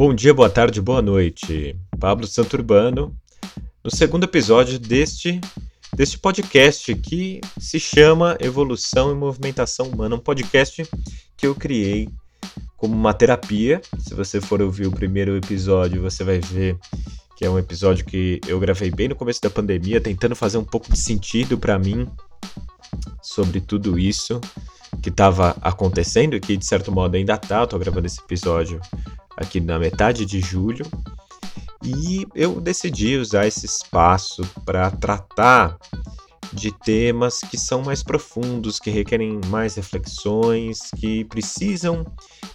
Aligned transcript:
Bom 0.00 0.14
dia, 0.14 0.32
boa 0.32 0.48
tarde, 0.48 0.80
boa 0.80 1.02
noite. 1.02 1.78
Pablo 1.98 2.26
Santurbano, 2.26 3.14
no 3.84 3.94
segundo 3.94 4.24
episódio 4.24 4.78
deste, 4.78 5.38
deste 5.94 6.18
podcast 6.18 6.94
que 6.94 7.38
se 7.58 7.78
chama 7.78 8.34
Evolução 8.40 9.12
e 9.12 9.14
Movimentação 9.14 9.90
Humana, 9.90 10.16
um 10.16 10.18
podcast 10.18 10.88
que 11.36 11.46
eu 11.46 11.54
criei 11.54 12.08
como 12.78 12.94
uma 12.94 13.12
terapia. 13.12 13.82
Se 13.98 14.14
você 14.14 14.40
for 14.40 14.62
ouvir 14.62 14.86
o 14.86 14.90
primeiro 14.90 15.36
episódio, 15.36 16.00
você 16.00 16.24
vai 16.24 16.38
ver 16.38 16.78
que 17.36 17.44
é 17.44 17.50
um 17.50 17.58
episódio 17.58 18.06
que 18.06 18.40
eu 18.48 18.58
gravei 18.58 18.90
bem 18.90 19.08
no 19.08 19.14
começo 19.14 19.42
da 19.42 19.50
pandemia, 19.50 20.00
tentando 20.00 20.34
fazer 20.34 20.56
um 20.56 20.64
pouco 20.64 20.90
de 20.90 20.98
sentido 20.98 21.58
para 21.58 21.78
mim 21.78 22.08
sobre 23.22 23.60
tudo 23.60 23.98
isso 23.98 24.40
que 25.02 25.10
estava 25.10 25.54
acontecendo, 25.60 26.40
que 26.40 26.56
de 26.56 26.64
certo 26.64 26.90
modo 26.90 27.16
ainda 27.16 27.36
tá. 27.36 27.66
Tô 27.66 27.78
gravando 27.78 28.06
esse 28.06 28.18
episódio 28.18 28.80
aqui 29.40 29.58
na 29.58 29.78
metade 29.78 30.26
de 30.26 30.40
julho. 30.40 30.86
E 31.82 32.26
eu 32.34 32.60
decidi 32.60 33.16
usar 33.16 33.46
esse 33.46 33.64
espaço 33.64 34.42
para 34.66 34.90
tratar 34.90 35.78
de 36.52 36.72
temas 36.72 37.40
que 37.40 37.56
são 37.56 37.82
mais 37.82 38.02
profundos, 38.02 38.78
que 38.78 38.90
requerem 38.90 39.40
mais 39.46 39.76
reflexões, 39.76 40.90
que 40.96 41.24
precisam 41.24 42.04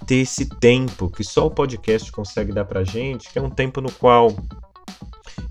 ter 0.05 0.17
esse 0.17 0.45
tempo 0.45 1.09
que 1.09 1.23
só 1.23 1.47
o 1.47 1.51
podcast 1.51 2.11
consegue 2.11 2.51
dar 2.51 2.65
para 2.65 2.83
gente, 2.83 3.29
que 3.29 3.39
é 3.39 3.41
um 3.41 3.49
tempo 3.49 3.81
no 3.81 3.91
qual 3.91 4.35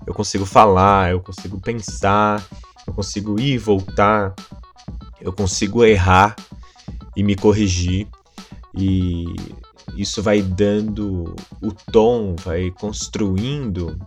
eu 0.07 0.13
consigo 0.13 0.45
falar, 0.45 1.11
eu 1.11 1.19
consigo 1.19 1.59
pensar, 1.59 2.41
eu 2.87 2.93
consigo 2.93 3.39
ir 3.39 3.53
e 3.53 3.57
voltar, 3.57 4.33
eu 5.19 5.33
consigo 5.33 5.83
errar 5.83 6.35
e 7.15 7.23
me 7.23 7.35
corrigir. 7.35 8.07
E 8.77 9.25
isso 9.95 10.21
vai 10.21 10.41
dando 10.41 11.35
o 11.61 11.71
tom, 11.91 12.35
vai 12.35 12.71
construindo 12.71 13.99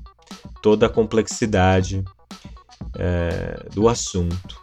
toda 0.63 0.87
a 0.87 0.91
complexidade 0.91 2.05
é, 2.99 3.67
do 3.75 3.89
assunto. 3.89 4.61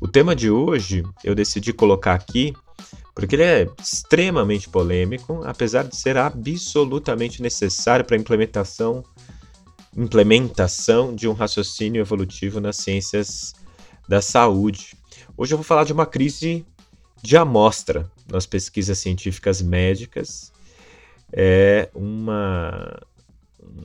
O 0.00 0.08
tema 0.08 0.36
de 0.36 0.50
hoje 0.50 1.02
eu 1.24 1.34
decidi 1.34 1.72
colocar 1.72 2.14
aqui 2.14 2.54
porque 3.16 3.34
ele 3.34 3.42
é 3.44 3.66
extremamente 3.80 4.68
polêmico, 4.68 5.40
apesar 5.46 5.84
de 5.84 5.96
ser 5.96 6.18
absolutamente 6.18 7.40
necessário 7.40 8.04
para 8.04 8.14
a 8.14 8.20
implementação, 8.20 9.02
implementação 9.96 11.14
de 11.14 11.26
um 11.26 11.32
raciocínio 11.32 11.98
evolutivo 11.98 12.60
nas 12.60 12.76
ciências 12.76 13.54
da 14.06 14.20
saúde. 14.20 14.94
Hoje 15.38 15.52
eu 15.52 15.58
vou 15.58 15.64
falar 15.64 15.84
de 15.84 15.92
uma 15.92 16.06
crise 16.06 16.64
de 17.22 17.36
amostra 17.36 18.10
nas 18.26 18.46
pesquisas 18.46 18.96
científicas 18.96 19.60
médicas. 19.60 20.50
É 21.30 21.90
uma, 21.94 22.98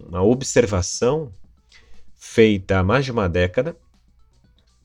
uma 0.07 0.23
observação 0.23 1.33
feita 2.16 2.79
há 2.79 2.83
mais 2.83 3.03
de 3.03 3.11
uma 3.11 3.27
década 3.27 3.75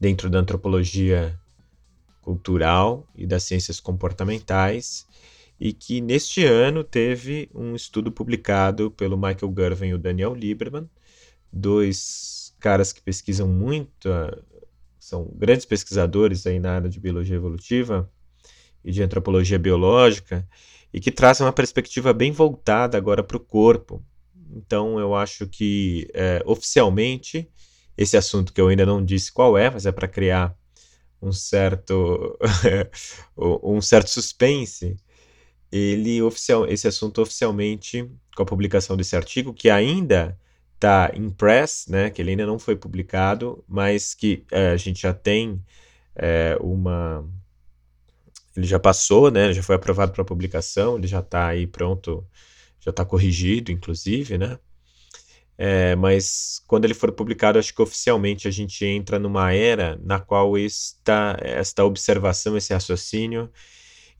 dentro 0.00 0.28
da 0.28 0.40
antropologia 0.40 1.38
cultural 2.20 3.06
e 3.14 3.28
das 3.28 3.44
ciências 3.44 3.78
comportamentais 3.78 5.06
e 5.60 5.72
que 5.72 6.00
neste 6.00 6.44
ano 6.44 6.82
teve 6.82 7.48
um 7.54 7.76
estudo 7.76 8.10
publicado 8.10 8.90
pelo 8.90 9.16
Michael 9.16 9.54
Gervin 9.56 9.88
e 9.90 9.94
o 9.94 9.98
Daniel 9.98 10.34
Lieberman, 10.34 10.90
dois 11.52 12.52
caras 12.58 12.92
que 12.92 13.00
pesquisam 13.00 13.46
muito 13.46 14.08
são 15.06 15.30
grandes 15.36 15.64
pesquisadores 15.64 16.48
aí 16.48 16.58
na 16.58 16.72
área 16.72 16.90
de 16.90 16.98
biologia 16.98 17.36
evolutiva 17.36 18.10
e 18.84 18.90
de 18.90 19.04
antropologia 19.04 19.56
biológica 19.56 20.46
e 20.92 20.98
que 20.98 21.12
trazem 21.12 21.46
uma 21.46 21.52
perspectiva 21.52 22.12
bem 22.12 22.32
voltada 22.32 22.98
agora 22.98 23.22
para 23.22 23.36
o 23.36 23.40
corpo. 23.40 24.04
Então, 24.50 24.98
eu 24.98 25.14
acho 25.14 25.46
que 25.46 26.08
é, 26.12 26.42
oficialmente 26.44 27.48
esse 27.96 28.16
assunto 28.16 28.52
que 28.52 28.60
eu 28.60 28.66
ainda 28.66 28.84
não 28.84 29.04
disse 29.04 29.30
qual 29.32 29.56
é, 29.56 29.70
mas 29.70 29.86
é 29.86 29.92
para 29.92 30.08
criar 30.08 30.56
um 31.22 31.30
certo 31.30 32.36
um 33.36 33.80
certo 33.80 34.10
suspense. 34.10 34.96
Ele 35.70 36.20
oficial, 36.20 36.66
esse 36.66 36.88
assunto 36.88 37.22
oficialmente 37.22 38.10
com 38.34 38.42
a 38.42 38.46
publicação 38.46 38.96
desse 38.96 39.14
artigo 39.14 39.54
que 39.54 39.70
ainda 39.70 40.36
está 40.76 41.10
em 41.14 41.30
press, 41.30 41.86
né, 41.88 42.10
que 42.10 42.22
ele 42.22 42.30
ainda 42.32 42.46
não 42.46 42.58
foi 42.58 42.76
publicado, 42.76 43.64
mas 43.68 44.14
que 44.14 44.44
é, 44.50 44.70
a 44.70 44.76
gente 44.76 45.02
já 45.02 45.12
tem 45.12 45.62
é, 46.14 46.56
uma. 46.60 47.28
Ele 48.56 48.66
já 48.66 48.78
passou, 48.78 49.30
né, 49.30 49.52
já 49.52 49.62
foi 49.62 49.76
aprovado 49.76 50.12
para 50.12 50.24
publicação, 50.24 50.96
ele 50.96 51.06
já 51.06 51.20
está 51.20 51.48
aí 51.48 51.66
pronto, 51.66 52.26
já 52.80 52.90
está 52.90 53.04
corrigido, 53.04 53.72
inclusive, 53.72 54.38
né? 54.38 54.58
É, 55.58 55.96
mas 55.96 56.62
quando 56.66 56.84
ele 56.84 56.94
for 56.94 57.10
publicado, 57.12 57.58
acho 57.58 57.74
que 57.74 57.82
oficialmente 57.82 58.46
a 58.46 58.50
gente 58.50 58.84
entra 58.84 59.18
numa 59.18 59.52
era 59.54 59.98
na 60.02 60.20
qual 60.20 60.56
esta, 60.56 61.36
esta 61.40 61.84
observação, 61.84 62.56
esse 62.56 62.74
raciocínio 62.74 63.50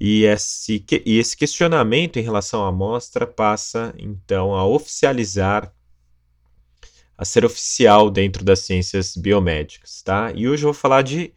e 0.01 0.25
esse, 0.25 0.85
e 1.05 1.19
esse 1.19 1.37
questionamento 1.37 2.19
em 2.19 2.23
relação 2.23 2.65
à 2.65 2.69
amostra 2.69 3.27
passa 3.27 3.95
então 3.99 4.55
a 4.55 4.67
oficializar 4.67 5.73
a 7.19 7.25
ser 7.25 7.45
oficial 7.45 8.11
dentro 8.11 8.45
das 8.45 8.61
ciências 8.61 9.17
biomédicas, 9.17 10.03
tá? 10.03 10.33
E 10.35 10.49
hoje 10.49 10.65
eu 10.65 10.73
vou 10.73 10.75
falar 10.75 11.03
de 11.03 11.33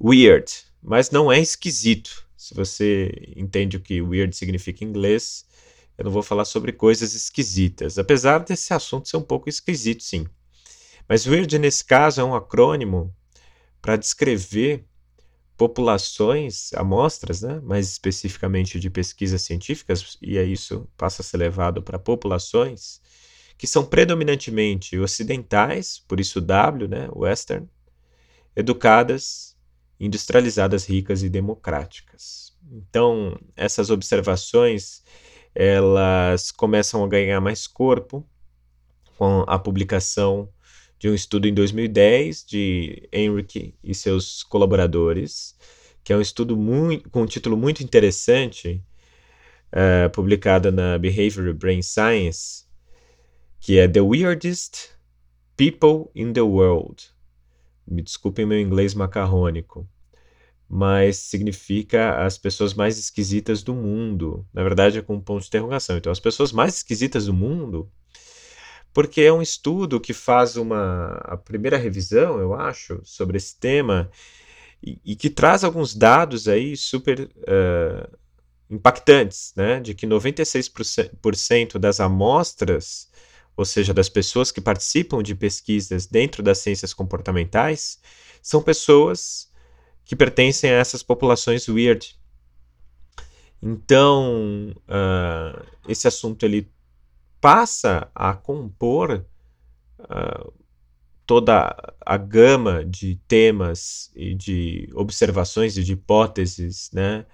weird, 0.00 0.50
mas 0.82 1.10
não 1.10 1.30
é 1.30 1.40
esquisito. 1.40 2.26
Se 2.36 2.54
você 2.54 3.12
entende 3.36 3.76
o 3.76 3.80
que 3.80 4.00
weird 4.00 4.34
significa 4.34 4.84
em 4.84 4.88
inglês, 4.88 5.44
eu 5.96 6.04
não 6.04 6.10
vou 6.10 6.22
falar 6.22 6.44
sobre 6.44 6.72
coisas 6.72 7.14
esquisitas, 7.14 7.98
apesar 7.98 8.38
desse 8.38 8.72
assunto 8.72 9.08
ser 9.08 9.16
um 9.16 9.22
pouco 9.22 9.48
esquisito, 9.48 10.02
sim. 10.02 10.26
Mas 11.08 11.26
weird 11.26 11.58
nesse 11.58 11.84
caso 11.84 12.20
é 12.20 12.24
um 12.24 12.34
acrônimo 12.34 13.14
para 13.80 13.96
descrever 13.96 14.86
populações, 15.56 16.72
amostras, 16.72 17.42
né, 17.42 17.60
mais 17.62 17.88
especificamente 17.90 18.80
de 18.80 18.90
pesquisas 18.90 19.42
científicas, 19.42 20.16
e 20.20 20.38
é 20.38 20.44
isso 20.44 20.88
passa 20.96 21.22
a 21.22 21.24
ser 21.24 21.36
levado 21.36 21.82
para 21.82 21.98
populações 21.98 23.00
que 23.62 23.66
são 23.68 23.84
predominantemente 23.84 24.98
ocidentais, 24.98 26.02
por 26.08 26.18
isso 26.18 26.40
W, 26.40 26.88
né, 26.88 27.08
Western, 27.14 27.68
educadas, 28.56 29.56
industrializadas, 30.00 30.84
ricas 30.84 31.22
e 31.22 31.28
democráticas. 31.28 32.56
Então, 32.72 33.38
essas 33.54 33.88
observações 33.88 35.04
elas 35.54 36.50
começam 36.50 37.04
a 37.04 37.08
ganhar 37.08 37.40
mais 37.40 37.68
corpo 37.68 38.28
com 39.16 39.44
a 39.46 39.56
publicação 39.60 40.48
de 40.98 41.08
um 41.08 41.14
estudo 41.14 41.46
em 41.46 41.54
2010 41.54 42.44
de 42.44 43.08
Henrique 43.12 43.76
e 43.80 43.94
seus 43.94 44.42
colaboradores, 44.42 45.56
que 46.02 46.12
é 46.12 46.16
um 46.16 46.20
estudo 46.20 46.56
muito, 46.56 47.08
com 47.10 47.22
um 47.22 47.26
título 47.26 47.56
muito 47.56 47.80
interessante, 47.80 48.82
uh, 49.72 50.10
publicado 50.10 50.72
na 50.72 50.98
Behavioral 50.98 51.54
Brain 51.54 51.80
Science, 51.80 52.71
que 53.62 53.78
é 53.78 53.86
The 53.86 54.00
Weirdest 54.00 54.90
People 55.56 56.10
in 56.16 56.32
the 56.32 56.40
World. 56.40 57.04
Me 57.86 58.02
desculpem 58.02 58.44
meu 58.44 58.58
inglês 58.58 58.92
macarrônico, 58.92 59.88
mas 60.68 61.18
significa 61.18 62.24
as 62.24 62.36
pessoas 62.36 62.74
mais 62.74 62.98
esquisitas 62.98 63.62
do 63.62 63.72
mundo. 63.72 64.44
Na 64.52 64.64
verdade, 64.64 64.98
é 64.98 65.02
com 65.02 65.14
um 65.14 65.20
ponto 65.20 65.42
de 65.42 65.46
interrogação. 65.46 65.96
Então, 65.96 66.10
as 66.10 66.18
pessoas 66.18 66.50
mais 66.50 66.78
esquisitas 66.78 67.26
do 67.26 67.32
mundo, 67.32 67.88
porque 68.92 69.20
é 69.20 69.32
um 69.32 69.40
estudo 69.40 70.00
que 70.00 70.12
faz 70.12 70.56
uma 70.56 71.12
a 71.22 71.36
primeira 71.36 71.76
revisão, 71.76 72.40
eu 72.40 72.54
acho, 72.54 73.00
sobre 73.04 73.36
esse 73.36 73.56
tema 73.60 74.10
e, 74.82 74.98
e 75.04 75.14
que 75.14 75.30
traz 75.30 75.62
alguns 75.62 75.94
dados 75.94 76.48
aí 76.48 76.76
super 76.76 77.20
uh, 77.20 78.18
impactantes, 78.68 79.52
né? 79.54 79.78
De 79.78 79.94
que 79.94 80.04
96% 80.04 81.78
das 81.78 82.00
amostras 82.00 83.12
ou 83.56 83.64
seja, 83.64 83.92
das 83.92 84.08
pessoas 84.08 84.50
que 84.50 84.60
participam 84.60 85.22
de 85.22 85.34
pesquisas 85.34 86.06
dentro 86.06 86.42
das 86.42 86.58
ciências 86.58 86.94
comportamentais, 86.94 88.00
são 88.42 88.62
pessoas 88.62 89.50
que 90.04 90.16
pertencem 90.16 90.70
a 90.70 90.74
essas 90.74 91.02
populações 91.02 91.68
weird. 91.68 92.18
Então, 93.62 94.74
uh, 94.88 95.64
esse 95.88 96.08
assunto 96.08 96.44
ele 96.44 96.70
passa 97.40 98.10
a 98.14 98.34
compor 98.34 99.24
uh, 100.00 100.52
toda 101.26 101.74
a 102.04 102.16
gama 102.16 102.84
de 102.84 103.16
temas 103.28 104.10
e 104.16 104.34
de 104.34 104.90
observações 104.94 105.76
e 105.76 105.84
de 105.84 105.92
hipóteses 105.92 106.90
né, 106.92 107.24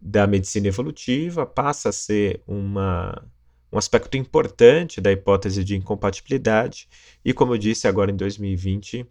da 0.00 0.26
medicina 0.26 0.68
evolutiva, 0.68 1.44
passa 1.44 1.88
a 1.88 1.92
ser 1.92 2.42
uma 2.46 3.28
um 3.72 3.78
aspecto 3.78 4.16
importante 4.16 5.00
da 5.00 5.12
hipótese 5.12 5.62
de 5.62 5.76
incompatibilidade 5.76 6.88
e, 7.24 7.32
como 7.32 7.54
eu 7.54 7.58
disse, 7.58 7.86
agora 7.86 8.10
em 8.10 8.16
2020 8.16 9.06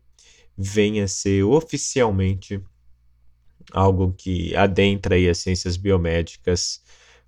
vem 0.57 1.01
a 1.01 1.07
ser 1.07 1.44
oficialmente 1.44 2.62
algo 3.71 4.13
que 4.18 4.56
adentra 4.56 5.15
aí 5.15 5.30
as 5.30 5.38
ciências 5.38 5.77
biomédicas 5.77 6.81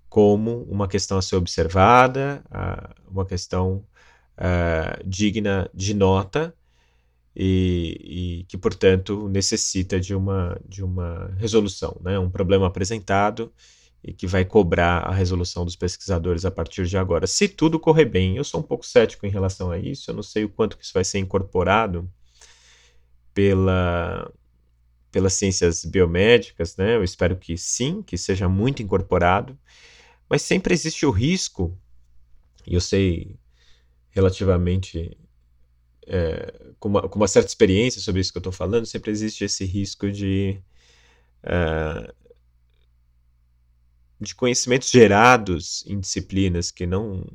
como 0.08 0.64
uma 0.64 0.88
questão 0.88 1.18
a 1.18 1.22
ser 1.22 1.36
observada, 1.36 2.42
uma 3.08 3.24
questão 3.24 3.84
uh, 4.36 5.08
digna 5.08 5.70
de 5.72 5.94
nota 5.94 6.52
e, 7.34 8.40
e, 8.40 8.44
que, 8.48 8.58
portanto, 8.58 9.28
necessita 9.28 10.00
de 10.00 10.14
uma, 10.14 10.60
de 10.68 10.82
uma 10.82 11.32
resolução, 11.38 11.96
né? 12.02 12.18
um 12.18 12.28
problema 12.28 12.66
apresentado 12.66 13.52
e 14.02 14.12
que 14.12 14.26
vai 14.26 14.44
cobrar 14.44 14.98
a 15.00 15.12
resolução 15.12 15.64
dos 15.64 15.76
pesquisadores 15.76 16.44
a 16.44 16.50
partir 16.50 16.86
de 16.86 16.96
agora. 16.96 17.26
Se 17.26 17.46
tudo 17.48 17.78
correr 17.78 18.06
bem, 18.06 18.36
eu 18.36 18.44
sou 18.44 18.60
um 18.60 18.62
pouco 18.62 18.86
cético 18.86 19.26
em 19.26 19.30
relação 19.30 19.70
a 19.70 19.78
isso, 19.78 20.10
eu 20.10 20.14
não 20.14 20.22
sei 20.22 20.44
o 20.44 20.48
quanto 20.48 20.76
que 20.76 20.84
isso 20.84 20.94
vai 20.94 21.04
ser 21.04 21.18
incorporado 21.18 22.10
pela, 23.34 24.32
pelas 25.10 25.34
ciências 25.34 25.84
biomédicas, 25.84 26.76
né? 26.76 26.96
Eu 26.96 27.04
espero 27.04 27.36
que 27.36 27.56
sim, 27.58 28.02
que 28.02 28.16
seja 28.16 28.48
muito 28.48 28.82
incorporado, 28.82 29.58
mas 30.28 30.42
sempre 30.42 30.72
existe 30.72 31.04
o 31.04 31.10
risco, 31.10 31.76
e 32.66 32.74
eu 32.74 32.80
sei 32.80 33.38
relativamente 34.10 35.16
é, 36.06 36.72
com, 36.78 36.88
uma, 36.88 37.08
com, 37.08 37.18
uma, 37.18 37.28
certa 37.28 37.48
experiência 37.48 38.00
sobre 38.00 38.20
isso 38.20 38.32
que 38.32 38.38
eu 38.38 38.40
estou 38.40 38.52
falando, 38.52 38.86
sempre 38.86 39.10
existe 39.10 39.44
esse 39.44 39.64
risco 39.64 40.10
de 40.10 40.60
é, 41.42 42.14
de 44.20 44.34
conhecimentos 44.34 44.90
gerados 44.90 45.84
em 45.86 45.98
disciplinas 45.98 46.70
que 46.70 46.86
não 46.86 47.26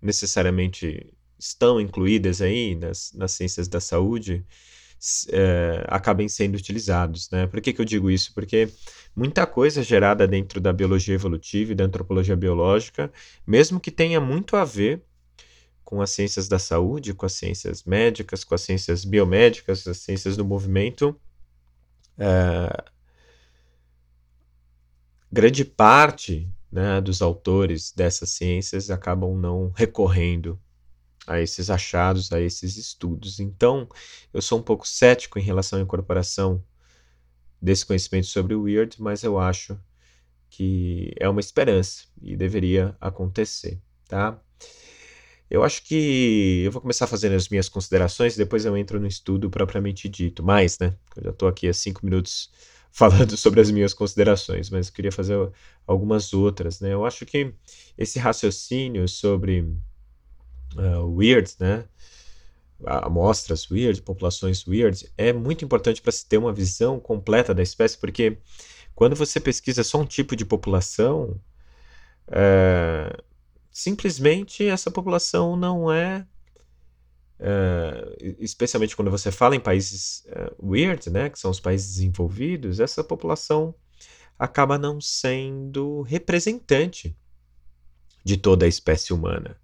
necessariamente 0.00 1.14
estão 1.38 1.80
incluídas 1.80 2.42
aí 2.42 2.74
nas, 2.74 3.12
nas 3.12 3.32
ciências 3.32 3.68
da 3.68 3.80
saúde, 3.80 4.44
é, 5.30 5.84
acabem 5.88 6.28
sendo 6.28 6.56
utilizados. 6.56 7.30
Né? 7.30 7.46
Por 7.46 7.60
que, 7.60 7.72
que 7.72 7.80
eu 7.80 7.84
digo 7.84 8.10
isso? 8.10 8.32
Porque 8.34 8.68
muita 9.14 9.46
coisa 9.46 9.82
gerada 9.82 10.26
dentro 10.26 10.60
da 10.60 10.72
biologia 10.72 11.14
evolutiva 11.14 11.72
e 11.72 11.74
da 11.74 11.84
antropologia 11.84 12.36
biológica, 12.36 13.12
mesmo 13.46 13.80
que 13.80 13.90
tenha 13.90 14.20
muito 14.20 14.56
a 14.56 14.64
ver 14.64 15.02
com 15.84 16.00
as 16.00 16.10
ciências 16.10 16.48
da 16.48 16.58
saúde, 16.58 17.14
com 17.14 17.26
as 17.26 17.34
ciências 17.34 17.84
médicas, 17.84 18.44
com 18.44 18.54
as 18.54 18.62
ciências 18.62 19.04
biomédicas, 19.04 19.86
as 19.86 19.98
ciências 19.98 20.36
do 20.36 20.44
movimento, 20.44 21.14
é, 22.16 22.84
grande 25.32 25.64
parte 25.64 26.46
né, 26.70 27.00
dos 27.00 27.22
autores 27.22 27.92
dessas 27.92 28.30
ciências 28.30 28.90
acabam 28.90 29.34
não 29.34 29.70
recorrendo 29.70 30.60
a 31.26 31.40
esses 31.40 31.70
achados, 31.70 32.30
a 32.32 32.40
esses 32.40 32.76
estudos. 32.76 33.40
Então, 33.40 33.88
eu 34.34 34.42
sou 34.42 34.58
um 34.58 34.62
pouco 34.62 34.86
cético 34.86 35.38
em 35.38 35.42
relação 35.42 35.78
à 35.78 35.82
incorporação 35.82 36.62
desse 37.60 37.86
conhecimento 37.86 38.26
sobre 38.26 38.54
o 38.54 38.62
Weird, 38.62 39.00
mas 39.00 39.22
eu 39.22 39.38
acho 39.38 39.78
que 40.50 41.14
é 41.18 41.28
uma 41.28 41.40
esperança 41.40 42.04
e 42.20 42.36
deveria 42.36 42.94
acontecer, 43.00 43.80
tá? 44.08 44.38
Eu 45.48 45.62
acho 45.62 45.84
que 45.84 46.62
eu 46.64 46.72
vou 46.72 46.80
começar 46.80 47.06
fazendo 47.06 47.34
as 47.34 47.48
minhas 47.48 47.68
considerações 47.68 48.36
depois 48.36 48.64
eu 48.64 48.76
entro 48.76 48.98
no 48.98 49.06
estudo 49.06 49.50
propriamente 49.50 50.08
dito. 50.08 50.42
Mais, 50.42 50.78
né? 50.78 50.96
Eu 51.16 51.24
já 51.24 51.30
estou 51.30 51.48
aqui 51.48 51.68
há 51.68 51.74
cinco 51.74 52.04
minutos 52.04 52.50
falando 52.92 53.34
sobre 53.36 53.60
as 53.60 53.70
minhas 53.70 53.94
considerações, 53.94 54.70
mas 54.70 54.88
eu 54.88 54.92
queria 54.92 55.10
fazer 55.10 55.50
algumas 55.86 56.32
outras, 56.32 56.80
né? 56.80 56.92
Eu 56.92 57.04
acho 57.04 57.26
que 57.26 57.52
esse 57.96 58.18
raciocínio 58.18 59.08
sobre 59.08 59.62
uh, 60.76 61.06
weird, 61.16 61.50
né? 61.58 61.84
Amostras 62.84 63.70
weird, 63.70 64.02
populações 64.02 64.66
weird, 64.66 65.10
é 65.16 65.32
muito 65.32 65.64
importante 65.64 66.02
para 66.02 66.12
se 66.12 66.26
ter 66.26 66.36
uma 66.36 66.52
visão 66.52 66.98
completa 66.98 67.54
da 67.54 67.62
espécie, 67.62 67.96
porque 67.96 68.38
quando 68.94 69.16
você 69.16 69.40
pesquisa 69.40 69.84
só 69.84 70.00
um 70.00 70.04
tipo 70.04 70.34
de 70.36 70.44
população, 70.44 71.40
uh, 72.28 73.22
simplesmente 73.70 74.66
essa 74.66 74.90
população 74.90 75.56
não 75.56 75.90
é. 75.90 76.26
Uh, 77.42 78.36
especialmente 78.38 78.94
quando 78.94 79.10
você 79.10 79.32
fala 79.32 79.56
em 79.56 79.60
países 79.60 80.24
uh, 80.28 80.54
weird, 80.64 81.10
né, 81.10 81.28
que 81.28 81.40
são 81.40 81.50
os 81.50 81.58
países 81.58 81.94
desenvolvidos, 81.94 82.78
essa 82.78 83.02
população 83.02 83.74
acaba 84.38 84.78
não 84.78 85.00
sendo 85.00 86.02
representante 86.02 87.16
de 88.24 88.36
toda 88.36 88.64
a 88.64 88.68
espécie 88.68 89.12
humana. 89.12 89.56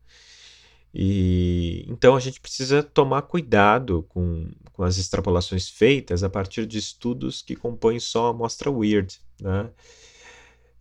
E 0.93 1.85
então 1.89 2.17
a 2.17 2.21
gente 2.21 2.41
precisa 2.41 2.83
tomar 2.83 3.23
cuidado 3.23 4.05
com, 4.09 4.51
com 4.73 4.83
as 4.83 4.99
extrapolações 4.99 5.69
feitas 5.69 6.25
a 6.25 6.31
partir 6.31 6.67
de 6.67 6.79
estudos 6.79 7.43
que 7.43 7.55
compõem 7.55 8.01
só 8.01 8.27
a 8.27 8.31
amostra 8.31 8.73
weird. 8.73 9.21
Né? 9.41 9.71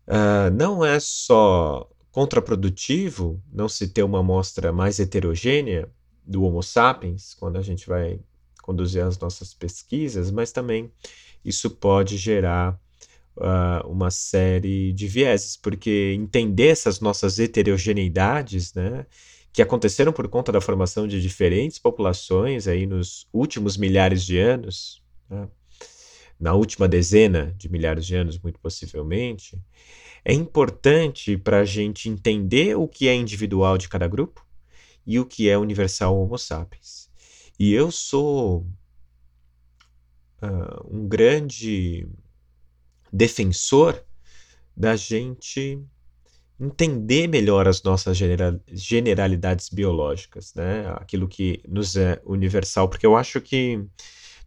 Uh, 0.07 0.50
não 0.51 0.83
é 0.83 1.00
só 1.00 1.88
contraprodutivo 2.11 3.39
não 3.53 3.69
se 3.69 3.88
ter 3.88 4.01
uma 4.01 4.21
amostra 4.21 4.73
mais 4.73 5.00
heterogênea 5.00 5.88
do 6.27 6.44
Homo 6.44 6.62
sapiens 6.62 7.33
quando 7.33 7.57
a 7.57 7.62
gente 7.62 7.88
vai 7.88 8.19
conduzir 8.62 9.01
as 9.01 9.18
nossas 9.18 9.53
pesquisas, 9.53 10.29
mas 10.29 10.51
também 10.51 10.91
isso 11.44 11.69
pode 11.69 12.18
gerar 12.18 12.77
uh, 13.38 13.88
uma 13.88 14.12
série 14.12 14.91
de 14.91 15.07
vieses, 15.07 15.56
porque 15.56 16.13
entender 16.18 16.68
essas 16.68 17.00
nossas 17.00 17.39
heterogeneidades, 17.39 18.74
né, 18.74 19.06
que 19.53 19.62
aconteceram 19.62 20.12
por 20.12 20.27
conta 20.27 20.51
da 20.51 20.59
formação 20.59 21.07
de 21.07 21.21
diferentes 21.21 21.79
populações 21.79 22.68
aí 22.68 22.85
nos 22.85 23.27
últimos 23.31 23.77
milhares 23.77 24.24
de 24.25 24.38
anos, 24.38 25.01
né? 25.29 25.47
na 26.39 26.53
última 26.53 26.88
dezena 26.88 27.56
de 27.57 27.68
milhares 27.68 28.06
de 28.06 28.15
anos, 28.15 28.38
muito 28.38 28.59
possivelmente, 28.59 29.59
é 30.24 30.33
importante 30.33 31.38
para 31.38 31.62
a 31.62 31.65
gente 31.65 32.09
entender 32.09 32.77
o 32.77 32.88
que 32.88 33.07
é 33.07 33.15
individual 33.15 33.77
de 33.77 33.89
cada 33.89 34.07
grupo 34.07 34.46
e 35.07 35.18
o 35.19 35.25
que 35.25 35.50
é 35.50 35.57
universal 35.57 36.19
Homo 36.19 36.38
sapiens. 36.38 37.09
E 37.57 37.74
eu 37.74 37.89
sou 37.89 38.68
uh, 40.44 40.88
um 40.95 41.07
grande 41.07 42.06
defensor 43.12 44.04
da 44.75 44.98
gente 44.98 45.81
entender 46.59 47.27
melhor 47.27 47.68
as 47.68 47.81
nossas 47.81 48.18
generalidades 48.74 49.69
biológicas, 49.69 50.54
né? 50.54 50.88
Aquilo 50.98 51.27
que 51.27 51.62
nos 51.68 51.95
é 51.95 52.21
universal, 52.25 52.89
porque 52.89 53.06
eu 53.06 53.15
acho 53.15 53.39
que 53.39 53.83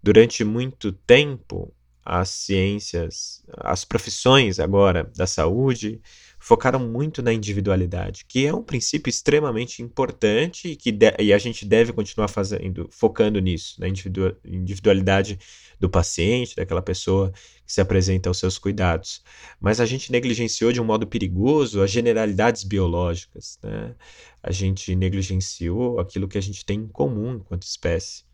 durante 0.03 0.45
muito 0.45 0.93
tempo 0.93 1.73
as 2.05 2.29
ciências, 2.31 3.45
as 3.59 3.85
profissões 3.85 4.59
agora 4.59 5.11
da 5.17 5.27
saúde 5.27 6.01
focaram 6.41 6.81
muito 6.81 7.23
na 7.23 7.35
individualidade, 7.35 8.25
que 8.27 8.47
é 8.47 8.55
um 8.55 8.63
princípio 8.63 9.11
extremamente 9.11 9.83
importante 9.83 10.69
e 10.69 10.77
que 10.77 10.97
e 11.19 11.35
a 11.35 11.39
gente 11.39 11.67
deve 11.67 11.93
continuar 11.93 12.29
fazendo, 12.29 12.89
focando 12.91 13.39
nisso, 13.39 13.79
na 13.79 13.87
individualidade 13.87 15.39
do 15.79 15.89
paciente, 15.89 16.57
daquela 16.57 16.81
pessoa 16.81 17.31
que 17.67 17.73
se 17.73 17.81
apresenta 17.81 18.31
aos 18.31 18.39
seus 18.39 18.57
cuidados. 18.57 19.23
Mas 19.61 19.81
a 19.81 19.87
gente 19.87 20.11
negligenciou 20.11 20.73
de 20.73 20.81
um 20.81 20.85
modo 20.85 21.07
perigoso 21.07 21.83
as 21.83 21.91
generalidades 21.91 22.65
biológicas, 22.65 23.59
né? 23.63 23.95
A 24.43 24.51
gente 24.51 24.97
negligenciou 24.97 26.01
aquilo 26.01 26.27
que 26.27 26.39
a 26.39 26.43
gente 26.43 26.65
tem 26.65 26.81
em 26.81 26.89
comum 26.89 27.35
enquanto 27.35 27.65
espécie. 27.65 28.25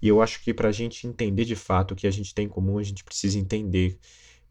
E 0.00 0.08
eu 0.08 0.22
acho 0.22 0.42
que 0.42 0.54
para 0.54 0.70
a 0.70 0.72
gente 0.72 1.06
entender 1.06 1.44
de 1.44 1.54
fato 1.54 1.92
o 1.92 1.96
que 1.96 2.06
a 2.06 2.10
gente 2.10 2.34
tem 2.34 2.46
em 2.46 2.48
comum, 2.48 2.78
a 2.78 2.82
gente 2.82 3.04
precisa 3.04 3.38
entender 3.38 3.98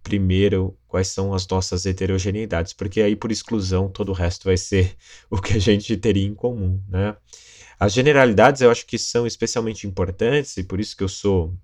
primeiro 0.04 0.78
quais 0.88 1.08
são 1.08 1.34
as 1.34 1.48
nossas 1.48 1.86
heterogeneidades, 1.86 2.74
porque 2.74 3.02
aí 3.02 3.16
por 3.16 3.32
exclusão 3.32 3.90
todo 3.90 4.10
o 4.10 4.14
resto 4.14 4.46
vai 4.46 4.58
ser 4.58 4.96
o 5.30 5.40
que 5.40 5.54
a 5.54 5.60
gente 5.60 5.96
teria 5.98 6.26
em 6.26 6.36
comum, 6.36 6.82
né? 6.88 7.16
As 7.80 7.94
generalidades 7.94 8.62
eu 8.62 8.70
acho 8.70 8.86
que 8.86 8.98
são 8.98 9.26
especialmente 9.26 9.88
importantes 9.88 10.56
e 10.58 10.64
por 10.64 10.80
isso 10.80 10.96
que 10.96 11.04
eu 11.04 11.10
sou 11.10 11.58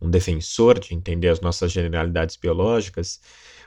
um 0.00 0.10
defensor 0.10 0.78
de 0.78 0.94
entender 0.94 1.28
as 1.28 1.40
nossas 1.40 1.72
generalidades 1.72 2.36
biológicas, 2.36 3.20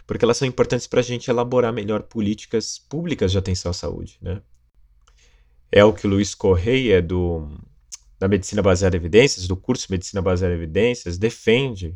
porque 0.05 0.25
elas 0.25 0.37
são 0.37 0.47
importantes 0.47 0.85
para 0.85 0.99
a 0.99 1.03
gente 1.03 1.29
elaborar 1.29 1.71
melhor 1.71 2.03
políticas 2.03 2.77
públicas 2.77 3.31
de 3.31 3.37
atenção 3.37 3.71
à 3.71 3.73
saúde, 3.73 4.17
né? 4.21 4.41
É 5.71 5.83
o 5.83 5.93
que 5.93 6.07
o 6.07 6.09
Luiz 6.09 6.33
Correia, 6.33 7.01
do, 7.01 7.47
da 8.17 8.27
Medicina 8.27 8.61
Baseada 8.61 8.95
em 8.95 8.99
Evidências, 8.99 9.47
do 9.47 9.55
curso 9.55 9.87
Medicina 9.89 10.21
Baseada 10.21 10.53
em 10.53 10.57
Evidências, 10.57 11.17
defende 11.17 11.95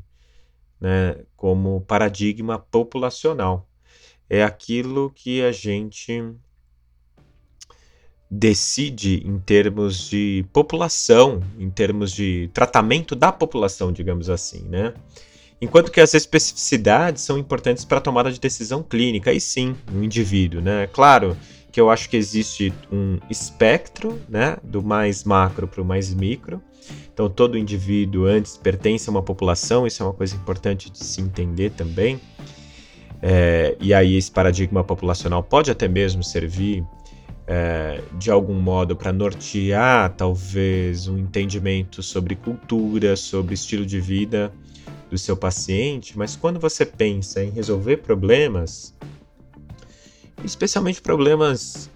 né, 0.84 1.16
como 1.38 1.80
paradigma 1.80 2.60
populacional. 2.60 3.66
É 4.30 4.44
aquilo 4.44 5.10
que 5.16 5.42
a 5.42 5.50
gente 5.50 6.22
decide 8.30 9.26
em 9.26 9.40
termos 9.40 10.10
de 10.10 10.46
população, 10.52 11.42
em 11.58 11.70
termos 11.70 12.12
de 12.12 12.50
tratamento 12.54 13.16
da 13.16 13.32
população, 13.32 13.94
digamos 13.94 14.30
assim, 14.30 14.64
né? 14.64 14.94
Enquanto 15.62 15.90
que 15.90 16.02
as 16.02 16.14
especificidades 16.14 17.24
são 17.24 17.38
importantes 17.38 17.86
para 17.86 18.00
a 18.00 18.02
tomada 18.02 18.30
de 18.30 18.40
decisão 18.40 18.84
clínica, 18.84 19.32
aí 19.32 19.40
sim, 19.40 19.78
no 19.90 20.04
indivíduo, 20.04 20.60
né? 20.60 20.88
Claro 20.88 21.38
que 21.74 21.82
eu 21.82 21.90
acho 21.90 22.08
que 22.08 22.16
existe 22.16 22.72
um 22.92 23.18
espectro, 23.32 24.22
né, 24.30 24.58
do 24.64 24.84
mais 24.84 25.24
macro 25.24 25.68
para 25.68 25.82
o 25.82 25.86
mais 25.86 26.14
micro. 26.14 26.62
Então, 27.12 27.28
todo 27.28 27.58
indivíduo 27.58 28.26
antes 28.26 28.56
pertence 28.56 29.10
a 29.10 29.12
uma 29.12 29.24
população, 29.24 29.88
isso 29.88 30.04
é 30.04 30.06
uma 30.06 30.14
coisa 30.14 30.36
importante 30.36 30.92
de 30.92 31.04
se 31.04 31.20
entender 31.20 31.72
também. 31.72 32.22
É, 33.24 33.76
e 33.80 33.92
aí, 33.92 34.16
esse 34.16 34.30
paradigma 34.30 34.84
populacional 34.84 35.42
pode 35.42 35.72
até 35.72 35.88
mesmo 35.88 36.24
servir 36.24 36.86
é, 37.48 38.02
de 38.20 38.30
algum 38.30 38.62
modo 38.62 38.96
para 38.96 39.12
nortear 39.12 40.14
talvez 40.16 41.08
um 41.08 41.18
entendimento 41.18 42.04
sobre 42.04 42.36
cultura, 42.36 43.16
sobre 43.16 43.56
estilo 43.56 43.84
de 43.84 44.00
vida 44.00 44.54
do 45.10 45.18
seu 45.18 45.36
paciente, 45.36 46.16
mas 46.16 46.36
quando 46.36 46.60
você 46.60 46.86
pensa 46.86 47.44
em 47.44 47.50
resolver 47.50 47.98
problemas, 47.98 48.94
especialmente 50.44 51.02
problemas, 51.02 51.90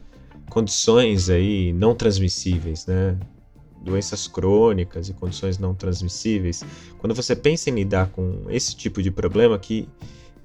condições 0.50 1.30
aí 1.30 1.74
não 1.74 1.96
transmissíveis, 1.96 2.86
né? 2.86 3.18
Doenças 3.82 4.28
crônicas 4.28 5.08
e 5.10 5.14
condições 5.14 5.58
não 5.58 5.74
transmissíveis, 5.74 6.64
quando 6.98 7.14
você 7.14 7.36
pensa 7.36 7.70
em 7.70 7.74
lidar 7.74 8.10
com 8.10 8.46
esse 8.50 8.76
tipo 8.76 9.02
de 9.02 9.12
problema 9.12 9.58
que 9.58 9.88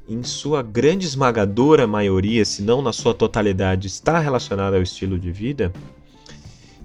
em 0.08 0.22
sua 0.22 0.62
grande 0.62 1.06
esmagadora 1.06 1.86
maioria, 1.86 2.44
se 2.44 2.62
não 2.62 2.82
na 2.82 2.92
sua 2.92 3.14
totalidade, 3.14 3.86
está 3.86 4.18
relacionada 4.18 4.76
ao 4.76 4.82
estilo 4.82 5.18
de 5.18 5.32
vida, 5.32 5.72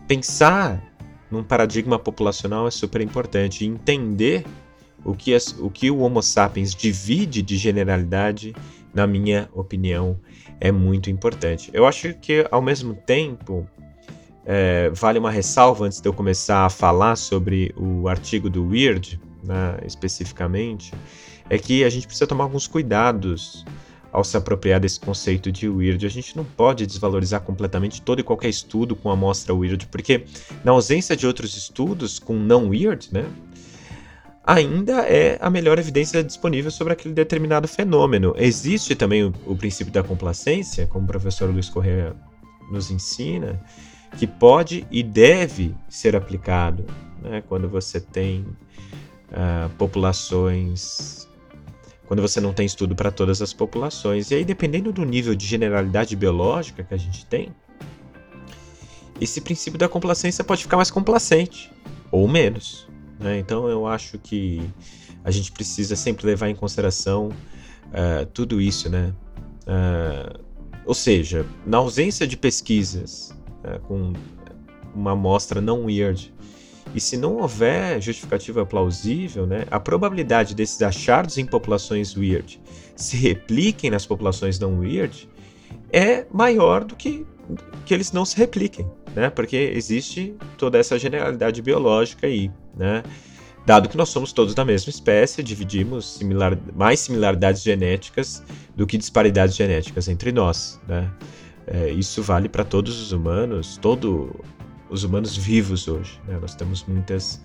pensar 0.07 0.81
num 1.29 1.43
paradigma 1.43 1.99
populacional 1.99 2.67
é 2.67 2.71
super 2.71 3.01
importante. 3.01 3.65
Entender 3.65 4.45
o 5.03 5.13
que, 5.13 5.33
as, 5.33 5.55
o 5.59 5.69
que 5.69 5.91
o 5.91 5.99
Homo 5.99 6.21
sapiens 6.21 6.73
divide 6.73 7.41
de 7.41 7.57
generalidade, 7.57 8.55
na 8.97 9.05
minha 9.05 9.47
opinião, 9.53 10.19
é 10.59 10.71
muito 10.71 11.11
importante. 11.11 11.69
Eu 11.71 11.85
acho 11.85 12.15
que, 12.15 12.47
ao 12.49 12.63
mesmo 12.63 12.95
tempo, 12.95 13.67
é, 14.43 14.89
vale 14.89 15.19
uma 15.19 15.29
ressalva 15.29 15.85
antes 15.85 16.01
de 16.01 16.09
eu 16.09 16.13
começar 16.13 16.65
a 16.65 16.69
falar 16.69 17.15
sobre 17.15 17.71
o 17.77 18.07
artigo 18.07 18.49
do 18.49 18.67
Weird, 18.69 19.19
né, 19.43 19.77
especificamente 19.85 20.91
é 21.47 21.59
que 21.59 21.83
a 21.83 21.89
gente 21.89 22.07
precisa 22.07 22.25
tomar 22.25 22.45
alguns 22.45 22.67
cuidados 22.67 23.63
ao 24.11 24.23
se 24.23 24.35
apropriar 24.35 24.79
desse 24.79 24.99
conceito 24.99 25.51
de 25.51 25.69
weird. 25.69 26.05
A 26.05 26.09
gente 26.09 26.35
não 26.35 26.43
pode 26.43 26.85
desvalorizar 26.87 27.41
completamente 27.41 28.01
todo 28.01 28.19
e 28.19 28.23
qualquer 28.23 28.49
estudo 28.49 28.95
com 28.95 29.11
amostra 29.11 29.53
weird, 29.53 29.85
porque 29.87 30.25
na 30.63 30.71
ausência 30.71 31.15
de 31.15 31.27
outros 31.27 31.55
estudos 31.55 32.17
com 32.17 32.33
não 32.33 32.69
weird, 32.69 33.09
né, 33.11 33.25
ainda 34.47 35.01
é 35.01 35.37
a 35.41 35.49
melhor 35.49 35.77
evidência 35.77 36.23
disponível 36.23 36.71
sobre 36.71 36.93
aquele 36.93 37.13
determinado 37.13 37.67
fenômeno. 37.67 38.33
Existe 38.37 38.95
também 38.95 39.25
o, 39.25 39.33
o 39.45 39.57
princípio 39.57 39.91
da 39.91 40.01
complacência, 40.01 40.87
como 40.87 41.03
o 41.03 41.07
professor 41.07 41.49
Luiz 41.49 41.67
Correa 41.67 42.15
nos 42.71 42.89
ensina, 42.89 43.61
que 44.17 44.25
pode 44.25 44.87
e 44.89 45.03
deve 45.03 45.75
ser 45.89 46.15
aplicado 46.15 46.85
né, 47.21 47.43
quando 47.49 47.67
você 47.67 47.99
tem 47.99 48.45
uh, 49.31 49.69
populações 49.77 51.27
quando 52.07 52.21
você 52.21 52.39
não 52.39 52.53
tem 52.53 52.65
estudo 52.65 52.95
para 52.95 53.11
todas 53.11 53.41
as 53.41 53.51
populações. 53.51 54.31
E 54.31 54.35
aí, 54.35 54.45
dependendo 54.45 54.93
do 54.93 55.03
nível 55.03 55.35
de 55.35 55.45
generalidade 55.45 56.15
biológica 56.15 56.81
que 56.81 56.93
a 56.93 56.97
gente 56.97 57.25
tem, 57.25 57.53
esse 59.19 59.41
princípio 59.41 59.77
da 59.77 59.89
complacência 59.89 60.41
pode 60.41 60.61
ficar 60.63 60.77
mais 60.77 60.89
complacente 60.89 61.69
ou 62.09 62.25
menos. 62.25 62.87
Né? 63.19 63.39
Então, 63.39 63.67
eu 63.67 63.87
acho 63.87 64.17
que 64.19 64.61
a 65.23 65.31
gente 65.31 65.51
precisa 65.51 65.95
sempre 65.95 66.25
levar 66.25 66.49
em 66.49 66.55
consideração 66.55 67.29
uh, 67.87 68.25
tudo 68.33 68.61
isso, 68.61 68.89
né? 68.89 69.13
Uh, 69.63 70.39
ou 70.85 70.93
seja, 70.93 71.45
na 71.65 71.77
ausência 71.77 72.25
de 72.25 72.37
pesquisas 72.37 73.35
uh, 73.63 73.79
com 73.81 74.13
uma 74.95 75.11
amostra 75.11 75.59
não 75.59 75.85
weird 75.85 76.33
e 76.95 77.01
se 77.01 77.17
não 77.17 77.37
houver 77.37 78.01
justificativa 78.01 78.65
plausível, 78.65 79.45
né, 79.45 79.65
a 79.69 79.79
probabilidade 79.79 80.55
desses 80.55 80.81
achados 80.81 81.37
em 81.37 81.45
populações 81.45 82.15
weird 82.15 82.61
se 82.95 83.17
repliquem 83.17 83.91
nas 83.91 84.05
populações 84.05 84.57
não 84.57 84.79
weird 84.79 85.29
é 85.91 86.25
maior 86.31 86.85
do 86.85 86.95
que 86.95 87.25
que 87.85 87.93
eles 87.93 88.11
não 88.11 88.25
se 88.25 88.35
repliquem, 88.35 88.85
né? 89.15 89.29
Porque 89.29 89.55
existe 89.55 90.35
toda 90.57 90.77
essa 90.77 90.99
generalidade 90.99 91.61
biológica 91.61 92.27
aí, 92.27 92.51
né? 92.77 93.03
Dado 93.65 93.89
que 93.89 93.97
nós 93.97 94.09
somos 94.09 94.31
todos 94.31 94.55
da 94.55 94.63
mesma 94.63 94.89
espécie, 94.89 95.43
dividimos 95.43 96.17
similar, 96.17 96.57
mais 96.73 97.01
similaridades 97.01 97.61
genéticas 97.61 98.41
do 98.75 98.87
que 98.87 98.97
disparidades 98.97 99.55
genéticas 99.57 100.07
entre 100.07 100.31
nós, 100.31 100.79
né? 100.87 101.11
É, 101.67 101.89
isso 101.89 102.23
vale 102.23 102.47
para 102.47 102.63
todos 102.63 103.01
os 103.01 103.11
humanos, 103.11 103.77
todo 103.77 104.33
os 104.89 105.03
humanos 105.03 105.35
vivos 105.35 105.87
hoje. 105.87 106.19
Né? 106.25 106.37
Nós 106.39 106.55
temos 106.55 106.85
muitas, 106.85 107.41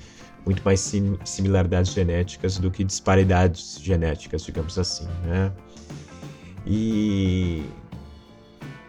muito 0.47 0.63
mais 0.65 0.79
sim, 0.79 1.19
similaridades 1.25 1.93
genéticas 1.93 2.57
do 2.59 2.71
que 2.71 2.85
disparidades 2.85 3.81
genéticas, 3.83 4.45
digamos 4.45 4.79
assim. 4.79 5.09
Né? 5.25 5.53
E, 6.65 7.65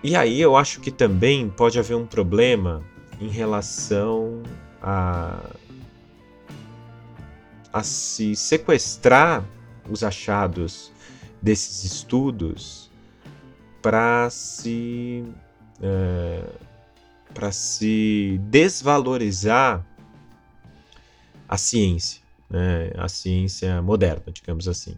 e 0.03 0.15
aí 0.15 0.39
eu 0.39 0.55
acho 0.55 0.79
que 0.79 0.91
também 0.91 1.49
pode 1.49 1.79
haver 1.79 1.95
um 1.95 2.05
problema 2.05 2.83
em 3.19 3.29
relação 3.29 4.43
a, 4.81 5.39
a 7.73 7.81
se 7.81 8.35
sequestrar 8.35 9.43
os 9.89 10.03
achados 10.03 10.93
desses 11.41 11.83
estudos 11.83 12.89
para 13.81 14.29
se. 14.29 15.25
Uh, 15.79 16.73
para 17.33 17.51
se 17.51 18.39
desvalorizar 18.43 19.83
a 21.49 21.57
ciência, 21.57 22.21
né? 22.47 22.91
a 22.95 23.09
ciência 23.09 23.81
moderna, 23.81 24.25
digamos 24.31 24.67
assim. 24.67 24.95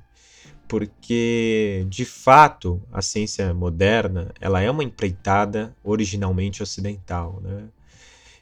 Porque, 0.67 1.86
de 1.88 2.03
fato, 2.03 2.82
a 2.91 3.01
ciência 3.01 3.53
moderna 3.53 4.34
ela 4.41 4.62
é 4.62 4.70
uma 4.70 4.84
empreitada 4.84 5.74
originalmente 5.82 6.62
ocidental. 6.62 7.39
Né? 7.41 7.70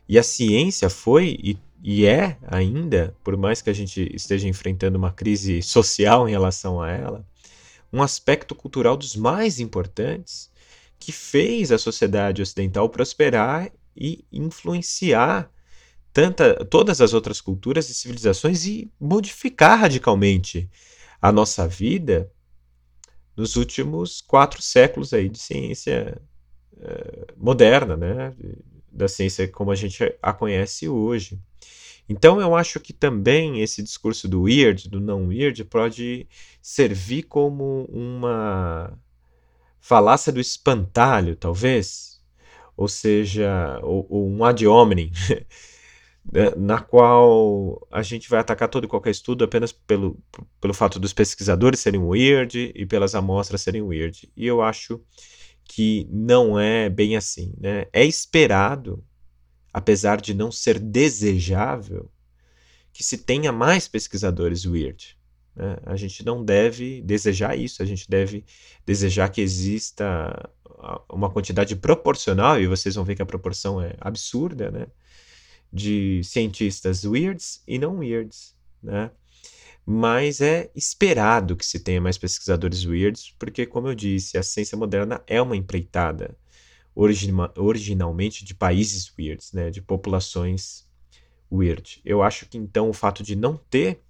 E 0.09 0.17
a 0.17 0.23
ciência 0.23 0.89
foi 0.89 1.37
e, 1.43 1.57
e 1.85 2.05
é 2.05 2.37
ainda, 2.47 3.13
por 3.25 3.35
mais 3.35 3.61
que 3.61 3.69
a 3.69 3.73
gente 3.73 4.09
esteja 4.15 4.47
enfrentando 4.47 4.97
uma 4.97 5.11
crise 5.11 5.61
social 5.61 6.29
em 6.29 6.31
relação 6.31 6.81
a 6.81 6.89
ela, 6.89 7.27
um 7.91 8.01
aspecto 8.01 8.55
cultural 8.55 8.95
dos 8.95 9.17
mais 9.17 9.59
importantes 9.59 10.49
que 10.97 11.11
fez 11.11 11.73
a 11.73 11.77
sociedade 11.77 12.41
ocidental 12.41 12.87
prosperar 12.87 13.69
e 13.95 14.23
influenciar 14.31 15.51
tanta, 16.13 16.63
todas 16.63 17.01
as 17.01 17.13
outras 17.13 17.41
culturas 17.41 17.89
e 17.89 17.93
civilizações 17.93 18.65
e 18.65 18.89
modificar 18.97 19.77
radicalmente 19.77 20.69
a 21.21 21.33
nossa 21.33 21.67
vida 21.67 22.31
nos 23.35 23.57
últimos 23.57 24.21
quatro 24.21 24.61
séculos 24.61 25.13
aí 25.13 25.27
de 25.27 25.39
ciência 25.39 26.21
uh, 26.77 27.33
moderna, 27.35 27.97
né? 27.97 28.33
Da 28.93 29.07
ciência 29.07 29.47
como 29.47 29.71
a 29.71 29.75
gente 29.75 30.03
a 30.21 30.31
conhece 30.31 30.87
hoje. 30.87 31.39
Então 32.07 32.39
eu 32.39 32.55
acho 32.55 32.79
que 32.79 32.93
também 32.93 33.61
esse 33.61 33.81
discurso 33.81 34.27
do 34.27 34.43
weird, 34.43 34.89
do 34.89 34.99
não 34.99 35.27
weird, 35.27 35.63
pode 35.65 36.27
servir 36.61 37.23
como 37.23 37.85
uma 37.85 38.97
falácia 39.79 40.31
do 40.31 40.39
espantalho, 40.39 41.35
talvez, 41.35 42.21
ou 42.75 42.87
seja, 42.87 43.79
ou, 43.83 44.05
ou 44.09 44.29
um 44.29 44.43
ad 44.43 44.65
hominem, 44.67 45.11
né, 46.31 46.51
na 46.57 46.79
qual 46.81 47.85
a 47.91 48.01
gente 48.01 48.29
vai 48.29 48.39
atacar 48.39 48.69
todo 48.69 48.85
e 48.85 48.87
qualquer 48.87 49.11
estudo 49.11 49.43
apenas 49.43 49.71
pelo, 49.71 50.17
pelo 50.59 50.73
fato 50.73 50.99
dos 50.99 51.13
pesquisadores 51.13 51.79
serem 51.79 52.01
weird 52.01 52.71
e 52.75 52.85
pelas 52.85 53.15
amostras 53.15 53.61
serem 53.61 53.81
weird. 53.81 54.29
E 54.35 54.45
eu 54.45 54.61
acho 54.61 55.01
que 55.65 56.07
não 56.11 56.59
é 56.59 56.89
bem 56.89 57.15
assim. 57.15 57.53
Né? 57.59 57.85
É 57.91 58.05
esperado, 58.05 59.03
apesar 59.71 60.21
de 60.21 60.33
não 60.33 60.51
ser 60.51 60.79
desejável, 60.79 62.11
que 62.91 63.03
se 63.03 63.17
tenha 63.17 63.51
mais 63.51 63.87
pesquisadores 63.87 64.65
weird. 64.65 65.17
Né? 65.55 65.77
A 65.85 65.95
gente 65.95 66.23
não 66.25 66.43
deve 66.43 67.01
desejar 67.01 67.57
isso, 67.57 67.81
a 67.81 67.85
gente 67.85 68.09
deve 68.09 68.45
desejar 68.85 69.29
que 69.29 69.41
exista 69.41 70.49
uma 71.09 71.29
quantidade 71.29 71.75
proporcional, 71.75 72.59
e 72.59 72.67
vocês 72.67 72.95
vão 72.95 73.05
ver 73.05 73.15
que 73.15 73.21
a 73.21 73.25
proporção 73.25 73.81
é 73.81 73.95
absurda, 73.99 74.69
né? 74.69 74.87
De 75.71 76.21
cientistas 76.23 77.05
weirds 77.05 77.63
e 77.67 77.79
não 77.79 77.99
weirds, 77.99 78.55
né? 78.81 79.09
Mas 79.85 80.39
é 80.39 80.71
esperado 80.75 81.55
que 81.57 81.65
se 81.65 81.79
tenha 81.79 81.99
mais 81.99 82.17
pesquisadores 82.17 82.85
weirds, 82.85 83.35
porque, 83.37 83.65
como 83.65 83.89
eu 83.89 83.95
disse, 83.95 84.37
a 84.37 84.43
ciência 84.43 84.77
moderna 84.77 85.21
é 85.27 85.41
uma 85.41 85.57
empreitada 85.57 86.37
originalmente 86.95 88.45
de 88.45 88.53
países 88.53 89.11
weirds, 89.17 89.51
né? 89.51 89.69
De 89.69 89.81
populações 89.81 90.87
weird. 91.51 92.01
Eu 92.05 92.23
acho 92.23 92.47
que 92.47 92.57
então 92.57 92.89
o 92.89 92.93
fato 92.93 93.23
de 93.23 93.35
não 93.35 93.57
ter 93.57 94.03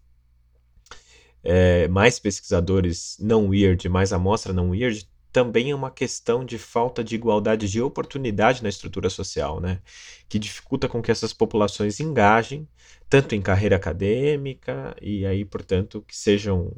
é, 1.43 1.87
mais 1.89 2.19
pesquisadores 2.19 3.17
não 3.19 3.49
weird, 3.49 3.87
mais 3.89 4.13
amostra 4.13 4.53
não 4.53 4.69
weird, 4.69 5.09
também 5.33 5.71
é 5.71 5.75
uma 5.75 5.89
questão 5.89 6.45
de 6.45 6.59
falta 6.59 7.03
de 7.03 7.15
igualdade 7.15 7.67
de 7.67 7.81
oportunidade 7.81 8.61
na 8.61 8.69
estrutura 8.69 9.09
social, 9.09 9.59
né? 9.59 9.81
Que 10.29 10.37
dificulta 10.37 10.87
com 10.87 11.01
que 11.01 11.11
essas 11.11 11.33
populações 11.33 11.99
engajem 11.99 12.67
tanto 13.09 13.33
em 13.33 13.41
carreira 13.41 13.75
acadêmica 13.75 14.95
e 15.01 15.25
aí, 15.25 15.43
portanto, 15.43 16.05
que 16.07 16.15
sejam 16.15 16.71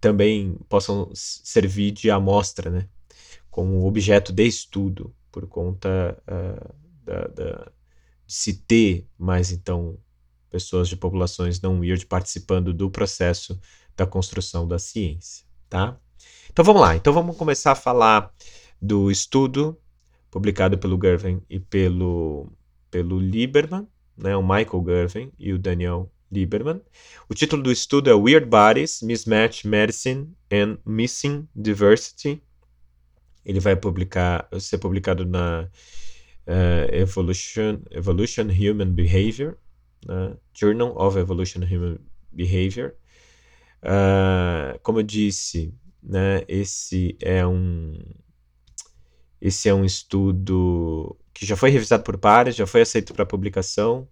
também 0.00 0.58
possam 0.68 1.10
servir 1.14 1.92
de 1.92 2.10
amostra, 2.10 2.70
né? 2.70 2.88
Como 3.50 3.86
objeto 3.86 4.32
de 4.32 4.46
estudo 4.46 5.14
por 5.30 5.46
conta 5.46 6.20
uh, 6.26 6.74
da, 7.04 7.28
da, 7.28 7.72
de 8.26 8.34
se 8.34 8.54
ter 8.54 9.06
mais 9.16 9.52
então 9.52 9.96
pessoas 10.50 10.88
de 10.88 10.96
populações 10.96 11.60
não 11.60 11.78
weird 11.80 12.04
participando 12.06 12.74
do 12.74 12.90
processo 12.90 13.60
da 13.96 14.06
construção 14.06 14.66
da 14.66 14.78
ciência, 14.78 15.46
tá? 15.68 15.96
Então 16.50 16.64
vamos 16.64 16.82
lá. 16.82 16.96
Então 16.96 17.12
vamos 17.12 17.36
começar 17.36 17.72
a 17.72 17.76
falar 17.76 18.32
do 18.80 19.10
estudo 19.10 19.78
publicado 20.30 20.78
pelo 20.78 20.98
Gervin 21.00 21.42
e 21.50 21.58
pelo, 21.58 22.50
pelo 22.90 23.18
Lieberman, 23.18 23.86
né, 24.16 24.36
o 24.36 24.42
Michael 24.42 24.84
Gervin 24.86 25.32
e 25.38 25.52
o 25.52 25.58
Daniel 25.58 26.10
Lieberman. 26.30 26.80
O 27.28 27.34
título 27.34 27.62
do 27.62 27.72
estudo 27.72 28.08
é 28.08 28.14
Weird 28.14 28.46
Bodies, 28.46 29.02
Mismatch 29.02 29.64
Medicine 29.64 30.32
and 30.52 30.78
Missing 30.86 31.48
Diversity. 31.54 32.42
Ele 33.44 33.58
vai 33.58 33.74
publicar, 33.74 34.48
ser 34.60 34.78
publicado 34.78 35.26
na 35.26 35.68
uh, 36.46 36.94
Evolution, 36.94 37.80
Evolution 37.90 38.44
Human 38.44 38.92
Behavior, 38.92 39.56
né, 40.06 40.36
Journal 40.54 40.94
of 40.96 41.18
Evolution 41.18 41.62
Human 41.62 41.98
Behavior. 42.30 42.94
Uh, 43.82 44.78
como 44.82 45.00
eu 45.00 45.02
disse, 45.02 45.74
né? 46.02 46.42
Esse 46.48 47.16
é 47.20 47.46
um 47.46 47.98
esse 49.40 49.68
é 49.68 49.74
um 49.74 49.84
estudo 49.84 51.16
que 51.32 51.46
já 51.46 51.56
foi 51.56 51.70
revisado 51.70 52.02
por 52.02 52.18
pares, 52.18 52.54
já 52.54 52.66
foi 52.66 52.82
aceito 52.82 53.14
para 53.14 53.24
publicação, 53.24 54.06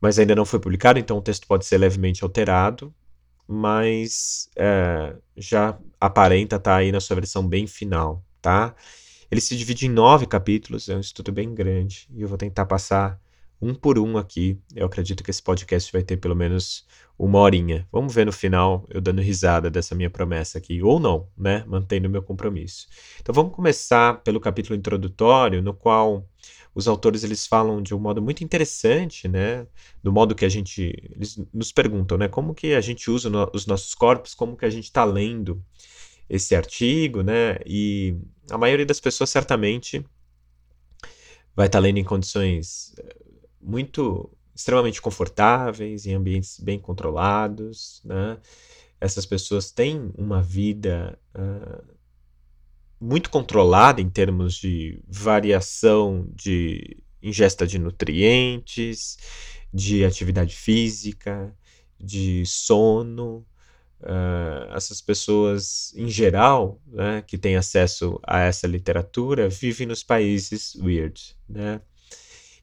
mas 0.00 0.18
ainda 0.18 0.34
não 0.34 0.44
foi 0.44 0.58
publicado, 0.58 0.98
então 0.98 1.18
o 1.18 1.22
texto 1.22 1.46
pode 1.46 1.64
ser 1.64 1.78
levemente 1.78 2.24
alterado, 2.24 2.92
mas 3.46 4.50
é, 4.56 5.14
já 5.36 5.78
aparenta 6.00 6.56
estar 6.56 6.72
tá 6.72 6.76
aí 6.76 6.90
na 6.90 7.00
sua 7.00 7.16
versão 7.16 7.46
bem 7.46 7.66
final, 7.66 8.24
tá? 8.42 8.74
Ele 9.30 9.40
se 9.40 9.56
divide 9.56 9.86
em 9.86 9.90
nove 9.90 10.26
capítulos, 10.26 10.88
é 10.88 10.96
um 10.96 11.00
estudo 11.00 11.30
bem 11.30 11.54
grande, 11.54 12.08
e 12.12 12.22
eu 12.22 12.28
vou 12.28 12.38
tentar 12.38 12.66
passar 12.66 13.20
um 13.60 13.74
por 13.74 13.98
um 13.98 14.16
aqui. 14.16 14.58
Eu 14.74 14.86
acredito 14.86 15.22
que 15.22 15.30
esse 15.30 15.42
podcast 15.42 15.92
vai 15.92 16.02
ter 16.02 16.16
pelo 16.16 16.34
menos 16.34 16.86
uma 17.18 17.38
horinha. 17.38 17.86
Vamos 17.92 18.14
ver 18.14 18.24
no 18.24 18.32
final 18.32 18.86
eu 18.88 19.00
dando 19.00 19.20
risada 19.20 19.70
dessa 19.70 19.94
minha 19.94 20.08
promessa 20.08 20.58
aqui, 20.58 20.82
ou 20.82 20.98
não, 20.98 21.28
né? 21.36 21.64
Mantendo 21.66 22.08
meu 22.08 22.22
compromisso. 22.22 22.86
Então 23.20 23.34
vamos 23.34 23.54
começar 23.54 24.22
pelo 24.22 24.40
capítulo 24.40 24.78
introdutório, 24.78 25.60
no 25.60 25.74
qual 25.74 26.26
os 26.74 26.88
autores 26.88 27.22
eles 27.22 27.46
falam 27.46 27.82
de 27.82 27.94
um 27.94 27.98
modo 27.98 28.22
muito 28.22 28.42
interessante, 28.42 29.28
né? 29.28 29.66
Do 30.02 30.12
modo 30.12 30.34
que 30.34 30.44
a 30.44 30.48
gente 30.48 30.94
eles 31.14 31.36
nos 31.52 31.72
perguntam, 31.72 32.16
né? 32.16 32.28
Como 32.28 32.54
que 32.54 32.74
a 32.74 32.80
gente 32.80 33.10
usa 33.10 33.28
no, 33.28 33.50
os 33.52 33.66
nossos 33.66 33.94
corpos, 33.94 34.34
como 34.34 34.56
que 34.56 34.64
a 34.64 34.70
gente 34.70 34.84
está 34.84 35.04
lendo 35.04 35.62
esse 36.28 36.54
artigo, 36.54 37.22
né? 37.22 37.58
E 37.66 38.16
a 38.50 38.56
maioria 38.56 38.86
das 38.86 39.00
pessoas 39.00 39.28
certamente 39.28 40.04
vai 41.54 41.66
estar 41.66 41.78
tá 41.78 41.82
lendo 41.82 41.98
em 41.98 42.04
condições 42.04 42.94
muito 43.60 44.30
extremamente 44.54 45.00
confortáveis, 45.00 46.06
em 46.06 46.14
ambientes 46.14 46.58
bem 46.60 46.78
controlados, 46.78 48.00
né? 48.04 48.38
Essas 49.00 49.24
pessoas 49.24 49.70
têm 49.70 50.12
uma 50.16 50.42
vida 50.42 51.18
uh, 51.34 51.94
muito 53.00 53.30
controlada 53.30 54.00
em 54.00 54.10
termos 54.10 54.54
de 54.54 55.02
variação 55.08 56.28
de 56.34 56.98
ingesta 57.22 57.66
de 57.66 57.78
nutrientes, 57.78 59.16
de 59.72 60.04
atividade 60.04 60.54
física, 60.54 61.56
de 61.98 62.44
sono. 62.44 63.46
Uh, 64.00 64.74
essas 64.74 65.00
pessoas, 65.02 65.92
em 65.94 66.08
geral, 66.08 66.80
né, 66.86 67.22
que 67.26 67.36
têm 67.36 67.56
acesso 67.56 68.18
a 68.26 68.40
essa 68.40 68.66
literatura, 68.66 69.48
vivem 69.48 69.86
nos 69.86 70.02
países 70.02 70.74
weird, 70.76 71.36
né? 71.48 71.82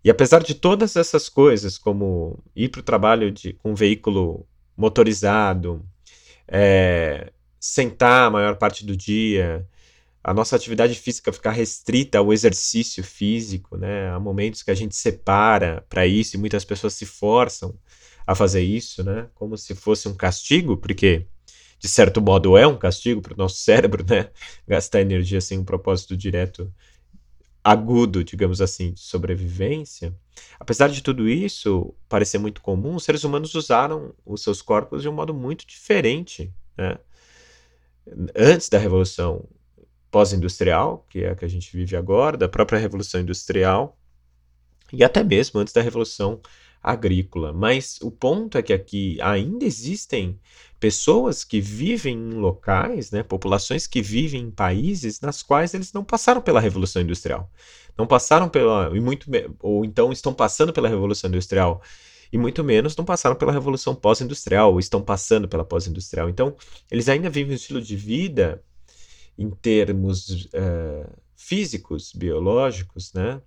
E 0.08 0.10
apesar 0.10 0.41
de 0.41 0.56
todas 0.56 0.96
essas 0.96 1.28
coisas, 1.28 1.78
como 1.78 2.41
ir 2.56 2.70
para 2.70 2.80
o 2.80 2.84
trabalho 2.84 3.30
de, 3.30 3.52
com 3.52 3.72
um 3.72 3.76
veículo 3.76 4.48
motorizado, 4.78 5.86
é, 6.48 7.34
sentar 7.60 8.28
a 8.28 8.30
maior 8.30 8.56
parte 8.56 8.86
do 8.86 8.96
dia, 8.96 9.67
a 10.24 10.34
nossa 10.34 10.56
atividade 10.56 10.96
física 10.96 11.34
ficar 11.34 11.52
restrita 11.52 12.20
ao 12.20 12.32
exercício 12.32 13.04
físico, 13.04 13.76
né? 13.76 14.10
Há 14.10 14.17
momentos 14.17 14.63
que 14.63 14.72
a 14.72 14.76
gente 14.76 14.96
separa 14.96 15.86
para 15.89 16.08
isso 16.08 16.38
e 16.38 16.39
muitas 16.39 16.63
pessoas 16.63 16.93
se 16.93 17.06
forçam 17.06 17.78
a 18.26 18.34
fazer 18.34 18.62
isso, 18.62 19.04
né? 19.04 19.28
Como 19.36 19.58
se 19.58 19.76
fosse 19.76 20.08
um 20.08 20.15
castigo, 20.15 20.78
porque 20.78 21.28
de 21.80 21.88
certo 21.89 22.22
modo 22.22 22.58
é 22.58 22.65
um 22.65 22.78
castigo 22.78 23.22
para 23.22 23.34
o 23.34 23.38
nosso 23.38 23.58
cérebro, 23.60 24.06
né? 24.08 24.30
Gastar 24.65 25.02
energia 25.02 25.41
sem 25.41 25.60
um 25.60 25.65
propósito 25.65 26.15
direto 26.15 26.74
agudo, 27.68 28.24
digamos 28.24 28.62
assim, 28.62 28.94
de 28.94 29.02
sobrevivência, 29.02 30.16
apesar 30.58 30.88
de 30.88 31.04
tudo 31.04 31.28
isso 31.28 31.94
parecer 32.08 32.38
muito 32.38 32.62
comum, 32.62 32.96
os 32.96 33.04
seres 33.04 33.26
humanos 33.26 33.54
usaram 33.56 34.14
os 34.26 34.42
seus 34.42 34.62
corpos 34.62 35.02
de 35.02 35.10
um 35.10 35.12
modo 35.12 35.34
muito 35.34 35.68
diferente. 35.68 36.50
Né? 36.78 36.98
Antes 38.34 38.70
da 38.70 38.78
Revolução 38.78 39.46
pós-industrial, 40.10 41.06
que 41.10 41.26
é 41.26 41.32
a 41.32 41.36
que 41.36 41.44
a 41.44 41.48
gente 41.50 41.76
vive 41.76 41.98
agora, 41.98 42.38
da 42.38 42.48
própria 42.48 42.80
Revolução 42.80 43.20
Industrial, 43.20 44.00
e 44.94 45.04
até 45.04 45.22
mesmo 45.22 45.60
antes 45.60 45.74
da 45.74 45.82
Revolução 45.82 46.40
Agrícola. 46.82 47.52
Mas 47.54 48.00
o 48.02 48.12
ponto 48.12 48.58
é 48.58 48.62
que 48.62 48.74
aqui 48.74 49.18
ainda 49.22 49.66
existem 49.66 50.40
pessoas 50.80 51.44
que 51.44 51.60
vivem 51.60 52.16
em 52.16 52.34
locais, 52.34 53.12
né, 53.12 53.24
populações 53.24 53.88
que 53.88 54.02
vivem 54.02 54.44
em 54.44 54.52
países 54.52 55.20
nas 55.22 55.42
quais 55.42 55.74
eles 55.74 55.92
não 55.92 56.04
passaram 56.04 56.42
pela 56.42 56.60
Revolução 56.60 57.02
Industrial. 57.02 57.52
Não 57.98 58.06
passaram 58.06 58.48
pela. 58.48 58.96
E 58.96 59.00
muito, 59.00 59.30
ou 59.60 59.84
então 59.84 60.12
estão 60.12 60.34
passando 60.34 60.72
pela 60.72 60.88
Revolução 60.88 61.30
Industrial. 61.30 61.82
E 62.32 62.38
muito 62.38 62.63
menos 62.63 62.96
não 62.96 63.06
passaram 63.06 63.36
pela 63.36 63.54
Revolução 63.54 63.96
Pós-Industrial, 63.96 64.72
ou 64.72 64.80
estão 64.80 65.02
passando 65.02 65.48
pela 65.48 65.63
Pós-Industrial. 65.63 66.30
Então, 66.30 66.56
eles 66.92 67.08
ainda 67.08 67.30
vivem 67.30 67.54
um 67.54 67.56
estilo 67.56 67.82
de 67.82 67.96
vida 67.96 68.62
em 69.38 69.50
termos 69.50 70.46
uh, 70.48 71.10
físicos, 71.38 72.12
biológicos, 72.13 73.13
né? 73.13 73.42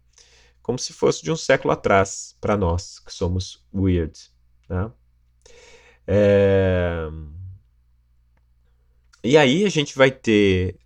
Como 0.63 0.79
se 0.79 0.93
fosse 0.93 1.23
de 1.23 1.31
um 1.31 1.37
século 1.37 1.73
atrás, 1.73 2.37
para 2.41 2.57
nós, 2.57 2.99
que 2.99 3.13
somos 3.13 3.65
weird. 3.75 4.13
Né? 4.69 4.91
É... 6.07 7.09
E 9.23 9.37
aí 9.37 9.65
a 9.65 9.69
gente 9.69 9.97
vai 9.97 10.11
ter 10.11 10.79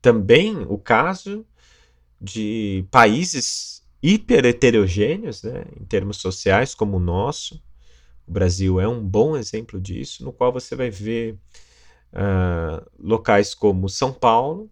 também 0.00 0.58
o 0.68 0.78
caso 0.78 1.46
de 2.20 2.84
países 2.90 3.82
hiper 4.02 4.44
heterogêneos, 4.44 5.42
né, 5.42 5.64
em 5.80 5.84
termos 5.84 6.16
sociais, 6.16 6.74
como 6.74 6.96
o 6.96 7.00
nosso. 7.00 7.62
O 8.26 8.32
Brasil 8.32 8.80
é 8.80 8.88
um 8.88 9.00
bom 9.00 9.36
exemplo 9.36 9.80
disso, 9.80 10.24
no 10.24 10.32
qual 10.32 10.52
você 10.52 10.74
vai 10.74 10.90
ver 10.90 11.38
uh, 12.12 12.90
locais 12.98 13.54
como 13.54 13.88
São 13.88 14.12
Paulo, 14.12 14.70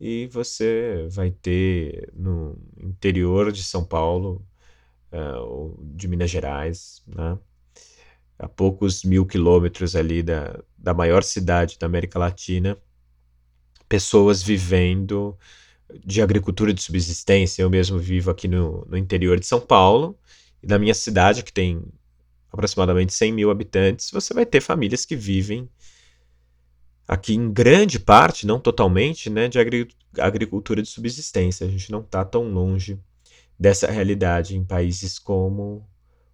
e 0.00 0.26
você 0.28 1.06
vai 1.10 1.30
ter 1.30 2.10
no 2.14 2.56
interior 2.82 3.52
de 3.52 3.62
São 3.62 3.84
Paulo, 3.84 4.42
uh, 5.12 5.78
de 5.94 6.08
Minas 6.08 6.30
Gerais, 6.30 7.02
né, 7.06 7.38
a 8.38 8.48
poucos 8.48 9.04
mil 9.04 9.26
quilômetros 9.26 9.94
ali 9.94 10.22
da, 10.22 10.58
da 10.78 10.94
maior 10.94 11.22
cidade 11.22 11.78
da 11.78 11.86
América 11.86 12.18
Latina, 12.18 12.78
pessoas 13.86 14.42
vivendo 14.42 15.36
de 16.04 16.22
agricultura 16.22 16.72
de 16.72 16.80
subsistência. 16.80 17.62
Eu 17.62 17.68
mesmo 17.68 17.98
vivo 17.98 18.30
aqui 18.30 18.48
no, 18.48 18.86
no 18.86 18.96
interior 18.96 19.38
de 19.38 19.46
São 19.46 19.60
Paulo, 19.60 20.18
e 20.62 20.66
na 20.66 20.78
minha 20.78 20.94
cidade, 20.94 21.42
que 21.42 21.52
tem 21.52 21.82
aproximadamente 22.50 23.12
100 23.12 23.32
mil 23.32 23.50
habitantes, 23.50 24.10
você 24.10 24.32
vai 24.32 24.46
ter 24.46 24.60
famílias 24.60 25.04
que 25.04 25.16
vivem 25.16 25.68
aqui 27.10 27.34
em 27.34 27.52
grande 27.52 27.98
parte, 27.98 28.46
não 28.46 28.60
totalmente, 28.60 29.28
né, 29.28 29.48
de 29.48 29.58
agri 29.58 29.88
agricultura 30.18 30.80
de 30.80 30.88
subsistência. 30.88 31.66
A 31.66 31.70
gente 31.70 31.90
não 31.90 32.00
está 32.00 32.24
tão 32.24 32.44
longe 32.52 33.00
dessa 33.58 33.90
realidade 33.90 34.56
em 34.56 34.64
países 34.64 35.18
como 35.18 35.84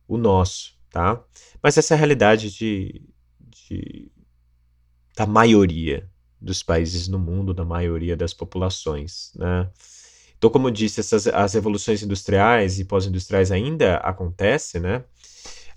o 0.07 0.17
nosso 0.19 0.77
tá? 0.91 1.23
Mas 1.63 1.77
essa 1.77 1.93
é 1.93 1.97
a 1.97 1.99
realidade 1.99 2.51
de, 2.51 3.03
de, 3.41 4.11
da 5.15 5.27
maioria 5.27 6.09
dos 6.41 6.63
países 6.63 7.07
no 7.07 7.19
mundo, 7.19 7.53
da 7.53 7.65
maioria 7.65 8.17
das 8.17 8.33
populações, 8.33 9.31
né? 9.35 9.69
Então, 10.39 10.49
como 10.51 10.69
eu 10.69 10.71
disse, 10.71 11.01
essas, 11.01 11.27
as 11.27 11.55
revoluções 11.55 12.03
industriais 12.03 12.79
e 12.79 12.85
pós-industriais 12.85 13.51
ainda 13.51 13.97
acontecem, 13.97 14.81
né? 14.81 15.05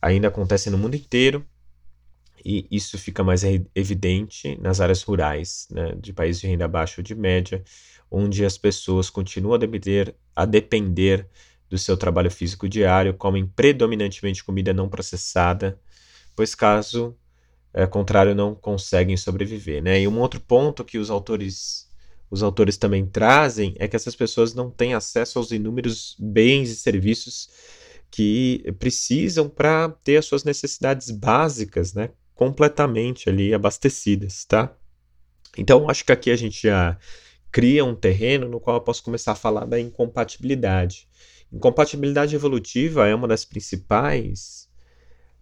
Ainda 0.02 0.30
acontecem 0.30 0.72
no 0.72 0.78
mundo 0.78 0.96
inteiro. 0.96 1.46
E 2.44 2.68
isso 2.72 2.98
fica 2.98 3.24
mais 3.24 3.44
evidente 3.76 4.58
nas 4.62 4.80
áreas 4.80 5.02
rurais, 5.04 5.68
né, 5.72 5.96
de 6.00 6.14
países 6.14 6.42
de 6.42 6.48
renda 6.48 6.68
baixa 6.68 7.02
ou 7.02 7.04
de 7.04 7.16
média, 7.16 7.64
onde 8.10 8.46
as 8.46 8.58
pessoas 8.58 9.10
continuam 9.10 9.56
a 9.56 9.58
depender, 9.58 10.16
a 10.36 10.46
depender 10.46 11.28
do 11.70 11.78
seu 11.78 11.96
trabalho 11.96 12.32
físico 12.32 12.68
diário, 12.68 13.14
comem 13.14 13.46
predominantemente 13.46 14.44
comida 14.44 14.74
não 14.74 14.90
processada, 14.90 15.80
pois 16.36 16.56
caso 16.56 17.16
é, 17.74 17.86
contrário 17.86 18.34
não 18.34 18.56
conseguem 18.56 19.16
sobreviver. 19.16 19.84
Né? 19.84 20.02
E 20.02 20.08
um 20.08 20.20
outro 20.20 20.40
ponto 20.40 20.84
que 20.84 20.98
os 20.98 21.10
autores 21.10 21.88
os 22.32 22.44
autores 22.44 22.78
também 22.78 23.06
trazem 23.06 23.74
é 23.80 23.88
que 23.88 23.96
essas 23.96 24.16
pessoas 24.16 24.54
não 24.54 24.70
têm 24.70 24.94
acesso 24.94 25.40
aos 25.40 25.52
inúmeros 25.52 26.16
bens 26.20 26.70
e 26.70 26.76
serviços 26.76 27.50
que 28.12 28.64
precisam 28.80 29.50
para 29.50 29.90
ter 30.04 30.18
as 30.18 30.26
suas 30.26 30.44
necessidades 30.44 31.10
básicas, 31.10 31.94
né, 31.94 32.12
completamente 32.40 33.28
ali 33.28 33.54
abastecidas, 33.54 34.46
tá? 34.46 34.74
Então, 35.58 35.90
acho 35.90 36.06
que 36.06 36.12
aqui 36.14 36.32
a 36.32 36.38
gente 36.38 36.64
já 36.70 36.98
cria 37.52 37.84
um 37.84 37.94
terreno 37.94 38.48
no 38.48 38.62
qual 38.62 38.78
eu 38.78 38.82
posso 38.82 39.04
começar 39.04 39.34
a 39.34 39.36
falar 39.36 39.66
da 39.66 39.78
incompatibilidade. 39.78 41.06
Incompatibilidade 41.52 42.34
evolutiva 42.34 43.10
é 43.10 43.14
uma 43.14 43.28
das 43.28 43.44
principais 43.44 44.70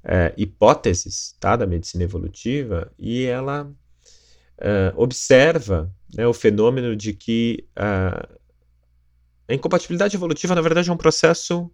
é, 0.03 0.33
hipóteses 0.35 1.35
tá, 1.39 1.55
da 1.55 1.67
medicina 1.67 2.03
evolutiva 2.03 2.91
e 2.97 3.25
ela 3.25 3.71
é, 4.57 4.91
observa 4.95 5.93
né, 6.15 6.25
o 6.25 6.33
fenômeno 6.33 6.95
de 6.95 7.13
que 7.13 7.67
a 7.75 8.27
incompatibilidade 9.53 10.15
evolutiva, 10.15 10.55
na 10.55 10.61
verdade, 10.61 10.89
é 10.89 10.93
um 10.93 10.97
processo 10.97 11.71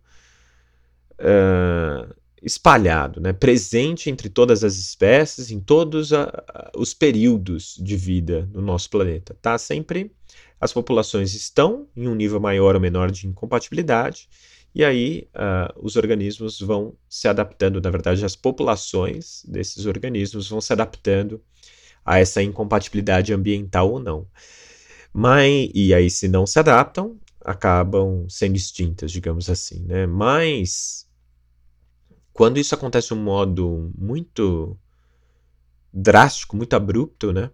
uh, 1.13 2.13
espalhado, 2.43 3.21
né, 3.21 3.32
presente 3.32 4.10
entre 4.10 4.29
todas 4.29 4.63
as 4.63 4.75
espécies, 4.75 5.49
em 5.49 5.60
todos 5.60 6.12
a, 6.12 6.23
a, 6.23 6.71
os 6.75 6.93
períodos 6.93 7.75
de 7.82 7.95
vida 7.95 8.49
no 8.53 8.62
nosso 8.62 8.89
planeta. 8.89 9.36
Tá? 9.41 9.58
Sempre 9.58 10.12
as 10.60 10.73
populações 10.73 11.34
estão 11.34 11.88
em 11.95 12.08
um 12.08 12.15
nível 12.15 12.39
maior 12.39 12.75
ou 12.75 12.82
menor 12.82 13.12
de 13.12 13.27
incompatibilidade, 13.27 14.29
e 14.75 14.84
aí 14.84 15.27
uh, 15.36 15.79
os 15.79 15.95
organismos 15.95 16.60
vão 16.60 16.95
se 17.08 17.27
adaptando, 17.27 17.79
na 17.79 17.89
verdade, 17.91 18.25
as 18.25 18.36
populações 18.36 19.43
desses 19.47 19.86
organismos 19.86 20.49
vão 20.49 20.60
se 20.60 20.73
adaptando 20.73 21.41
a 22.03 22.19
essa 22.19 22.41
incompatibilidade 22.41 23.34
ambiental 23.34 23.91
ou 23.91 23.99
não. 23.99 24.27
Mas, 25.13 25.69
e 25.75 25.93
aí, 25.93 26.10
se 26.10 26.27
não 26.27 26.47
se 26.47 26.58
adaptam, 26.58 27.19
acabam 27.39 28.25
sendo 28.27 28.56
extintas, 28.56 29.12
digamos 29.12 29.49
assim, 29.49 29.84
né? 29.84 30.08
Mas 30.08 31.08
quando 32.34 32.58
isso 32.58 32.74
acontece 32.74 33.10
de 33.10 33.13
um 33.13 33.24
modo 33.24 33.91
muito 33.98 34.78
drástico, 35.93 36.58
muito 36.58 36.74
abrupto, 36.76 37.32
né? 37.32 37.52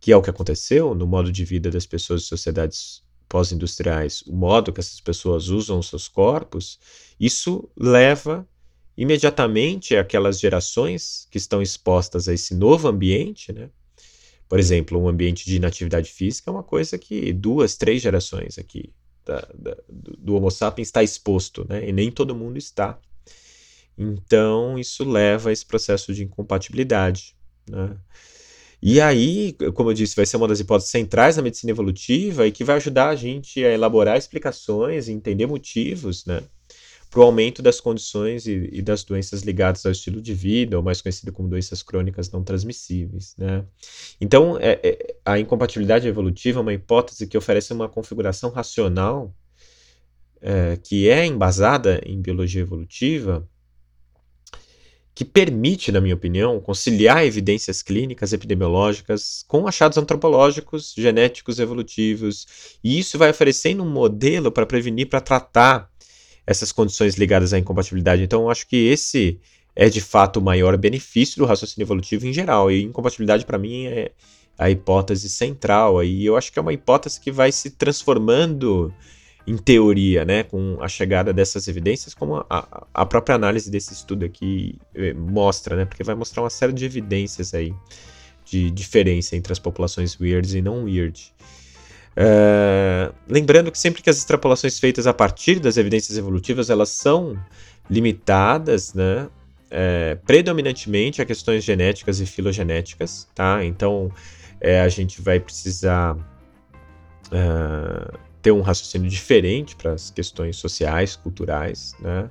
Que 0.00 0.12
é 0.12 0.16
o 0.16 0.22
que 0.22 0.30
aconteceu 0.30 0.94
no 0.94 1.06
modo 1.06 1.30
de 1.30 1.44
vida 1.44 1.70
das 1.70 1.86
pessoas 1.86 2.22
e 2.22 2.26
sociedades 2.26 3.04
pós-industriais, 3.28 4.22
o 4.22 4.34
modo 4.34 4.72
que 4.72 4.80
essas 4.80 5.00
pessoas 5.00 5.48
usam 5.48 5.78
os 5.78 5.88
seus 5.88 6.08
corpos, 6.08 6.78
isso 7.18 7.68
leva 7.76 8.46
imediatamente 8.96 9.96
aquelas 9.96 10.38
gerações 10.38 11.26
que 11.30 11.38
estão 11.38 11.60
expostas 11.62 12.28
a 12.28 12.34
esse 12.34 12.54
novo 12.54 12.88
ambiente, 12.88 13.52
né? 13.52 13.70
Por 14.48 14.58
exemplo, 14.58 15.00
um 15.00 15.08
ambiente 15.08 15.44
de 15.46 15.56
inatividade 15.56 16.10
física 16.10 16.50
é 16.50 16.52
uma 16.52 16.62
coisa 16.62 16.98
que 16.98 17.32
duas, 17.32 17.76
três 17.76 18.02
gerações 18.02 18.58
aqui 18.58 18.92
da, 19.24 19.40
da, 19.54 19.76
do 19.88 20.36
Homo 20.36 20.50
sapiens 20.50 20.88
está 20.88 21.02
exposto, 21.02 21.66
né? 21.68 21.88
E 21.88 21.92
nem 21.92 22.10
todo 22.10 22.34
mundo 22.34 22.58
está. 22.58 22.98
Então, 23.96 24.78
isso 24.78 25.04
leva 25.04 25.50
a 25.50 25.52
esse 25.52 25.64
processo 25.64 26.12
de 26.12 26.24
incompatibilidade. 26.24 27.36
Né? 27.68 27.96
E 28.82 29.00
aí, 29.00 29.56
como 29.74 29.90
eu 29.90 29.94
disse, 29.94 30.16
vai 30.16 30.26
ser 30.26 30.36
uma 30.36 30.48
das 30.48 30.60
hipóteses 30.60 30.90
centrais 30.90 31.36
da 31.36 31.42
medicina 31.42 31.70
evolutiva 31.70 32.46
e 32.46 32.52
que 32.52 32.64
vai 32.64 32.76
ajudar 32.76 33.08
a 33.08 33.16
gente 33.16 33.64
a 33.64 33.72
elaborar 33.72 34.18
explicações 34.18 35.08
e 35.08 35.12
entender 35.12 35.46
motivos, 35.46 36.26
né? 36.26 36.42
para 37.14 37.20
o 37.20 37.22
aumento 37.22 37.62
das 37.62 37.80
condições 37.80 38.44
e, 38.44 38.68
e, 38.72 38.82
das 38.82 39.04
doenças 39.04 39.42
ligadas 39.42 39.86
ao 39.86 39.92
estilo 39.92 40.20
de 40.20 40.34
vida, 40.34 40.76
ou 40.76 40.82
mais 40.82 41.00
conhecido 41.00 41.32
como 41.32 41.48
doenças 41.48 41.80
crônicas 41.80 42.28
não 42.28 42.42
transmissíveis. 42.42 43.36
Né? 43.38 43.64
Então, 44.20 44.58
é, 44.58 44.80
é, 44.82 45.16
a 45.24 45.38
incompatibilidade 45.38 46.08
evolutiva 46.08 46.58
é 46.58 46.62
uma 46.62 46.74
hipótese 46.74 47.28
que 47.28 47.38
oferece 47.38 47.72
uma 47.72 47.88
configuração 47.88 48.50
racional 48.50 49.32
é, 50.40 50.76
que 50.76 51.08
é 51.08 51.24
embasada 51.24 52.02
em 52.04 52.20
biologia 52.20 52.62
evolutiva, 52.62 53.48
que 55.14 55.24
permite, 55.24 55.92
na 55.92 56.00
minha 56.00 56.14
opinião, 56.14 56.60
conciliar 56.60 57.24
evidências 57.24 57.82
clínicas 57.82 58.32
epidemiológicas 58.32 59.44
com 59.46 59.68
achados 59.68 59.96
antropológicos, 59.96 60.92
genéticos, 60.96 61.60
evolutivos, 61.60 62.46
e 62.82 62.98
isso 62.98 63.16
vai 63.16 63.30
oferecendo 63.30 63.82
um 63.84 63.88
modelo 63.88 64.50
para 64.50 64.66
prevenir, 64.66 65.08
para 65.08 65.20
tratar 65.20 65.88
essas 66.46 66.72
condições 66.72 67.14
ligadas 67.14 67.52
à 67.52 67.58
incompatibilidade. 67.58 68.22
Então, 68.22 68.50
acho 68.50 68.66
que 68.66 68.76
esse 68.76 69.40
é 69.76 69.88
de 69.88 70.00
fato 70.00 70.38
o 70.38 70.42
maior 70.42 70.76
benefício 70.76 71.38
do 71.38 71.46
raciocínio 71.46 71.84
evolutivo 71.84 72.26
em 72.26 72.32
geral. 72.32 72.70
E 72.70 72.82
incompatibilidade, 72.82 73.44
para 73.44 73.58
mim, 73.58 73.86
é 73.86 74.12
a 74.58 74.70
hipótese 74.70 75.28
central. 75.28 76.02
E 76.04 76.24
eu 76.24 76.36
acho 76.36 76.52
que 76.52 76.58
é 76.58 76.62
uma 76.62 76.72
hipótese 76.72 77.20
que 77.20 77.32
vai 77.32 77.50
se 77.50 77.70
transformando 77.70 78.92
em 79.46 79.56
teoria, 79.56 80.24
né, 80.24 80.42
com 80.42 80.78
a 80.80 80.88
chegada 80.88 81.32
dessas 81.32 81.68
evidências, 81.68 82.14
como 82.14 82.44
a, 82.48 82.86
a 82.94 83.04
própria 83.04 83.36
análise 83.36 83.70
desse 83.70 83.92
estudo 83.92 84.24
aqui 84.24 84.78
eh, 84.94 85.12
mostra, 85.12 85.76
né, 85.76 85.84
porque 85.84 86.02
vai 86.02 86.14
mostrar 86.14 86.42
uma 86.42 86.50
série 86.50 86.72
de 86.72 86.84
evidências 86.84 87.52
aí 87.52 87.74
de 88.44 88.70
diferença 88.70 89.36
entre 89.36 89.52
as 89.52 89.58
populações 89.58 90.18
weird 90.18 90.56
e 90.56 90.62
não 90.62 90.84
weird. 90.84 91.34
Uh, 92.16 93.12
lembrando 93.28 93.72
que 93.72 93.78
sempre 93.78 94.00
que 94.00 94.08
as 94.08 94.16
extrapolações 94.16 94.78
feitas 94.78 95.06
a 95.06 95.12
partir 95.12 95.58
das 95.58 95.76
evidências 95.76 96.16
evolutivas 96.16 96.70
elas 96.70 96.90
são 96.90 97.36
limitadas, 97.90 98.94
né, 98.94 99.28
é, 99.70 100.16
predominantemente 100.24 101.20
a 101.20 101.24
questões 101.24 101.64
genéticas 101.64 102.20
e 102.20 102.26
filogenéticas, 102.26 103.28
tá? 103.34 103.64
Então 103.64 104.10
é, 104.60 104.80
a 104.80 104.88
gente 104.88 105.20
vai 105.20 105.40
precisar 105.40 106.14
uh, 107.32 108.18
ter 108.44 108.52
um 108.52 108.60
raciocínio 108.60 109.10
diferente 109.10 109.74
para 109.74 109.94
as 109.94 110.10
questões 110.10 110.54
sociais, 110.56 111.16
culturais, 111.16 111.96
né? 111.98 112.30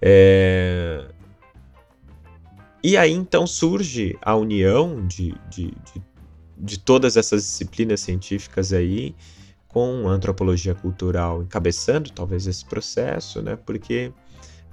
É, 0.00 1.04
e 2.82 2.96
aí 2.96 3.12
então 3.12 3.46
surge 3.46 4.16
a 4.22 4.34
união 4.34 5.06
de, 5.06 5.34
de, 5.50 5.74
de 5.92 6.02
de 6.60 6.78
todas 6.78 7.16
essas 7.16 7.42
disciplinas 7.42 8.00
científicas 8.00 8.72
aí, 8.72 9.14
com 9.66 10.08
antropologia 10.08 10.74
cultural 10.74 11.42
encabeçando 11.42 12.10
talvez 12.10 12.46
esse 12.46 12.64
processo, 12.64 13.40
né? 13.40 13.56
Porque 13.56 14.12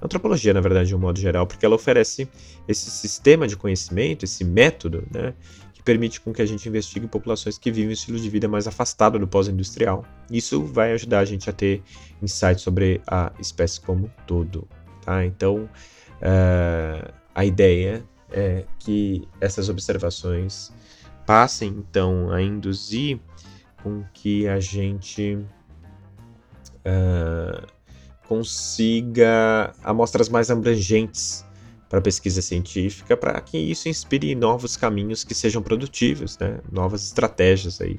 antropologia, 0.02 0.52
na 0.52 0.60
verdade, 0.60 0.88
de 0.88 0.94
um 0.94 0.98
modo 0.98 1.18
geral, 1.18 1.46
porque 1.46 1.64
ela 1.64 1.76
oferece 1.76 2.28
esse 2.66 2.90
sistema 2.90 3.46
de 3.46 3.56
conhecimento, 3.56 4.24
esse 4.24 4.44
método, 4.44 5.06
né? 5.10 5.34
Permite 5.88 6.20
com 6.20 6.34
que 6.34 6.42
a 6.42 6.44
gente 6.44 6.68
investigue 6.68 7.06
populações 7.06 7.56
que 7.56 7.72
vivem 7.72 7.88
um 7.88 7.92
estilo 7.92 8.20
de 8.20 8.28
vida 8.28 8.46
mais 8.46 8.66
afastado 8.66 9.18
do 9.18 9.26
pós-industrial. 9.26 10.04
Isso 10.30 10.62
vai 10.62 10.92
ajudar 10.92 11.20
a 11.20 11.24
gente 11.24 11.48
a 11.48 11.52
ter 11.54 11.82
insights 12.20 12.60
sobre 12.60 13.00
a 13.06 13.32
espécie 13.40 13.80
como 13.80 14.12
todo, 14.26 14.68
tá? 15.02 15.24
Então, 15.24 15.62
uh, 16.20 17.10
a 17.34 17.42
ideia 17.42 18.04
é 18.30 18.66
que 18.78 19.26
essas 19.40 19.70
observações 19.70 20.70
passem 21.24 21.70
então 21.70 22.30
a 22.30 22.42
induzir 22.42 23.18
com 23.82 24.04
que 24.12 24.46
a 24.46 24.60
gente 24.60 25.38
uh, 26.84 27.66
consiga 28.26 29.72
amostras 29.82 30.28
mais 30.28 30.50
abrangentes 30.50 31.47
para 31.88 32.00
pesquisa 32.00 32.42
científica, 32.42 33.16
para 33.16 33.40
que 33.40 33.56
isso 33.56 33.88
inspire 33.88 34.34
novos 34.34 34.76
caminhos 34.76 35.24
que 35.24 35.34
sejam 35.34 35.62
produtivos, 35.62 36.38
né? 36.38 36.60
novas 36.70 37.04
estratégias 37.04 37.80
aí 37.80 37.98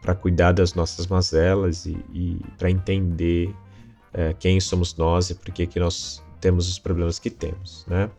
para 0.00 0.14
cuidar 0.14 0.52
das 0.52 0.74
nossas 0.74 1.06
mazelas 1.06 1.86
e, 1.86 1.96
e 2.14 2.40
para 2.56 2.70
entender 2.70 3.48
uh, 3.48 4.34
quem 4.38 4.60
somos 4.60 4.96
nós 4.96 5.30
e 5.30 5.34
por 5.34 5.52
que, 5.52 5.66
que 5.66 5.78
nós 5.78 6.22
temos 6.40 6.68
os 6.68 6.78
problemas 6.78 7.18
que 7.18 7.30
temos. 7.30 7.84
Né? 7.86 8.10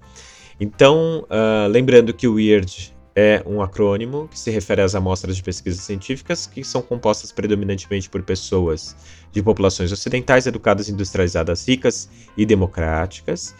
Então, 0.59 1.25
uh, 1.29 1.67
lembrando 1.67 2.13
que 2.13 2.27
o 2.27 2.33
WEIRD 2.33 2.93
é 3.15 3.43
um 3.45 3.61
acrônimo 3.61 4.27
que 4.29 4.39
se 4.39 4.51
refere 4.51 4.81
às 4.81 4.95
amostras 4.95 5.35
de 5.35 5.43
pesquisas 5.43 5.81
científicas 5.81 6.47
que 6.47 6.63
são 6.63 6.81
compostas 6.81 7.31
predominantemente 7.31 8.09
por 8.09 8.21
pessoas 8.21 8.95
de 9.31 9.41
populações 9.41 9.91
ocidentais, 9.91 10.47
educadas, 10.47 10.87
industrializadas, 10.87 11.67
ricas 11.67 12.09
e 12.37 12.45
democráticas. 12.45 13.53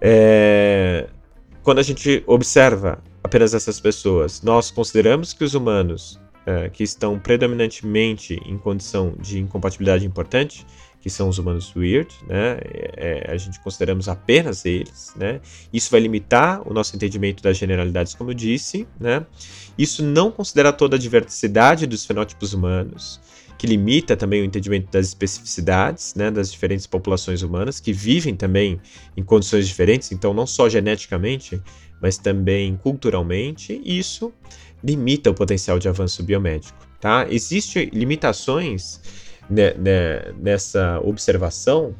É... 0.00 1.08
Quando 1.62 1.78
a 1.78 1.82
gente 1.82 2.22
observa 2.26 3.02
apenas 3.22 3.52
essas 3.54 3.78
pessoas, 3.78 4.42
nós 4.42 4.70
consideramos 4.70 5.32
que 5.32 5.44
os 5.44 5.54
humanos 5.54 6.18
é, 6.46 6.68
que 6.70 6.82
estão 6.82 7.18
predominantemente 7.18 8.40
em 8.46 8.56
condição 8.56 9.14
de 9.20 9.38
incompatibilidade 9.38 10.06
importante, 10.06 10.66
que 11.00 11.08
são 11.08 11.28
os 11.28 11.38
humanos 11.38 11.74
weird, 11.74 12.14
né? 12.26 12.58
É, 12.62 13.26
é, 13.28 13.32
a 13.32 13.36
gente 13.36 13.58
consideramos 13.60 14.08
apenas 14.08 14.64
eles, 14.64 15.14
né? 15.16 15.40
Isso 15.72 15.90
vai 15.90 16.00
limitar 16.00 16.66
o 16.68 16.74
nosso 16.74 16.94
entendimento 16.94 17.42
das 17.42 17.56
generalidades, 17.56 18.14
como 18.14 18.30
eu 18.30 18.34
disse, 18.34 18.86
né? 18.98 19.24
Isso 19.78 20.02
não 20.02 20.30
considera 20.30 20.72
toda 20.72 20.96
a 20.96 20.98
diversidade 20.98 21.86
dos 21.86 22.04
fenótipos 22.04 22.52
humanos, 22.52 23.20
que 23.60 23.66
limita 23.66 24.16
também 24.16 24.40
o 24.40 24.44
entendimento 24.46 24.90
das 24.90 25.08
especificidades, 25.08 26.14
né? 26.14 26.30
Das 26.30 26.50
diferentes 26.50 26.86
populações 26.86 27.42
humanas 27.42 27.78
que 27.78 27.92
vivem 27.92 28.34
também 28.34 28.80
em 29.14 29.22
condições 29.22 29.68
diferentes, 29.68 30.10
então 30.12 30.32
não 30.32 30.46
só 30.46 30.66
geneticamente, 30.66 31.62
mas 32.00 32.16
também 32.16 32.74
culturalmente. 32.82 33.78
Isso 33.84 34.32
limita 34.82 35.28
o 35.30 35.34
potencial 35.34 35.78
de 35.78 35.90
avanço 35.90 36.22
biomédico, 36.22 36.74
tá? 36.98 37.26
Existem 37.28 37.90
limitações 37.92 38.98
né, 39.50 39.74
né, 39.74 40.32
nessa 40.38 40.98
observação 41.04 41.94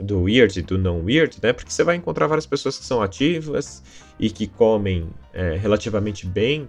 do 0.00 0.22
weird 0.22 0.58
e 0.58 0.62
do 0.62 0.78
não 0.78 1.04
weird, 1.04 1.36
né? 1.42 1.52
Porque 1.52 1.70
você 1.70 1.84
vai 1.84 1.96
encontrar 1.96 2.28
várias 2.28 2.46
pessoas 2.46 2.78
que 2.78 2.84
são 2.86 3.02
ativas 3.02 3.82
e 4.18 4.30
que 4.30 4.46
comem 4.46 5.06
é, 5.34 5.54
relativamente 5.54 6.26
bem, 6.26 6.66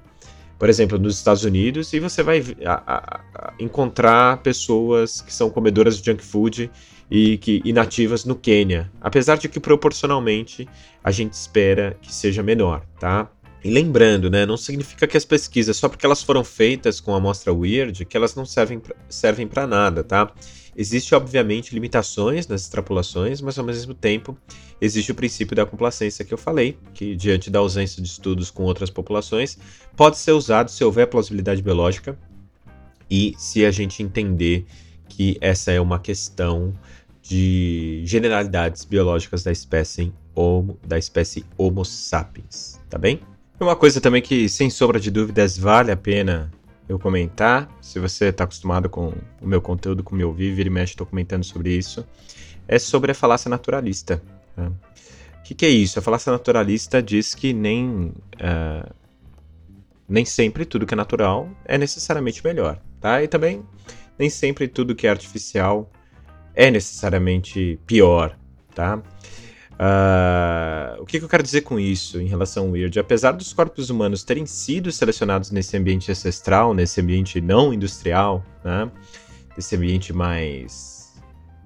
por 0.57 0.69
exemplo, 0.69 0.97
nos 0.97 1.17
Estados 1.17 1.43
Unidos, 1.43 1.91
e 1.93 1.99
você 1.99 2.23
vai 2.23 2.43
a, 2.65 3.21
a, 3.33 3.53
encontrar 3.59 4.37
pessoas 4.37 5.21
que 5.21 5.33
são 5.33 5.49
comedoras 5.49 5.97
de 5.97 6.05
junk 6.05 6.23
food 6.23 6.71
e 7.09 7.37
que 7.37 7.61
inativas 7.65 8.25
no 8.25 8.35
Quênia, 8.35 8.91
apesar 9.01 9.37
de 9.37 9.47
que 9.49 9.59
proporcionalmente 9.59 10.67
a 11.03 11.11
gente 11.11 11.33
espera 11.33 11.97
que 12.01 12.13
seja 12.13 12.41
menor, 12.41 12.83
tá? 12.99 13.29
E 13.63 13.69
lembrando, 13.69 14.29
né, 14.29 14.45
não 14.45 14.57
significa 14.57 15.07
que 15.07 15.17
as 15.17 15.25
pesquisas, 15.25 15.75
só 15.75 15.89
porque 15.89 16.05
elas 16.05 16.21
foram 16.21 16.43
feitas 16.43 16.99
com 16.99 17.13
a 17.13 17.17
amostra 17.17 17.51
weird, 17.51 18.05
que 18.05 18.15
elas 18.15 18.35
não 18.35 18.45
servem 18.45 18.79
pra, 18.79 18.95
servem 19.09 19.47
para 19.47 19.65
nada, 19.65 20.03
tá? 20.03 20.31
Existem, 20.77 21.15
obviamente, 21.15 21.73
limitações 21.73 22.47
nas 22.47 22.61
extrapolações, 22.61 23.39
mas 23.39 23.57
ao 23.57 23.65
mesmo 23.65 23.93
tempo 23.93 24.37
existe 24.81 25.11
o 25.11 25.15
princípio 25.15 25.55
da 25.55 25.65
complacência 25.65 26.25
que 26.25 26.33
eu 26.33 26.37
falei, 26.37 26.77
que 26.93 27.15
diante 27.15 27.49
da 27.49 27.59
ausência 27.59 28.01
de 28.01 28.07
estudos 28.07 28.51
com 28.51 28.63
outras 28.63 28.89
populações, 28.89 29.57
pode 29.95 30.17
ser 30.17 30.33
usado 30.33 30.69
se 30.69 30.83
houver 30.83 31.07
plausibilidade 31.07 31.61
biológica 31.61 32.17
e 33.09 33.33
se 33.37 33.65
a 33.65 33.71
gente 33.71 34.03
entender 34.03 34.65
que 35.07 35.37
essa 35.39 35.71
é 35.71 35.79
uma 35.79 35.99
questão 35.99 36.73
de 37.21 38.03
generalidades 38.05 38.83
biológicas 38.83 39.43
da 39.43 39.51
espécie 39.51 40.13
Homo, 40.35 40.77
da 40.85 40.97
espécie 40.97 41.45
Homo 41.57 41.85
sapiens, 41.85 42.79
tá 42.89 42.97
bem? 42.97 43.21
Uma 43.59 43.75
coisa 43.75 44.01
também 44.01 44.21
que, 44.21 44.49
sem 44.49 44.69
sombra 44.69 44.99
de 44.99 45.09
dúvidas, 45.09 45.57
vale 45.57 45.91
a 45.91 45.95
pena 45.95 46.51
eu 46.87 46.99
comentar, 46.99 47.69
se 47.81 47.99
você 47.99 48.25
está 48.25 48.43
acostumado 48.43 48.89
com 48.89 49.13
o 49.41 49.47
meu 49.47 49.61
conteúdo, 49.61 50.03
com 50.03 50.13
o 50.13 50.17
meu 50.17 50.27
ouvir, 50.27 50.53
vira 50.53 50.67
e 50.67 50.71
mexe, 50.71 50.93
estou 50.93 51.07
comentando 51.07 51.43
sobre 51.43 51.75
isso, 51.75 52.05
é 52.67 52.77
sobre 52.77 53.11
a 53.11 53.15
falácia 53.15 53.49
naturalista. 53.49 54.21
Né? 54.55 54.71
O 55.39 55.43
que, 55.43 55.53
que, 55.53 55.65
é 55.65 55.69
isso? 55.69 55.99
A 55.99 56.01
falácia 56.01 56.31
naturalista 56.31 57.01
diz 57.01 57.35
que 57.35 57.53
nem, 57.53 58.13
uh, 58.35 58.93
nem 60.07 60.25
sempre 60.25 60.65
tudo 60.65 60.85
que 60.85 60.93
é 60.93 60.97
natural 60.97 61.49
é 61.65 61.77
necessariamente 61.77 62.43
melhor, 62.43 62.79
tá? 62.99 63.21
E 63.21 63.27
também 63.27 63.63
nem 64.17 64.29
sempre 64.29 64.67
tudo 64.67 64.95
que 64.95 65.05
é 65.05 65.09
artificial 65.09 65.91
é 66.55 66.71
necessariamente 66.71 67.79
pior, 67.85 68.37
tá? 68.73 69.01
Uh, 69.75 71.01
o 71.01 71.05
que, 71.05 71.19
que, 71.19 71.25
eu 71.25 71.29
quero 71.29 71.43
dizer 71.43 71.61
com 71.61 71.77
isso 71.77 72.19
em 72.21 72.27
relação 72.27 72.65
ao 72.65 72.71
Weird? 72.71 72.97
Apesar 72.97 73.33
dos 73.33 73.51
corpos 73.51 73.89
humanos 73.89 74.23
terem 74.23 74.45
sido 74.45 74.91
selecionados 74.91 75.51
nesse 75.51 75.75
ambiente 75.75 76.09
ancestral, 76.09 76.73
nesse 76.73 77.01
ambiente 77.01 77.41
não 77.41 77.73
industrial, 77.73 78.43
né? 78.63 78.89
Ambiente 79.73 80.11
mais 80.11 81.13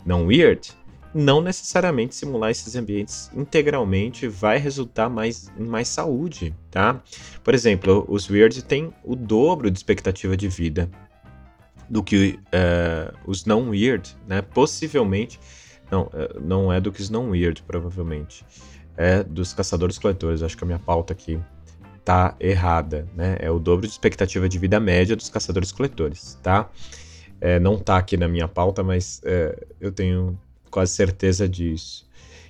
não 0.05 0.27
weird, 0.27 0.71
não 1.13 1.41
necessariamente 1.41 2.15
simular 2.15 2.51
esses 2.51 2.75
ambientes 2.75 3.31
integralmente 3.35 4.27
vai 4.27 4.57
resultar 4.57 5.09
mais, 5.09 5.51
em 5.57 5.65
mais 5.65 5.87
saúde, 5.87 6.55
tá? 6.69 7.01
Por 7.43 7.53
exemplo, 7.53 8.05
os 8.07 8.29
weird 8.29 8.63
têm 8.63 8.93
o 9.03 9.15
dobro 9.15 9.71
de 9.71 9.77
expectativa 9.77 10.37
de 10.37 10.47
vida 10.47 10.89
do 11.89 12.03
que 12.03 12.39
uh, 12.47 13.17
os 13.25 13.45
não 13.45 13.69
weird, 13.69 14.15
né? 14.27 14.41
Possivelmente 14.41 15.39
não, 15.91 16.09
é, 16.13 16.39
não 16.39 16.73
é 16.73 16.79
do 16.79 16.91
que 16.91 17.11
não 17.11 17.29
weird, 17.29 17.63
provavelmente. 17.63 18.45
É 18.95 19.23
dos 19.23 19.53
caçadores-coletores. 19.53 20.43
Acho 20.43 20.57
que 20.57 20.63
a 20.63 20.67
minha 20.67 20.79
pauta 20.79 21.13
aqui 21.13 21.39
tá 22.03 22.35
errada, 22.39 23.07
né? 23.15 23.37
É 23.39 23.51
o 23.51 23.59
dobro 23.59 23.85
de 23.85 23.93
expectativa 23.93 24.49
de 24.49 24.57
vida 24.57 24.79
média 24.79 25.15
dos 25.15 25.29
caçadores-coletores, 25.29 26.37
tá? 26.41 26.69
É, 27.39 27.59
não 27.59 27.77
tá 27.77 27.97
aqui 27.97 28.17
na 28.17 28.27
minha 28.27 28.47
pauta, 28.47 28.83
mas 28.83 29.21
é, 29.23 29.67
eu 29.79 29.91
tenho 29.91 30.37
quase 30.69 30.93
certeza 30.93 31.47
disso. 31.47 32.07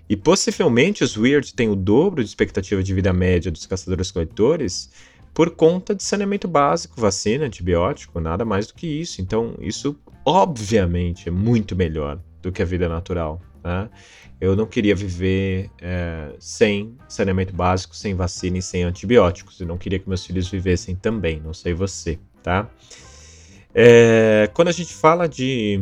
E 0.09 0.15
possivelmente 0.15 1.03
os 1.03 1.15
Weird 1.15 1.53
têm 1.53 1.69
o 1.69 1.75
dobro 1.75 2.23
de 2.23 2.29
expectativa 2.29 2.81
de 2.81 2.93
vida 2.93 3.13
média 3.13 3.51
dos 3.51 3.67
caçadores-coletores 3.67 4.89
por 5.33 5.51
conta 5.51 5.93
de 5.93 6.03
saneamento 6.03 6.47
básico, 6.47 6.99
vacina, 6.99 7.45
antibiótico, 7.45 8.19
nada 8.19 8.43
mais 8.43 8.67
do 8.67 8.73
que 8.73 8.87
isso. 8.87 9.21
Então, 9.21 9.55
isso 9.59 9.95
obviamente 10.25 11.29
é 11.29 11.31
muito 11.31 11.75
melhor 11.75 12.19
do 12.41 12.51
que 12.51 12.61
a 12.61 12.65
vida 12.65 12.87
natural. 12.87 13.41
Né? 13.63 13.89
Eu 14.39 14.55
não 14.55 14.65
queria 14.65 14.95
viver 14.95 15.69
é, 15.81 16.33
sem 16.39 16.95
saneamento 17.07 17.53
básico, 17.53 17.95
sem 17.95 18.15
vacina 18.15 18.57
e 18.57 18.61
sem 18.61 18.83
antibióticos. 18.83 19.59
Eu 19.59 19.67
não 19.67 19.77
queria 19.77 19.99
que 19.99 20.07
meus 20.07 20.25
filhos 20.25 20.49
vivessem 20.49 20.95
também, 20.95 21.39
não 21.39 21.53
sei 21.53 21.73
você, 21.73 22.17
tá? 22.41 22.69
É, 23.73 24.49
quando 24.53 24.69
a 24.69 24.71
gente 24.71 24.93
fala 24.93 25.27
de 25.27 25.81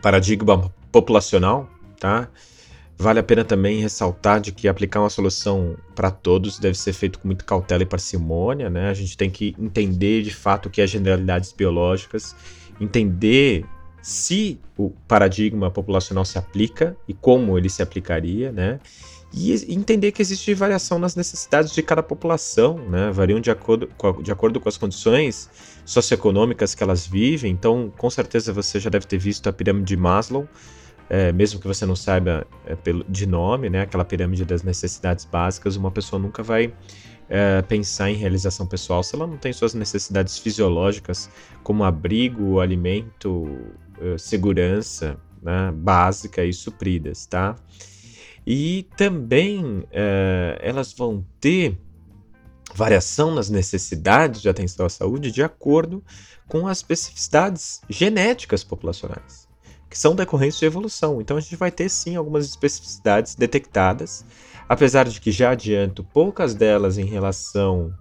paradigma 0.00 0.72
populacional, 0.92 1.68
tá? 1.98 2.28
Vale 2.98 3.18
a 3.18 3.22
pena 3.22 3.44
também 3.44 3.80
ressaltar 3.80 4.40
de 4.40 4.52
que 4.52 4.68
aplicar 4.68 5.00
uma 5.00 5.10
solução 5.10 5.76
para 5.94 6.10
todos 6.10 6.58
deve 6.58 6.78
ser 6.78 6.94
feito 6.94 7.18
com 7.18 7.28
muita 7.28 7.44
cautela 7.44 7.82
e 7.82 7.86
parcimônia, 7.86 8.70
né? 8.70 8.88
A 8.88 8.94
gente 8.94 9.16
tem 9.16 9.28
que 9.28 9.54
entender 9.58 10.22
de 10.22 10.32
fato 10.32 10.66
o 10.66 10.70
que 10.70 10.80
é 10.80 10.86
generalidades 10.86 11.52
biológicas, 11.52 12.34
entender 12.80 13.66
se 14.06 14.60
o 14.78 14.90
paradigma 15.08 15.68
populacional 15.68 16.24
se 16.24 16.38
aplica 16.38 16.96
e 17.08 17.12
como 17.12 17.58
ele 17.58 17.68
se 17.68 17.82
aplicaria, 17.82 18.52
né? 18.52 18.78
E 19.34 19.52
entender 19.74 20.12
que 20.12 20.22
existe 20.22 20.54
variação 20.54 20.96
nas 20.96 21.16
necessidades 21.16 21.72
de 21.72 21.82
cada 21.82 22.04
população, 22.04 22.78
né? 22.88 23.10
Variam 23.10 23.40
de 23.40 23.50
acordo, 23.50 23.90
de 24.22 24.30
acordo 24.30 24.60
com 24.60 24.68
as 24.68 24.76
condições 24.76 25.50
socioeconômicas 25.84 26.72
que 26.72 26.84
elas 26.84 27.04
vivem. 27.04 27.50
Então, 27.50 27.92
com 27.98 28.08
certeza 28.08 28.52
você 28.52 28.78
já 28.78 28.88
deve 28.88 29.06
ter 29.08 29.18
visto 29.18 29.48
a 29.48 29.52
pirâmide 29.52 29.86
de 29.86 29.96
Maslow, 29.96 30.48
é, 31.10 31.32
mesmo 31.32 31.58
que 31.58 31.66
você 31.66 31.84
não 31.84 31.96
saiba 31.96 32.46
é, 32.64 32.76
de 33.08 33.26
nome, 33.26 33.68
né? 33.68 33.80
Aquela 33.80 34.04
pirâmide 34.04 34.44
das 34.44 34.62
necessidades 34.62 35.24
básicas, 35.24 35.74
uma 35.74 35.90
pessoa 35.90 36.22
nunca 36.22 36.44
vai 36.44 36.72
é, 37.28 37.60
pensar 37.62 38.10
em 38.10 38.14
realização 38.14 38.66
pessoal 38.66 39.02
se 39.02 39.14
ela 39.14 39.26
não 39.26 39.36
tem 39.36 39.52
suas 39.52 39.74
necessidades 39.74 40.38
fisiológicas, 40.38 41.28
como 41.62 41.84
abrigo, 41.84 42.60
alimento, 42.60 43.58
segurança 44.18 45.18
né, 45.42 45.70
básica 45.72 46.44
e 46.44 46.52
supridas, 46.52 47.26
tá? 47.26 47.56
E 48.46 48.88
também 48.96 49.64
uh, 49.64 49.86
elas 50.60 50.92
vão 50.92 51.26
ter 51.40 51.78
variação 52.74 53.34
nas 53.34 53.50
necessidades 53.50 54.40
de 54.40 54.48
atenção 54.48 54.86
à 54.86 54.88
saúde 54.88 55.32
de 55.32 55.42
acordo 55.42 56.04
com 56.46 56.66
as 56.66 56.78
especificidades 56.78 57.80
genéticas 57.88 58.62
populacionais, 58.62 59.48
que 59.90 59.98
são 59.98 60.14
decorrentes 60.14 60.58
de 60.58 60.66
evolução. 60.66 61.20
Então 61.20 61.36
a 61.36 61.40
gente 61.40 61.56
vai 61.56 61.70
ter 61.70 61.88
sim 61.88 62.14
algumas 62.16 62.46
especificidades 62.46 63.34
detectadas, 63.34 64.24
apesar 64.68 65.08
de 65.08 65.20
que 65.20 65.32
já 65.32 65.50
adianto 65.50 66.04
poucas 66.04 66.54
delas 66.54 66.98
em 66.98 67.04
relação 67.04 67.92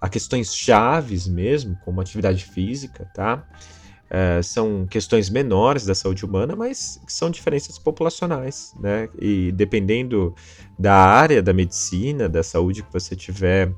a 0.00 0.08
questões 0.08 0.52
chaves 0.52 1.28
mesmo, 1.28 1.78
como 1.84 2.00
atividade 2.00 2.44
física, 2.44 3.08
tá? 3.14 3.46
Uh, 4.12 4.42
são 4.42 4.86
questões 4.86 5.30
menores 5.30 5.86
da 5.86 5.94
saúde 5.94 6.22
humana, 6.26 6.54
mas 6.54 7.00
são 7.06 7.30
diferenças 7.30 7.78
populacionais, 7.78 8.74
né? 8.78 9.08
E 9.18 9.50
dependendo 9.52 10.34
da 10.78 10.94
área 10.94 11.42
da 11.42 11.54
medicina, 11.54 12.28
da 12.28 12.42
saúde 12.42 12.82
que 12.82 12.92
você 12.92 13.14
estiver 13.14 13.72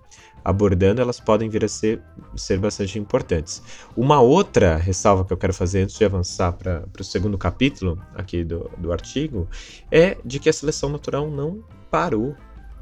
abordando, 0.45 1.01
elas 1.01 1.21
podem 1.21 1.49
vir 1.49 1.65
a 1.65 1.69
ser, 1.69 2.03
ser 2.37 2.59
bastante 2.59 2.99
importantes. 2.99 3.63
Uma 3.97 4.21
outra 4.21 4.77
ressalva 4.77 5.25
que 5.25 5.33
eu 5.33 5.37
quero 5.37 5.55
fazer 5.55 5.83
antes 5.83 5.97
de 5.97 6.05
avançar 6.05 6.53
para 6.53 6.85
o 7.01 7.05
segundo 7.05 7.39
capítulo 7.39 8.03
aqui 8.15 8.43
do, 8.43 8.69
do 8.77 8.93
artigo 8.93 9.49
é 9.89 10.19
de 10.25 10.41
que 10.41 10.49
a 10.49 10.53
seleção 10.53 10.91
natural 10.91 11.31
não 11.31 11.65
parou, 11.91 12.35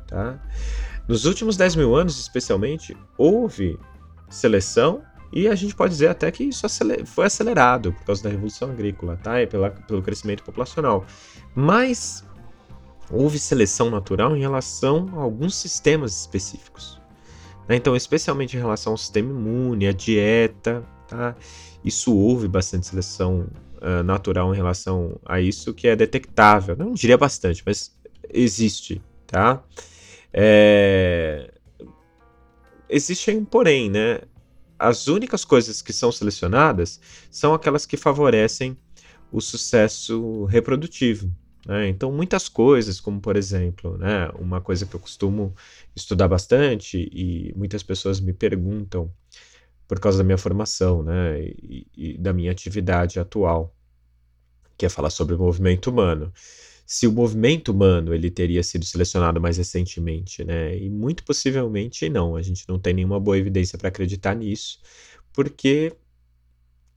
tá? 0.08 0.42
Nos 1.06 1.26
últimos 1.26 1.56
10 1.56 1.76
mil 1.76 1.94
anos, 1.94 2.18
especialmente, 2.18 2.96
houve 3.18 3.78
seleção 4.30 5.02
e 5.32 5.48
a 5.48 5.54
gente 5.54 5.74
pode 5.74 5.92
dizer 5.92 6.08
até 6.08 6.30
que 6.30 6.44
isso 6.44 6.66
foi 7.06 7.26
acelerado 7.26 7.92
por 7.92 8.04
causa 8.04 8.22
da 8.22 8.28
Revolução 8.30 8.70
Agrícola, 8.70 9.18
tá? 9.22 9.40
E 9.40 9.46
pela, 9.46 9.70
pelo 9.70 10.02
crescimento 10.02 10.42
populacional. 10.42 11.06
Mas 11.54 12.24
houve 13.10 13.38
seleção 13.38 13.90
natural 13.90 14.36
em 14.36 14.40
relação 14.40 15.08
a 15.14 15.20
alguns 15.20 15.54
sistemas 15.54 16.20
específicos. 16.20 17.00
Né? 17.68 17.76
Então, 17.76 17.96
especialmente 17.96 18.56
em 18.56 18.60
relação 18.60 18.92
ao 18.92 18.96
sistema 18.98 19.30
imune, 19.30 19.86
à 19.86 19.92
dieta, 19.92 20.84
tá? 21.08 21.34
Isso 21.84 22.14
houve 22.14 22.46
bastante 22.46 22.86
seleção 22.86 23.48
uh, 23.80 24.02
natural 24.02 24.52
em 24.52 24.56
relação 24.56 25.18
a 25.24 25.40
isso 25.40 25.74
que 25.74 25.88
é 25.88 25.96
detectável. 25.96 26.76
Não 26.76 26.92
diria 26.92 27.18
bastante, 27.18 27.62
mas 27.64 27.96
existe, 28.32 29.02
tá? 29.26 29.62
É... 30.32 31.52
Existe 32.88 33.30
um 33.30 33.44
porém, 33.44 33.90
né? 33.90 34.20
As 34.82 35.06
únicas 35.06 35.44
coisas 35.44 35.80
que 35.80 35.92
são 35.92 36.10
selecionadas 36.10 37.00
são 37.30 37.54
aquelas 37.54 37.86
que 37.86 37.96
favorecem 37.96 38.76
o 39.30 39.40
sucesso 39.40 40.44
reprodutivo. 40.46 41.32
Né? 41.64 41.88
Então, 41.88 42.10
muitas 42.10 42.48
coisas, 42.48 42.98
como 43.00 43.20
por 43.20 43.36
exemplo, 43.36 43.96
né, 43.96 44.28
uma 44.40 44.60
coisa 44.60 44.84
que 44.84 44.92
eu 44.92 44.98
costumo 44.98 45.54
estudar 45.94 46.26
bastante 46.26 47.08
e 47.12 47.54
muitas 47.56 47.84
pessoas 47.84 48.18
me 48.18 48.32
perguntam 48.32 49.08
por 49.86 50.00
causa 50.00 50.18
da 50.18 50.24
minha 50.24 50.36
formação 50.36 51.04
né, 51.04 51.40
e, 51.40 51.86
e 51.96 52.18
da 52.18 52.32
minha 52.32 52.50
atividade 52.50 53.20
atual, 53.20 53.72
que 54.76 54.84
é 54.84 54.88
falar 54.88 55.10
sobre 55.10 55.36
o 55.36 55.38
movimento 55.38 55.90
humano. 55.90 56.32
Se 56.86 57.06
o 57.06 57.12
movimento 57.12 57.70
humano 57.72 58.14
ele 58.14 58.30
teria 58.30 58.62
sido 58.62 58.84
selecionado 58.84 59.40
mais 59.40 59.56
recentemente, 59.56 60.44
né? 60.44 60.76
E 60.76 60.90
muito 60.90 61.24
possivelmente 61.24 62.08
não. 62.08 62.36
A 62.36 62.42
gente 62.42 62.64
não 62.68 62.78
tem 62.78 62.92
nenhuma 62.94 63.18
boa 63.20 63.38
evidência 63.38 63.78
para 63.78 63.88
acreditar 63.88 64.34
nisso, 64.34 64.80
porque 65.32 65.96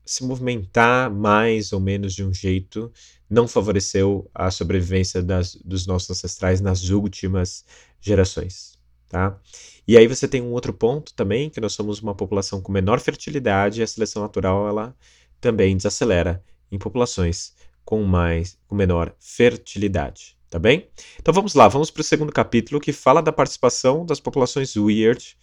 se 0.06 0.24
movimentar 0.24 1.12
mais 1.12 1.74
ou 1.74 1.80
menos 1.80 2.14
de 2.14 2.24
um 2.24 2.32
jeito 2.34 2.92
não 3.30 3.48
favoreceu 3.48 4.30
a 4.34 4.52
sobrevivência 4.52 5.22
das, 5.22 5.56
dos 5.56 5.88
nossos 5.88 6.12
ancestrais 6.12 6.62
nas 6.62 6.90
últimas 6.90 7.66
gerações, 8.00 8.78
tá? 9.10 9.40
E 9.88 9.98
aí 9.98 10.08
você 10.08 10.28
tem 10.28 10.42
um 10.42 10.52
outro 10.52 10.74
ponto 10.74 11.14
também, 11.14 11.50
que 11.50 11.60
nós 11.60 11.74
somos 11.74 12.02
uma 12.02 12.14
população 12.14 12.62
com 12.62 12.72
menor 12.72 13.00
fertilidade 13.00 13.80
e 13.80 13.84
a 13.84 13.88
seleção 13.88 14.22
natural 14.22 14.68
ela 14.68 14.96
também 15.42 15.76
desacelera 15.76 16.44
em 16.72 16.78
populações 16.78 17.54
com 17.86 18.04
mais 18.04 18.58
com 18.68 18.76
menor 18.76 19.16
fertilidade, 19.20 20.38
tá 20.50 20.60
bem? 20.60 20.90
Então 21.20 21.34
vamos 21.34 21.54
lá, 21.54 21.68
vamos 21.68 21.90
para 21.90 22.02
o 22.02 22.04
segundo 22.04 22.32
capítulo 22.32 22.82
que 22.82 22.92
fala 22.92 23.22
da 23.22 23.32
participação 23.32 24.06
das 24.06 24.20
populações 24.20 24.76
weird 24.76 25.38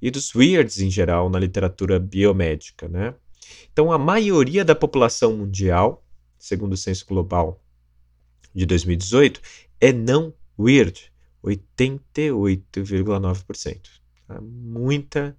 e 0.00 0.10
dos 0.10 0.34
weirds 0.34 0.78
em 0.78 0.90
geral 0.90 1.28
na 1.28 1.38
literatura 1.38 1.98
biomédica, 1.98 2.88
né? 2.88 3.14
Então, 3.72 3.90
a 3.92 3.98
maioria 3.98 4.64
da 4.64 4.74
população 4.74 5.36
mundial, 5.36 6.04
segundo 6.38 6.72
o 6.72 6.76
Censo 6.76 7.04
Global 7.06 7.62
de 8.54 8.64
2018, 8.66 9.40
é 9.80 9.92
não 9.92 10.34
weird, 10.58 11.12
88,9%. 11.44 13.80
Tá? 14.26 14.40
Muita, 14.40 15.38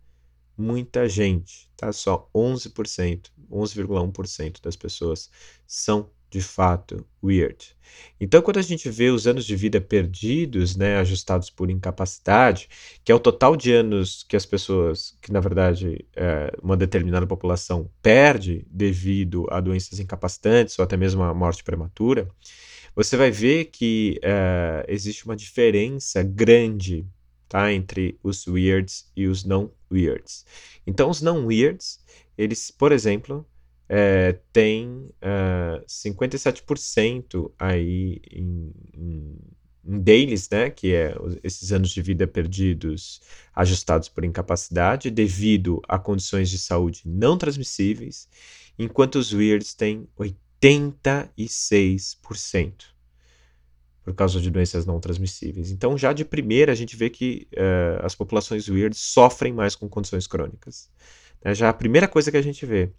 muita 0.58 1.08
gente, 1.08 1.70
tá? 1.76 1.92
Só 1.92 2.30
11%, 2.34 3.28
11,1% 3.52 4.62
das 4.62 4.76
pessoas 4.76 5.30
são 5.68 6.10
de 6.30 6.42
fato 6.42 7.06
weird. 7.24 7.76
Então, 8.20 8.42
quando 8.42 8.58
a 8.58 8.62
gente 8.62 8.90
vê 8.90 9.10
os 9.10 9.26
anos 9.26 9.46
de 9.46 9.56
vida 9.56 9.82
perdidos, 9.82 10.76
né, 10.76 10.98
ajustados 10.98 11.50
por 11.50 11.70
incapacidade, 11.70 12.70
que 13.04 13.12
é 13.12 13.16
o 13.16 13.20
total 13.20 13.56
de 13.56 13.74
anos 13.74 14.24
que 14.28 14.36
as 14.36 14.46
pessoas, 14.46 15.18
que 15.22 15.32
na 15.32 15.40
verdade 15.40 16.06
é, 16.16 16.56
uma 16.62 16.78
determinada 16.78 17.26
população 17.26 17.90
perde 18.02 18.66
devido 18.70 19.48
a 19.50 19.60
doenças 19.60 20.00
incapacitantes 20.00 20.78
ou 20.78 20.84
até 20.84 20.96
mesmo 20.96 21.24
a 21.24 21.34
morte 21.34 21.64
prematura, 21.64 22.30
você 22.96 23.16
vai 23.18 23.32
ver 23.32 23.66
que 23.66 24.20
é, 24.22 24.86
existe 24.88 25.26
uma 25.26 25.36
diferença 25.36 26.22
grande 26.22 27.08
tá, 27.48 27.74
entre 27.74 28.20
os 28.24 28.46
weirds 28.48 29.12
e 29.16 29.26
os 29.28 29.44
não 29.44 29.72
weirds. 29.92 30.46
Então, 30.86 31.10
os 31.10 31.22
não 31.22 31.48
weirds, 31.48 32.00
eles, 32.38 32.70
por 32.70 32.92
exemplo, 32.92 33.46
é, 33.90 34.38
tem 34.54 34.88
uh, 34.88 35.84
57% 35.88 37.52
aí 37.58 38.22
em, 38.32 38.72
em, 38.94 39.36
em 39.84 40.00
dailies, 40.00 40.48
né, 40.50 40.70
que 40.70 40.94
é 40.94 41.16
esses 41.44 41.72
anos 41.72 41.90
de 41.90 42.04
vida 42.04 42.28
perdidos 42.28 43.20
ajustados 43.56 44.08
por 44.08 44.24
incapacidade 44.24 45.10
devido 45.10 45.82
a 45.88 45.98
condições 45.98 46.52
de 46.52 46.60
saúde 46.60 47.02
não 47.04 47.36
transmissíveis, 47.36 48.30
enquanto 48.78 49.16
os 49.16 49.34
weirds 49.34 49.74
têm 49.74 50.08
86% 50.62 53.00
por 54.04 54.14
causa 54.16 54.40
de 54.40 54.50
doenças 54.50 54.86
não 54.86 55.00
transmissíveis. 55.00 55.72
Então, 55.72 55.98
já 55.98 56.14
de 56.14 56.26
primeira, 56.26 56.72
a 56.72 56.76
gente 56.76 56.96
vê 56.96 57.10
que 57.10 57.48
uh, 57.54 58.04
as 58.04 58.16
populações 58.16 58.68
weirds 58.68 59.00
sofrem 59.00 59.54
mais 59.54 59.76
com 59.76 59.88
condições 59.88 60.26
crônicas. 60.26 60.90
É 61.44 61.54
já 61.54 61.70
a 61.70 61.74
primeira 61.74 62.08
coisa 62.08 62.32
que 62.32 62.38
a 62.38 62.42
gente 62.42 62.66
vê. 62.66 62.92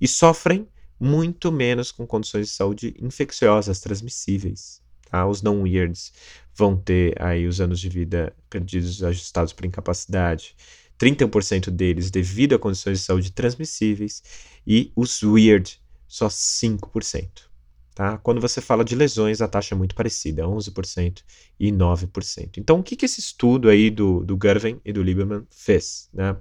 E 0.00 0.06
sofrem 0.06 0.68
muito 0.98 1.50
menos 1.52 1.92
com 1.92 2.06
condições 2.06 2.48
de 2.48 2.52
saúde 2.52 2.94
infecciosas, 3.00 3.80
transmissíveis. 3.80 4.82
Tá? 5.10 5.26
Os 5.26 5.42
não 5.42 5.62
weirds 5.62 6.12
vão 6.54 6.76
ter 6.76 7.20
aí 7.20 7.46
os 7.46 7.60
anos 7.60 7.80
de 7.80 7.88
vida 7.88 8.34
perdidos 8.50 9.02
ajustados 9.02 9.52
por 9.52 9.64
incapacidade. 9.64 10.56
31% 10.98 11.70
deles 11.70 12.10
devido 12.10 12.54
a 12.54 12.58
condições 12.58 12.98
de 12.98 13.04
saúde 13.04 13.32
transmissíveis 13.32 14.22
e 14.66 14.92
os 14.96 15.22
weird 15.22 15.80
só 16.08 16.28
5%. 16.28 17.48
Tá? 17.94 18.16
Quando 18.18 18.40
você 18.40 18.60
fala 18.60 18.84
de 18.84 18.94
lesões, 18.94 19.40
a 19.40 19.48
taxa 19.48 19.74
é 19.74 19.78
muito 19.78 19.94
parecida, 19.94 20.44
11% 20.44 21.22
e 21.58 21.72
9%. 21.72 22.56
Então, 22.56 22.78
o 22.78 22.82
que, 22.82 22.94
que 22.94 23.04
esse 23.04 23.18
estudo 23.18 23.68
aí 23.68 23.90
do, 23.90 24.24
do 24.24 24.38
Gervin 24.40 24.80
e 24.84 24.92
do 24.92 25.02
Lieberman 25.02 25.44
fez? 25.50 26.08
Né? 26.12 26.36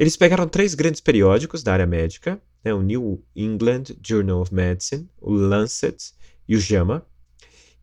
Eles 0.00 0.16
pegaram 0.16 0.48
três 0.48 0.74
grandes 0.74 0.98
periódicos 0.98 1.62
da 1.62 1.74
área 1.74 1.86
médica, 1.86 2.40
né, 2.64 2.72
o 2.72 2.80
New 2.80 3.22
England 3.36 3.84
Journal 4.02 4.40
of 4.40 4.54
Medicine, 4.54 5.06
o 5.20 5.30
Lancet 5.30 6.14
e 6.48 6.56
o 6.56 6.58
JAMA, 6.58 7.06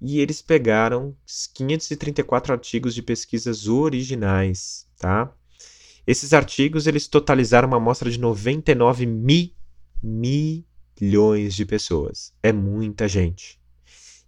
e 0.02 0.20
eles 0.20 0.42
pegaram 0.42 1.16
534 1.54 2.54
artigos 2.54 2.96
de 2.96 3.04
pesquisas 3.04 3.68
originais, 3.68 4.88
tá? 4.98 5.32
Esses 6.08 6.34
artigos 6.34 6.88
eles 6.88 7.08
totalizaram 7.08 7.68
uma 7.68 7.78
amostra 7.78 8.10
de 8.10 8.20
99 8.20 9.06
mi 9.06 9.56
milhões 10.02 11.54
de 11.54 11.66
pessoas. 11.68 12.34
É 12.42 12.52
muita 12.52 13.08
gente. 13.08 13.60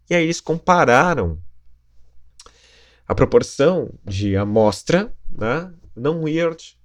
E 0.07 0.13
aí 0.13 0.25
eles 0.25 0.39
compararam 0.39 1.41
a 3.07 3.15
proporção 3.15 3.91
de 4.05 4.37
amostra, 4.37 5.11
né, 5.27 5.73
não 5.95 6.21
weird, 6.25 6.78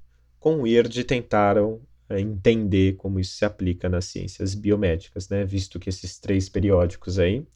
com 0.44 0.60
o 0.60 0.66
IRD 0.66 1.04
tentaram 1.04 1.80
é, 2.06 2.20
entender 2.20 2.96
como 2.96 3.18
isso 3.18 3.34
se 3.34 3.46
aplica 3.46 3.88
nas 3.88 4.04
ciências 4.04 4.54
biomédicas, 4.54 5.26
né? 5.30 5.42
Visto 5.42 5.80
que 5.80 5.88
esses 5.88 6.18
três 6.18 6.50
periódicos 6.50 7.18
aí 7.18 7.46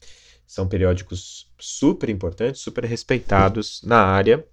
são 0.47 0.67
periódicos 0.67 1.53
super 1.59 2.09
importantes, 2.09 2.61
super 2.61 2.83
respeitados 2.85 3.83
na 3.83 4.01
área 4.01 4.43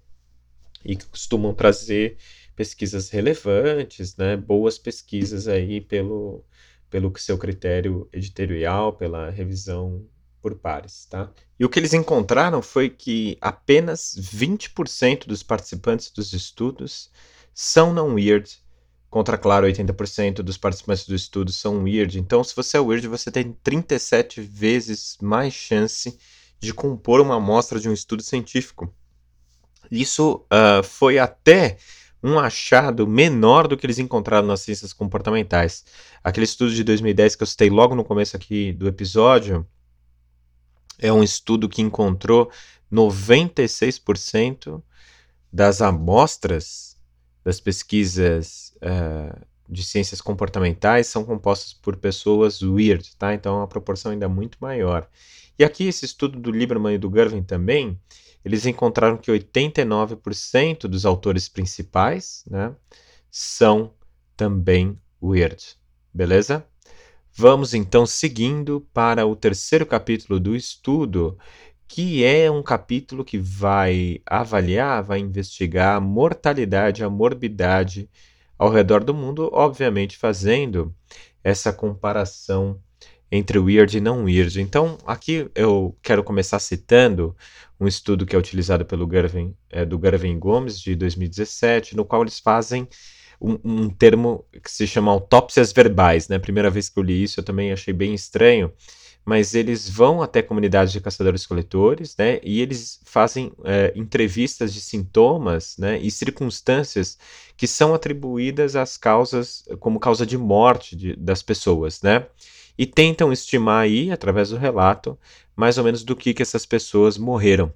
e 0.85 0.95
que 0.95 1.07
costumam 1.07 1.51
trazer 1.51 2.17
pesquisas 2.55 3.09
relevantes, 3.09 4.15
né? 4.15 4.37
Boas 4.37 4.77
pesquisas 4.77 5.47
aí 5.47 5.81
pelo 5.81 6.45
pelo 6.91 7.11
seu 7.17 7.39
critério 7.39 8.07
editorial, 8.13 8.93
pela 8.93 9.31
revisão 9.31 10.05
por 10.43 10.53
pares, 10.53 11.07
tá? 11.09 11.31
E 11.59 11.65
o 11.65 11.69
que 11.69 11.79
eles 11.79 11.91
encontraram 11.91 12.61
foi 12.61 12.87
que 12.87 13.35
apenas 13.41 14.15
20% 14.15 15.25
dos 15.25 15.41
participantes 15.41 16.11
dos 16.11 16.33
estudos 16.33 17.09
são 17.59 17.91
não 17.91 18.13
weird, 18.13 18.55
contra, 19.09 19.35
claro, 19.35 19.65
80% 19.65 20.43
dos 20.43 20.59
participantes 20.59 21.07
do 21.07 21.15
estudo 21.15 21.51
são 21.51 21.81
weird. 21.81 22.19
Então, 22.19 22.43
se 22.43 22.55
você 22.55 22.77
é 22.77 22.79
weird, 22.79 23.07
você 23.07 23.31
tem 23.31 23.51
37 23.63 24.39
vezes 24.41 25.17
mais 25.19 25.55
chance 25.55 26.19
de 26.59 26.71
compor 26.71 27.19
uma 27.19 27.37
amostra 27.37 27.79
de 27.79 27.89
um 27.89 27.93
estudo 27.93 28.21
científico. 28.21 28.93
Isso 29.89 30.45
uh, 30.53 30.83
foi 30.83 31.17
até 31.17 31.79
um 32.21 32.37
achado 32.37 33.07
menor 33.07 33.67
do 33.67 33.75
que 33.75 33.87
eles 33.87 33.97
encontraram 33.97 34.45
nas 34.45 34.61
ciências 34.61 34.93
comportamentais. 34.93 35.83
Aquele 36.23 36.43
estudo 36.43 36.71
de 36.71 36.83
2010 36.83 37.37
que 37.37 37.41
eu 37.41 37.47
citei 37.47 37.71
logo 37.71 37.95
no 37.95 38.05
começo 38.05 38.37
aqui 38.37 38.71
do 38.71 38.87
episódio 38.87 39.67
é 40.99 41.11
um 41.11 41.23
estudo 41.23 41.67
que 41.67 41.81
encontrou 41.81 42.51
96% 42.93 44.79
das 45.51 45.81
amostras 45.81 46.86
das 47.47 47.61
pesquisas 47.61 48.73
uh, 48.81 49.41
de 49.69 49.81
ciências 49.81 50.19
comportamentais 50.19 51.07
são 51.07 51.23
compostas 51.23 51.71
por 51.71 51.95
pessoas 51.95 52.61
weird, 52.61 53.15
tá? 53.15 53.33
Então 53.33 53.55
é 53.55 53.59
uma 53.59 53.67
proporção 53.69 54.11
ainda 54.11 54.27
muito 54.27 54.57
maior. 54.59 55.09
E 55.57 55.63
aqui 55.63 55.87
esse 55.87 56.03
estudo 56.03 56.37
do 56.37 56.51
Lieberman 56.51 56.95
e 56.95 56.97
do 56.97 57.09
Gervin 57.09 57.41
também, 57.41 57.97
eles 58.43 58.65
encontraram 58.65 59.15
que 59.15 59.31
89% 59.31 60.89
dos 60.89 61.05
autores 61.05 61.47
principais, 61.47 62.43
né, 62.51 62.75
são 63.31 63.93
também 64.35 64.99
weird. 65.23 65.77
Beleza? 66.13 66.67
Vamos 67.31 67.73
então 67.73 68.05
seguindo 68.05 68.85
para 68.93 69.25
o 69.25 69.37
terceiro 69.37 69.85
capítulo 69.85 70.37
do 70.37 70.53
estudo, 70.53 71.37
que 71.87 72.23
é 72.23 72.51
um 72.51 72.61
capítulo 72.61 73.23
que 73.23 73.37
vai 73.37 74.21
avaliar, 74.25 75.03
vai 75.03 75.19
investigar 75.19 75.97
a 75.97 76.01
mortalidade, 76.01 77.03
a 77.03 77.09
morbidade 77.09 78.09
ao 78.57 78.69
redor 78.69 79.03
do 79.03 79.13
mundo, 79.13 79.49
obviamente 79.53 80.17
fazendo 80.17 80.93
essa 81.43 81.71
comparação 81.71 82.79
entre 83.31 83.59
weird 83.59 83.97
e 83.97 84.01
não 84.01 84.23
weird. 84.23 84.61
Então, 84.61 84.97
aqui 85.05 85.49
eu 85.53 85.95
quero 86.01 86.23
começar 86.23 86.59
citando 86.59 87.35
um 87.79 87.87
estudo 87.87 88.25
que 88.25 88.35
é 88.35 88.39
utilizado 88.39 88.85
pelo 88.85 89.09
Gervin, 89.09 89.55
é, 89.69 89.85
do 89.85 89.99
Gervin 90.01 90.37
Gomes, 90.39 90.79
de 90.79 90.95
2017, 90.95 91.95
no 91.95 92.05
qual 92.05 92.21
eles 92.21 92.39
fazem 92.39 92.87
um, 93.39 93.57
um, 93.63 93.89
termo 93.89 94.45
que 94.63 94.71
se 94.71 94.87
chama 94.87 95.11
autópsias 95.11 95.71
verbais. 95.71 96.27
Né? 96.27 96.39
Primeira 96.39 96.69
vez 96.69 96.89
que 96.89 96.97
eu 96.97 97.03
li 97.03 97.21
isso, 97.21 97.39
eu 97.39 97.43
também 97.43 97.71
achei 97.71 97.93
bem 97.93 98.13
estranho, 98.13 98.71
mas 99.27 99.53
eles 99.53 99.89
vão 99.89 100.21
até 100.21 100.41
comunidades 100.41 100.93
de 100.93 101.01
caçadores-coletores 101.01 102.15
né? 102.15 102.39
e 102.41 102.61
eles 102.61 103.01
fazem 103.03 103.51
é, 103.65 103.91
entrevistas 103.93 104.73
de 104.73 104.79
sintomas 104.79 105.75
né? 105.77 105.99
e 105.99 106.09
circunstâncias 106.09 107.17
que 107.57 107.67
são 107.67 107.93
atribuídas 107.93 108.77
às 108.77 108.95
causas, 108.95 109.65
como 109.81 109.99
causa 109.99 110.25
de 110.25 110.37
morte 110.37 110.95
de, 110.95 111.13
das 111.17 111.43
pessoas. 111.43 112.01
Né? 112.01 112.25
e 112.77 112.85
tentam 112.85 113.33
estimar 113.33 113.83
aí, 113.83 114.11
através 114.11 114.49
do 114.49 114.57
relato, 114.57 115.17
mais 115.55 115.77
ou 115.77 115.83
menos 115.83 116.03
do 116.03 116.15
que, 116.15 116.33
que 116.33 116.43
essas 116.43 116.65
pessoas 116.65 117.17
morreram. 117.17 117.73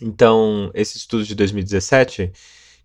Então, 0.00 0.70
esse 0.72 0.96
estudo 0.96 1.24
de 1.24 1.34
2017, 1.34 2.32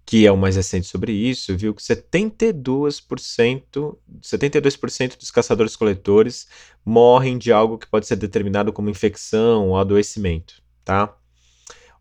que 0.06 0.28
é 0.28 0.32
o 0.32 0.38
mais 0.38 0.56
recente 0.56 0.86
sobre 0.86 1.12
isso, 1.12 1.58
viu 1.58 1.74
que 1.74 1.82
72%, 1.82 3.98
72% 4.22 5.18
dos 5.18 5.32
caçadores-coletores 5.32 6.48
morrem 6.86 7.40
de 7.40 7.52
algo 7.52 7.80
que 7.80 7.88
pode 7.88 8.06
ser 8.06 8.16
determinado 8.16 8.72
como 8.72 8.90
infecção 8.90 9.70
ou 9.70 9.78
adoecimento, 9.78 10.62
tá? 10.84 11.18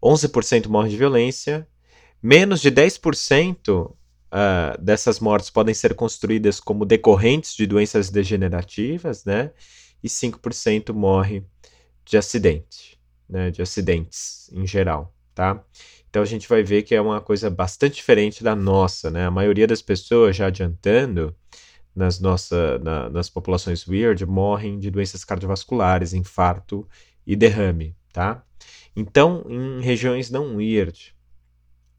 11% 0.02 0.68
morrem 0.68 0.90
de 0.90 0.98
violência, 0.98 1.66
menos 2.22 2.60
de 2.60 2.70
10% 2.70 3.90
uh, 3.90 3.96
dessas 4.78 5.18
mortes 5.18 5.48
podem 5.48 5.74
ser 5.74 5.94
construídas 5.94 6.60
como 6.60 6.84
decorrentes 6.84 7.54
de 7.54 7.66
doenças 7.66 8.10
degenerativas, 8.10 9.24
né? 9.24 9.50
E 10.02 10.08
5% 10.08 10.92
morre 10.92 11.42
de 12.04 12.18
acidente, 12.18 13.00
né? 13.26 13.50
De 13.50 13.62
acidentes 13.62 14.50
em 14.52 14.66
geral, 14.66 15.13
tá? 15.34 15.62
Então 16.08 16.22
a 16.22 16.26
gente 16.26 16.48
vai 16.48 16.62
ver 16.62 16.82
que 16.82 16.94
é 16.94 17.00
uma 17.00 17.20
coisa 17.20 17.50
bastante 17.50 17.96
diferente 17.96 18.44
da 18.44 18.54
nossa, 18.54 19.10
né? 19.10 19.26
A 19.26 19.30
maioria 19.30 19.66
das 19.66 19.82
pessoas, 19.82 20.36
já 20.36 20.46
adiantando, 20.46 21.34
nas, 21.94 22.20
nossa, 22.20 22.78
na, 22.78 23.10
nas 23.10 23.30
populações 23.30 23.86
weird, 23.86 24.24
morrem 24.26 24.78
de 24.78 24.90
doenças 24.90 25.24
cardiovasculares, 25.24 26.12
infarto 26.12 26.88
e 27.26 27.36
derrame, 27.36 27.96
tá? 28.12 28.44
Então, 28.96 29.44
em 29.48 29.80
regiões 29.80 30.30
não 30.30 30.56
weird, 30.56 31.14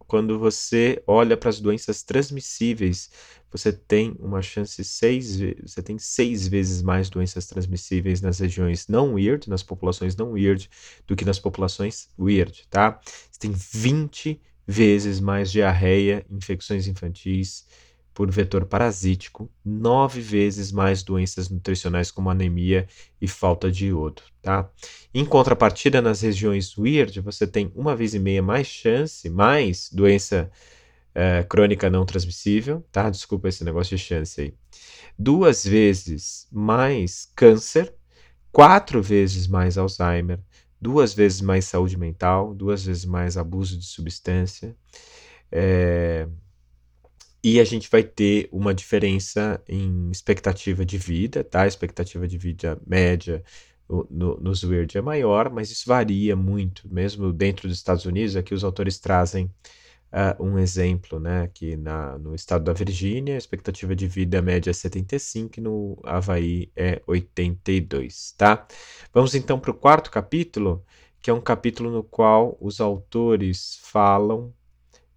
quando 0.07 0.37
você 0.39 1.01
olha 1.07 1.35
para 1.35 1.49
as 1.49 1.59
doenças 1.59 2.03
transmissíveis, 2.03 3.09
você 3.57 3.71
tem 3.71 4.15
uma 4.19 4.41
chance 4.41 4.83
seis 4.83 5.39
você 5.65 5.81
tem 5.81 5.97
seis 5.97 6.47
vezes 6.47 6.81
mais 6.81 7.09
doenças 7.09 7.47
transmissíveis 7.47 8.21
nas 8.21 8.39
regiões 8.39 8.87
não 8.87 9.13
weird, 9.13 9.49
nas 9.49 9.63
populações 9.63 10.15
não 10.15 10.31
weird, 10.31 10.69
do 11.07 11.15
que 11.15 11.25
nas 11.25 11.39
populações 11.39 12.09
weird, 12.19 12.67
tá? 12.69 12.99
Você 13.31 13.39
tem 13.39 13.51
20 13.51 14.41
vezes 14.67 15.19
mais 15.19 15.51
diarreia, 15.51 16.25
infecções 16.29 16.87
infantis, 16.87 17.65
por 18.13 18.31
vetor 18.31 18.65
parasítico, 18.65 19.51
nove 19.63 20.21
vezes 20.21 20.71
mais 20.71 21.03
doenças 21.03 21.49
nutricionais 21.49 22.09
como 22.09 22.29
anemia 22.29 22.87
e 23.19 23.27
falta 23.27 23.69
de 23.69 23.87
iodo, 23.87 24.21
tá? 24.41 24.69
Em 25.13 25.25
contrapartida, 25.25 26.01
nas 26.01 26.21
regiões 26.21 26.77
weird, 26.77 27.19
você 27.19 27.45
tem 27.45 27.71
uma 27.75 27.93
vez 27.93 28.13
e 28.13 28.19
meia 28.19 28.41
mais 28.41 28.67
chance, 28.67 29.29
mais 29.29 29.89
doença 29.91 30.49
é, 31.15 31.43
crônica 31.43 31.89
não 31.89 32.05
transmissível, 32.05 32.85
tá? 32.91 33.09
Desculpa 33.09 33.47
esse 33.47 33.63
negócio 33.63 33.95
de 33.95 34.03
chance 34.03 34.41
aí. 34.41 34.53
Duas 35.17 35.65
vezes 35.65 36.47
mais 36.51 37.31
câncer, 37.33 37.93
quatro 38.51 39.01
vezes 39.01 39.47
mais 39.47 39.77
Alzheimer, 39.77 40.39
duas 40.79 41.13
vezes 41.13 41.39
mais 41.39 41.65
saúde 41.65 41.97
mental, 41.97 42.53
duas 42.53 42.85
vezes 42.85 43.05
mais 43.05 43.37
abuso 43.37 43.79
de 43.79 43.85
substância, 43.85 44.75
é, 45.51 46.27
e 47.41 47.59
a 47.59 47.63
gente 47.63 47.89
vai 47.89 48.03
ter 48.03 48.49
uma 48.51 48.73
diferença 48.73 49.61
em 49.69 50.09
expectativa 50.11 50.83
de 50.83 50.97
vida, 50.97 51.43
tá? 51.43 51.61
A 51.61 51.67
expectativa 51.67 52.27
de 52.27 52.37
vida 52.37 52.81
média 52.85 53.43
no, 53.87 54.35
nos 54.39 54.63
Weird 54.63 54.97
é 54.97 55.01
maior, 55.01 55.51
mas 55.51 55.69
isso 55.69 55.87
varia 55.87 56.35
muito, 56.35 56.91
mesmo 56.91 57.31
dentro 57.31 57.67
dos 57.67 57.77
Estados 57.77 58.05
Unidos. 58.05 58.35
Aqui 58.35 58.53
os 58.53 58.63
autores 58.63 58.99
trazem 58.99 59.51
uh, 60.11 60.43
um 60.43 60.57
exemplo, 60.59 61.19
né? 61.19 61.43
Aqui 61.43 61.75
na, 61.75 62.17
no 62.17 62.33
estado 62.35 62.63
da 62.63 62.73
Virgínia, 62.73 63.35
a 63.35 63.37
expectativa 63.37 63.95
de 63.95 64.07
vida 64.07 64.41
média 64.41 64.69
é 64.69 64.73
75 64.73 65.59
e 65.59 65.61
no 65.61 65.99
Havaí 66.03 66.71
é 66.75 67.01
82, 67.07 68.33
tá? 68.37 68.67
Vamos 69.13 69.35
então 69.35 69.59
para 69.59 69.71
o 69.71 69.73
quarto 69.73 70.11
capítulo, 70.11 70.83
que 71.21 71.29
é 71.29 71.33
um 71.33 71.41
capítulo 71.41 71.91
no 71.91 72.03
qual 72.03 72.57
os 72.61 72.79
autores 72.79 73.79
falam 73.81 74.53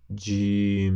de 0.09 0.91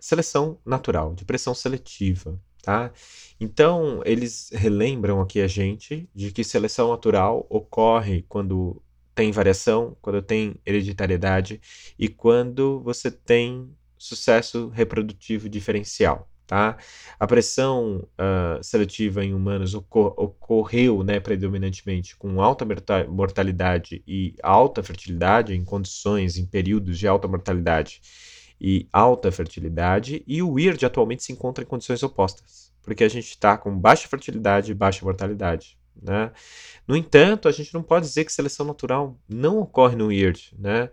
seleção 0.00 0.58
natural, 0.64 1.14
de 1.14 1.24
pressão 1.24 1.54
seletiva, 1.54 2.40
tá? 2.62 2.92
Então, 3.40 4.02
eles 4.04 4.50
relembram 4.52 5.20
aqui 5.20 5.40
a 5.40 5.46
gente 5.46 6.08
de 6.14 6.32
que 6.32 6.42
seleção 6.42 6.90
natural 6.90 7.46
ocorre 7.48 8.22
quando 8.28 8.82
tem 9.18 9.32
variação, 9.32 9.96
quando 10.00 10.22
tem 10.22 10.54
hereditariedade 10.64 11.60
e 11.98 12.08
quando 12.08 12.80
você 12.84 13.10
tem 13.10 13.68
sucesso 13.98 14.68
reprodutivo 14.68 15.48
diferencial, 15.48 16.30
tá? 16.46 16.78
A 17.18 17.26
pressão 17.26 18.06
uh, 18.12 18.62
seletiva 18.62 19.24
em 19.24 19.34
humanos 19.34 19.74
ocor 19.74 20.14
ocorreu, 20.16 21.02
né, 21.02 21.18
predominantemente 21.18 22.16
com 22.16 22.40
alta 22.40 22.64
mortalidade 23.08 24.04
e 24.06 24.36
alta 24.40 24.84
fertilidade 24.84 25.52
em 25.52 25.64
condições, 25.64 26.36
em 26.36 26.46
períodos 26.46 26.96
de 26.96 27.08
alta 27.08 27.26
mortalidade 27.26 28.00
e 28.60 28.86
alta 28.92 29.32
fertilidade, 29.32 30.22
e 30.28 30.40
o 30.44 30.52
weird 30.52 30.86
atualmente 30.86 31.24
se 31.24 31.32
encontra 31.32 31.64
em 31.64 31.66
condições 31.66 32.04
opostas, 32.04 32.72
porque 32.82 33.02
a 33.02 33.08
gente 33.08 33.30
está 33.30 33.58
com 33.58 33.76
baixa 33.76 34.06
fertilidade 34.06 34.70
e 34.70 34.76
baixa 34.76 35.04
mortalidade. 35.04 35.76
Né? 36.00 36.30
No 36.86 36.96
entanto, 36.96 37.48
a 37.48 37.52
gente 37.52 37.74
não 37.74 37.82
pode 37.82 38.06
dizer 38.06 38.24
que 38.24 38.32
seleção 38.32 38.66
natural 38.66 39.18
não 39.28 39.58
ocorre 39.58 39.96
no 39.96 40.06
weird, 40.06 40.54
né? 40.58 40.90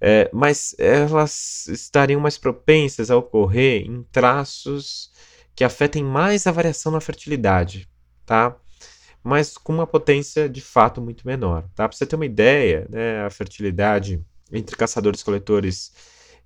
É, 0.00 0.28
mas 0.32 0.74
elas 0.78 1.68
estariam 1.68 2.20
mais 2.20 2.36
propensas 2.36 3.10
a 3.10 3.16
ocorrer 3.16 3.86
em 3.86 4.02
traços 4.10 5.12
que 5.54 5.62
afetem 5.62 6.02
mais 6.02 6.46
a 6.46 6.50
variação 6.50 6.90
na 6.90 7.00
fertilidade, 7.00 7.88
tá? 8.26 8.56
Mas 9.22 9.56
com 9.56 9.72
uma 9.72 9.86
potência 9.86 10.48
de 10.48 10.60
fato 10.60 11.00
muito 11.00 11.26
menor, 11.26 11.62
tá? 11.74 11.88
Para 11.88 11.96
você 11.96 12.04
ter 12.04 12.16
uma 12.16 12.26
ideia, 12.26 12.86
né, 12.90 13.24
a 13.24 13.30
fertilidade 13.30 14.20
entre 14.50 14.76
caçadores-coletores 14.76 15.92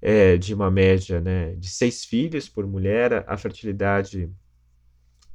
é, 0.02 0.36
de 0.36 0.54
uma 0.54 0.70
média 0.70 1.20
né, 1.20 1.54
de 1.54 1.70
seis 1.70 2.04
filhos 2.04 2.48
por 2.48 2.66
mulher, 2.66 3.24
a 3.26 3.36
fertilidade 3.36 4.30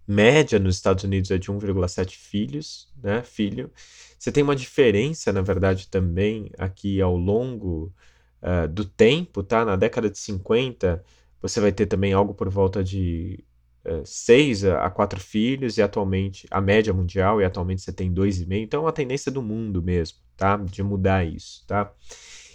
média 0.08 0.60
nos 0.60 0.76
Estados 0.76 1.04
Unidos 1.04 1.32
é 1.32 1.38
de 1.38 1.52
1,7 1.52 2.16
filhos, 2.18 2.90
né, 3.02 3.24
filho. 3.24 3.72
Você 4.18 4.32
tem 4.32 4.44
uma 4.44 4.56
diferença, 4.56 5.32
na 5.34 5.42
verdade, 5.42 5.88
também 5.88 6.52
aqui 6.58 7.02
ao 7.02 7.16
longo 7.16 7.94
uh, 8.42 8.68
do 8.68 8.86
tempo, 8.86 9.42
tá? 9.44 9.66
Na 9.66 9.76
década 9.76 10.10
de 10.10 10.18
50, 10.20 11.04
você 11.42 11.60
vai 11.60 11.72
ter 11.72 11.88
também 11.88 12.14
algo 12.14 12.34
por 12.34 12.50
volta 12.50 12.84
de 12.84 13.44
uh, 13.86 14.06
6 14.06 14.66
a 14.66 14.90
4 14.90 15.20
filhos, 15.20 15.78
e 15.78 15.82
atualmente, 15.82 16.48
a 16.52 16.62
média 16.62 16.94
mundial, 16.94 17.42
e 17.42 17.46
atualmente 17.46 17.82
você 17.82 17.92
tem 17.92 18.14
2,5. 18.14 18.64
Então 18.64 18.82
é 18.82 18.84
uma 18.86 18.94
tendência 18.94 19.32
do 19.32 19.42
mundo 19.42 19.82
mesmo, 19.82 20.20
tá? 20.38 20.58
De 20.58 20.84
mudar 20.84 21.26
isso, 21.26 21.66
tá? 21.68 21.92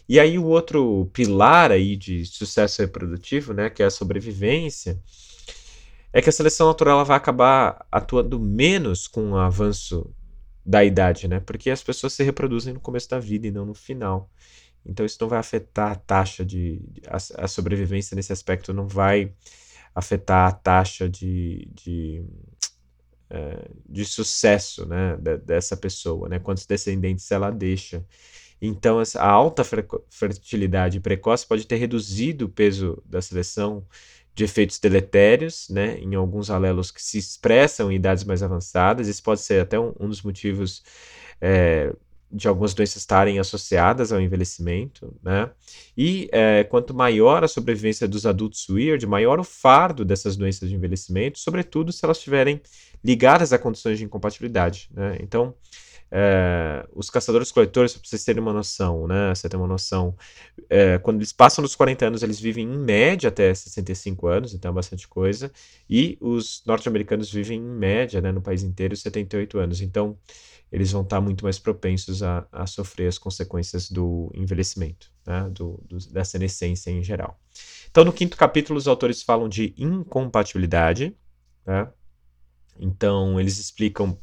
E 0.08 0.20
aí 0.20 0.38
o 0.38 0.44
outro 0.44 1.10
pilar 1.12 1.72
aí 1.72 1.96
de 1.96 2.24
sucesso 2.26 2.80
reprodutivo, 2.80 3.52
né, 3.52 3.68
que 3.68 3.82
é 3.82 3.86
a 3.86 3.90
sobrevivência, 3.90 5.00
é 6.16 6.22
que 6.22 6.30
a 6.30 6.32
seleção 6.32 6.66
natural 6.68 7.04
vai 7.04 7.14
acabar 7.14 7.86
atuando 7.92 8.40
menos 8.40 9.06
com 9.06 9.32
o 9.32 9.36
avanço 9.36 10.10
da 10.64 10.82
idade, 10.82 11.28
né? 11.28 11.40
Porque 11.40 11.68
as 11.68 11.82
pessoas 11.82 12.14
se 12.14 12.22
reproduzem 12.24 12.72
no 12.72 12.80
começo 12.80 13.10
da 13.10 13.18
vida 13.18 13.46
e 13.46 13.50
não 13.50 13.66
no 13.66 13.74
final. 13.74 14.30
Então 14.82 15.04
isso 15.04 15.18
não 15.20 15.28
vai 15.28 15.38
afetar 15.38 15.92
a 15.92 15.94
taxa 15.94 16.42
de 16.42 16.80
a, 17.06 17.16
a 17.44 17.46
sobrevivência 17.46 18.14
nesse 18.14 18.32
aspecto 18.32 18.72
não 18.72 18.88
vai 18.88 19.30
afetar 19.94 20.48
a 20.48 20.52
taxa 20.52 21.06
de, 21.06 21.68
de, 21.74 22.24
é, 23.28 23.68
de 23.86 24.04
sucesso, 24.06 24.86
né, 24.86 25.18
dessa 25.44 25.76
pessoa, 25.76 26.30
né? 26.30 26.38
Quantos 26.38 26.64
descendentes 26.64 27.30
ela 27.30 27.50
deixa. 27.50 28.02
Então, 28.60 29.02
a 29.16 29.28
alta 29.28 29.62
fertilidade 30.08 30.98
precoce 30.98 31.46
pode 31.46 31.66
ter 31.66 31.76
reduzido 31.76 32.46
o 32.46 32.48
peso 32.48 33.02
da 33.04 33.20
seleção 33.20 33.86
de 34.36 34.44
efeitos 34.44 34.78
deletérios, 34.78 35.66
né, 35.70 35.98
em 35.98 36.14
alguns 36.14 36.50
alelos 36.50 36.90
que 36.90 37.02
se 37.02 37.16
expressam 37.16 37.90
em 37.90 37.96
idades 37.96 38.22
mais 38.22 38.42
avançadas. 38.42 39.08
Isso 39.08 39.22
pode 39.22 39.40
ser 39.40 39.62
até 39.62 39.80
um, 39.80 39.94
um 39.98 40.06
dos 40.06 40.20
motivos 40.20 40.84
é, 41.40 41.90
de 42.30 42.46
algumas 42.46 42.74
doenças 42.74 42.96
estarem 42.96 43.38
associadas 43.38 44.12
ao 44.12 44.20
envelhecimento, 44.20 45.14
né? 45.22 45.48
E 45.96 46.28
é, 46.32 46.64
quanto 46.64 46.92
maior 46.92 47.42
a 47.44 47.48
sobrevivência 47.48 48.06
dos 48.06 48.26
adultos 48.26 48.68
weird, 48.68 49.06
maior 49.06 49.40
o 49.40 49.44
fardo 49.44 50.04
dessas 50.04 50.36
doenças 50.36 50.68
de 50.68 50.74
envelhecimento, 50.74 51.38
sobretudo 51.38 51.90
se 51.90 52.04
elas 52.04 52.18
estiverem 52.18 52.60
ligadas 53.02 53.54
a 53.54 53.58
condições 53.58 53.96
de 53.96 54.04
incompatibilidade, 54.04 54.90
né? 54.92 55.16
Então, 55.22 55.54
é, 56.10 56.86
os 56.94 57.10
caçadores-coletores, 57.10 57.92
para 57.92 58.02
vocês 58.04 58.24
terem 58.24 58.40
uma 58.40 58.52
noção, 58.52 59.06
né? 59.06 59.34
Você 59.34 59.48
tem 59.48 59.58
uma 59.58 59.66
noção, 59.66 60.16
é, 60.70 60.98
quando 60.98 61.16
eles 61.18 61.32
passam 61.32 61.62
dos 61.62 61.74
40 61.74 62.06
anos, 62.06 62.22
eles 62.22 62.38
vivem 62.38 62.64
em 62.64 62.78
média 62.78 63.28
até 63.28 63.52
65 63.52 64.26
anos, 64.26 64.54
então 64.54 64.70
é 64.70 64.74
bastante 64.74 65.08
coisa, 65.08 65.50
e 65.88 66.16
os 66.20 66.62
norte-americanos 66.64 67.30
vivem 67.30 67.58
em 67.58 67.62
média, 67.62 68.20
né, 68.20 68.30
no 68.30 68.40
país 68.40 68.62
inteiro, 68.62 68.96
78 68.96 69.58
anos. 69.58 69.80
Então, 69.80 70.16
eles 70.70 70.90
vão 70.90 71.02
estar 71.02 71.20
muito 71.20 71.44
mais 71.44 71.58
propensos 71.58 72.22
a, 72.22 72.46
a 72.50 72.66
sofrer 72.66 73.08
as 73.08 73.18
consequências 73.18 73.90
do 73.90 74.30
envelhecimento, 74.34 75.12
né, 75.26 75.48
do, 75.50 75.80
do, 75.88 75.98
da 76.12 76.24
senescência 76.24 76.90
em 76.90 77.02
geral. 77.02 77.38
Então, 77.90 78.04
no 78.04 78.12
quinto 78.12 78.36
capítulo, 78.36 78.78
os 78.78 78.88
autores 78.88 79.22
falam 79.22 79.48
de 79.48 79.74
incompatibilidade, 79.76 81.16
né? 81.64 81.88
Então, 82.78 83.40
eles 83.40 83.58
explicam 83.58 84.18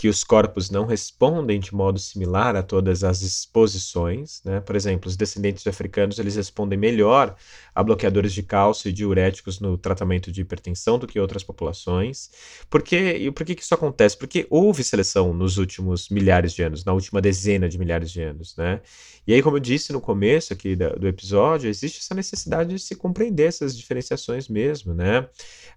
que 0.00 0.08
os 0.08 0.24
corpos 0.24 0.70
não 0.70 0.86
respondem 0.86 1.60
de 1.60 1.74
modo 1.74 1.98
similar 1.98 2.56
a 2.56 2.62
todas 2.62 3.04
as 3.04 3.20
exposições, 3.20 4.40
né? 4.46 4.58
Por 4.58 4.74
exemplo, 4.74 5.10
os 5.10 5.14
descendentes 5.14 5.62
de 5.62 5.68
africanos 5.68 6.18
eles 6.18 6.36
respondem 6.36 6.78
melhor 6.78 7.36
a 7.74 7.82
bloqueadores 7.82 8.32
de 8.32 8.42
cálcio 8.42 8.88
e 8.88 8.92
diuréticos 8.92 9.60
no 9.60 9.76
tratamento 9.76 10.32
de 10.32 10.40
hipertensão 10.40 10.98
do 10.98 11.06
que 11.06 11.20
outras 11.20 11.44
populações. 11.44 12.30
Por? 12.70 12.82
E 12.90 13.30
por 13.30 13.44
que, 13.44 13.54
que 13.54 13.62
isso 13.62 13.74
acontece? 13.74 14.16
Porque 14.16 14.46
houve 14.48 14.82
seleção 14.82 15.34
nos 15.34 15.58
últimos 15.58 16.08
milhares 16.08 16.54
de 16.54 16.62
anos, 16.62 16.82
na 16.82 16.94
última 16.94 17.20
dezena 17.20 17.68
de 17.68 17.78
milhares 17.78 18.10
de 18.10 18.22
anos, 18.22 18.56
né? 18.56 18.80
E 19.26 19.34
aí, 19.34 19.42
como 19.42 19.56
eu 19.56 19.60
disse 19.60 19.92
no 19.92 20.00
começo 20.00 20.52
aqui 20.54 20.74
do, 20.74 20.98
do 20.98 21.06
episódio, 21.06 21.68
existe 21.68 21.98
essa 21.98 22.14
necessidade 22.14 22.74
de 22.74 22.78
se 22.78 22.96
compreender 22.96 23.48
essas 23.48 23.76
diferenciações 23.76 24.48
mesmo, 24.48 24.94
né? 24.94 25.28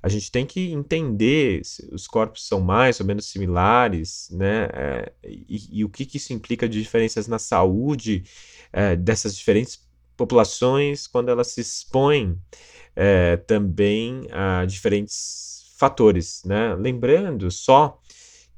A 0.01 0.07
gente 0.07 0.32
tem 0.32 0.45
que 0.45 0.71
entender 0.71 1.63
se 1.65 1.88
os 1.93 2.07
corpos 2.07 2.47
são 2.47 2.61
mais 2.61 2.99
ou 2.99 3.05
menos 3.05 3.26
similares, 3.26 4.12
né? 4.32 4.68
É, 4.74 5.11
e, 5.24 5.80
e, 5.80 5.86
o 5.86 5.89
que, 5.89 6.05
que 6.05 6.18
isso 6.18 6.34
implica 6.34 6.68
de 6.68 6.82
diferenças 6.82 7.28
na 7.28 7.39
saúde 7.39 8.24
é, 8.72 8.95
dessas 8.95 9.36
diferentes 9.36 9.86
populações 10.16 11.07
quando 11.07 11.30
elas 11.30 11.47
se 11.47 11.61
expõem 11.61 12.39
é, 12.95 13.38
também 13.38 14.28
a 14.32 14.66
diferentes 14.66 15.74
fatores, 15.78 16.43
né? 16.45 16.76
Lembrando 16.76 17.49
só 17.51 17.99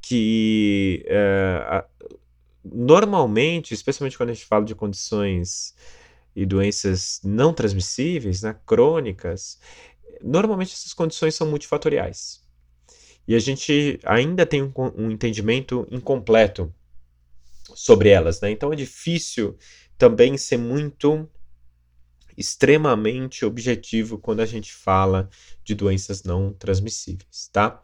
que 0.02 1.06
a, 1.62 1.86
normalmente, 2.64 3.74
especialmente 3.74 4.18
quando 4.18 4.30
a 4.30 4.34
gente 4.34 4.46
fala 4.46 4.66
de 4.66 4.76
condições 4.76 5.76
e 6.36 6.46
doenças 6.46 7.22
não 7.24 7.54
transmissíveis, 7.54 8.42
né, 8.42 8.56
crônicas, 8.66 9.60
normalmente 10.22 10.74
essas 10.74 10.94
condições 10.94 11.36
são 11.36 11.48
multifatoriais. 11.48 12.45
E 13.28 13.36
a 13.36 13.40
gente 13.40 14.00
ainda 14.04 14.46
tem 14.46 14.62
um, 14.62 14.72
um 14.96 15.12
entendimento 15.12 15.88
incompleto 15.92 16.74
sobre 17.74 18.10
elas, 18.10 18.40
né? 18.42 18.52
Então 18.52 18.72
é 18.72 18.76
difícil 18.76 19.58
também 19.98 20.38
ser 20.38 20.58
muito 20.58 21.28
extremamente 22.38 23.46
objetivo 23.46 24.18
quando 24.18 24.42
a 24.42 24.46
gente 24.46 24.74
fala 24.74 25.30
de 25.64 25.74
doenças 25.74 26.24
não 26.24 26.54
transmissíveis, 26.54 27.50
tá? 27.52 27.82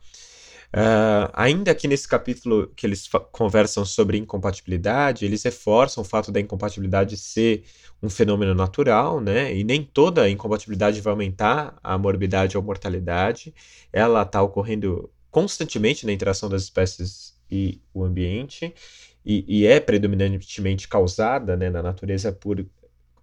Uh, 0.74 1.28
ainda 1.34 1.72
aqui 1.72 1.86
nesse 1.86 2.08
capítulo 2.08 2.72
que 2.76 2.86
eles 2.86 3.10
conversam 3.32 3.84
sobre 3.84 4.18
incompatibilidade, 4.18 5.26
eles 5.26 5.44
reforçam 5.44 6.02
o 6.02 6.06
fato 6.06 6.32
da 6.32 6.40
incompatibilidade 6.40 7.18
ser 7.18 7.64
um 8.02 8.10
fenômeno 8.10 8.56
natural, 8.56 9.20
né? 9.20 9.54
E 9.54 9.66
nem 9.66 9.84
toda 9.84 10.30
incompatibilidade 10.30 11.02
vai 11.02 11.12
aumentar 11.12 11.78
a 11.84 11.98
morbidade 11.98 12.56
ou 12.56 12.64
mortalidade. 12.64 13.54
Ela 13.92 14.22
está 14.22 14.42
ocorrendo 14.42 15.10
constantemente 15.32 16.06
na 16.06 16.12
interação 16.12 16.50
das 16.50 16.64
espécies 16.64 17.36
e 17.50 17.82
o 17.94 18.04
ambiente, 18.04 18.74
e, 19.26 19.46
e 19.48 19.66
é 19.66 19.80
predominantemente 19.80 20.88
causada 20.88 21.56
né, 21.56 21.70
na 21.70 21.82
natureza 21.82 22.32
por 22.32 22.66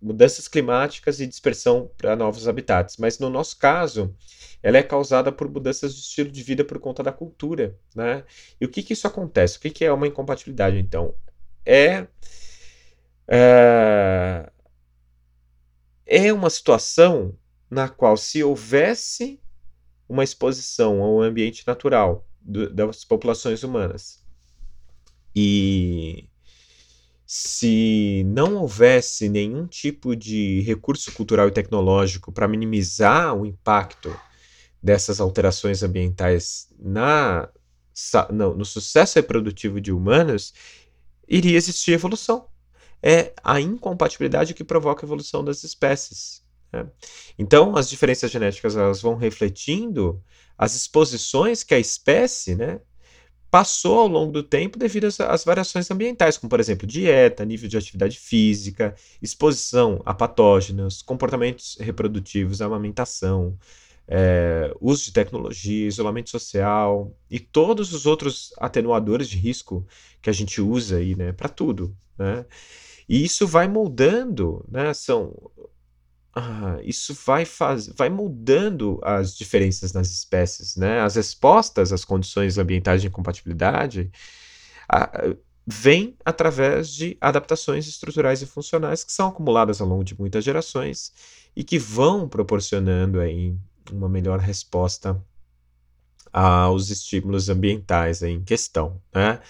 mudanças 0.00 0.46
climáticas 0.46 1.20
e 1.20 1.26
dispersão 1.26 1.90
para 1.96 2.16
novos 2.16 2.48
habitats. 2.48 2.96
Mas 2.96 3.18
no 3.18 3.28
nosso 3.28 3.58
caso, 3.58 4.14
ela 4.62 4.78
é 4.78 4.82
causada 4.82 5.32
por 5.32 5.50
mudanças 5.50 5.94
de 5.94 6.00
estilo 6.00 6.30
de 6.30 6.42
vida 6.42 6.64
por 6.64 6.78
conta 6.78 7.02
da 7.02 7.12
cultura, 7.12 7.76
né? 7.94 8.24
E 8.60 8.64
o 8.64 8.68
que 8.68 8.82
que 8.82 8.92
isso 8.92 9.06
acontece? 9.06 9.58
O 9.58 9.60
que 9.60 9.70
que 9.70 9.84
é 9.84 9.92
uma 9.92 10.06
incompatibilidade, 10.06 10.78
então? 10.78 11.14
É, 11.66 12.06
é, 13.26 14.50
é 16.06 16.32
uma 16.32 16.48
situação 16.48 17.36
na 17.70 17.88
qual 17.88 18.16
se 18.16 18.42
houvesse 18.42 19.40
uma 20.08 20.24
exposição 20.24 21.02
ao 21.02 21.20
ambiente 21.20 21.66
natural 21.66 22.26
do, 22.40 22.72
das 22.72 23.04
populações 23.04 23.62
humanas 23.62 24.26
e 25.34 26.28
se 27.24 28.24
não 28.26 28.56
houvesse 28.56 29.28
nenhum 29.28 29.66
tipo 29.66 30.16
de 30.16 30.62
recurso 30.62 31.12
cultural 31.12 31.46
e 31.46 31.52
tecnológico 31.52 32.32
para 32.32 32.48
minimizar 32.48 33.36
o 33.36 33.44
impacto 33.44 34.18
dessas 34.82 35.20
alterações 35.20 35.82
ambientais 35.82 36.68
na, 36.78 37.48
no, 38.32 38.54
no 38.54 38.64
sucesso 38.64 39.16
reprodutivo 39.16 39.80
de 39.80 39.92
humanos, 39.92 40.54
iria 41.28 41.56
existir 41.56 41.92
evolução. 41.92 42.48
É 43.02 43.32
a 43.44 43.60
incompatibilidade 43.60 44.54
que 44.54 44.64
provoca 44.64 45.04
a 45.04 45.06
evolução 45.06 45.44
das 45.44 45.62
espécies. 45.62 46.42
Né? 46.72 46.86
Então, 47.38 47.76
as 47.76 47.88
diferenças 47.88 48.30
genéticas 48.30 48.76
elas 48.76 49.00
vão 49.00 49.16
refletindo 49.16 50.22
as 50.56 50.74
exposições 50.74 51.62
que 51.62 51.74
a 51.74 51.78
espécie 51.78 52.54
né, 52.54 52.80
passou 53.50 54.00
ao 54.00 54.08
longo 54.08 54.32
do 54.32 54.42
tempo 54.42 54.78
devido 54.78 55.04
às, 55.06 55.20
às, 55.20 55.44
variações 55.44 55.90
ambientais, 55.90 56.36
como, 56.36 56.50
por 56.50 56.60
exemplo, 56.60 56.86
dieta, 56.86 57.44
nível 57.44 57.68
de 57.68 57.76
atividade 57.76 58.18
física, 58.18 58.94
exposição 59.22 60.02
a 60.04 60.12
patógenos, 60.12 61.02
comportamentos 61.02 61.76
reprodutivos, 61.80 62.60
amamentação, 62.60 63.56
é, 64.06 64.74
uso 64.80 65.04
de 65.04 65.12
tecnologia, 65.12 65.86
isolamento 65.86 66.30
social 66.30 67.14
e 67.30 67.38
todos 67.38 67.92
os 67.92 68.06
outros 68.06 68.52
atenuadores 68.58 69.28
de 69.28 69.36
risco 69.36 69.86
que 70.22 70.30
a 70.30 70.32
gente 70.32 70.60
usa 70.60 70.96
aí, 70.96 71.14
né, 71.14 71.32
para 71.32 71.48
tudo, 71.48 71.94
né? 72.18 72.46
E 73.08 73.24
isso 73.24 73.46
vai 73.46 73.66
moldando, 73.68 74.64
né? 74.70 74.92
São 74.92 75.34
ah, 76.34 76.78
isso 76.82 77.14
vai 77.26 77.44
faz, 77.44 77.88
vai 77.88 78.08
mudando 78.08 79.00
as 79.02 79.36
diferenças 79.36 79.92
nas 79.92 80.10
espécies, 80.10 80.76
né? 80.76 81.00
As 81.00 81.16
respostas 81.16 81.92
às 81.92 82.04
condições 82.04 82.58
ambientais 82.58 83.00
de 83.00 83.08
incompatibilidade 83.08 84.10
ah, 84.88 85.34
vêm 85.66 86.16
através 86.24 86.88
de 86.88 87.16
adaptações 87.20 87.86
estruturais 87.86 88.40
e 88.40 88.46
funcionais 88.46 89.04
que 89.04 89.12
são 89.12 89.28
acumuladas 89.28 89.80
ao 89.80 89.88
longo 89.88 90.04
de 90.04 90.18
muitas 90.18 90.44
gerações 90.44 91.12
e 91.54 91.62
que 91.64 91.78
vão 91.78 92.28
proporcionando 92.28 93.20
aí 93.20 93.54
uma 93.92 94.08
melhor 94.08 94.38
resposta 94.38 95.20
aos 96.32 96.90
estímulos 96.90 97.48
ambientais 97.48 98.22
em 98.22 98.42
questão. 98.42 99.00
Né? 99.14 99.40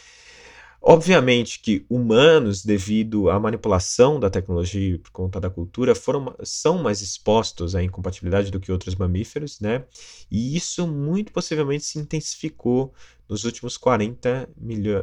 Obviamente 0.80 1.58
que 1.60 1.84
humanos, 1.90 2.64
devido 2.64 3.28
à 3.28 3.38
manipulação 3.38 4.18
da 4.18 4.30
tecnologia 4.30 4.98
por 4.98 5.10
conta 5.10 5.40
da 5.40 5.50
cultura, 5.50 5.94
foram, 5.94 6.34
são 6.44 6.82
mais 6.82 7.02
expostos 7.02 7.74
à 7.74 7.82
incompatibilidade 7.82 8.50
do 8.50 8.60
que 8.60 8.70
outros 8.70 8.94
mamíferos, 8.94 9.60
né? 9.60 9.84
E 10.30 10.56
isso 10.56 10.86
muito 10.86 11.32
possivelmente 11.32 11.84
se 11.84 11.98
intensificou 11.98 12.94
nos 13.28 13.44
últimos 13.44 13.76
40 13.76 14.48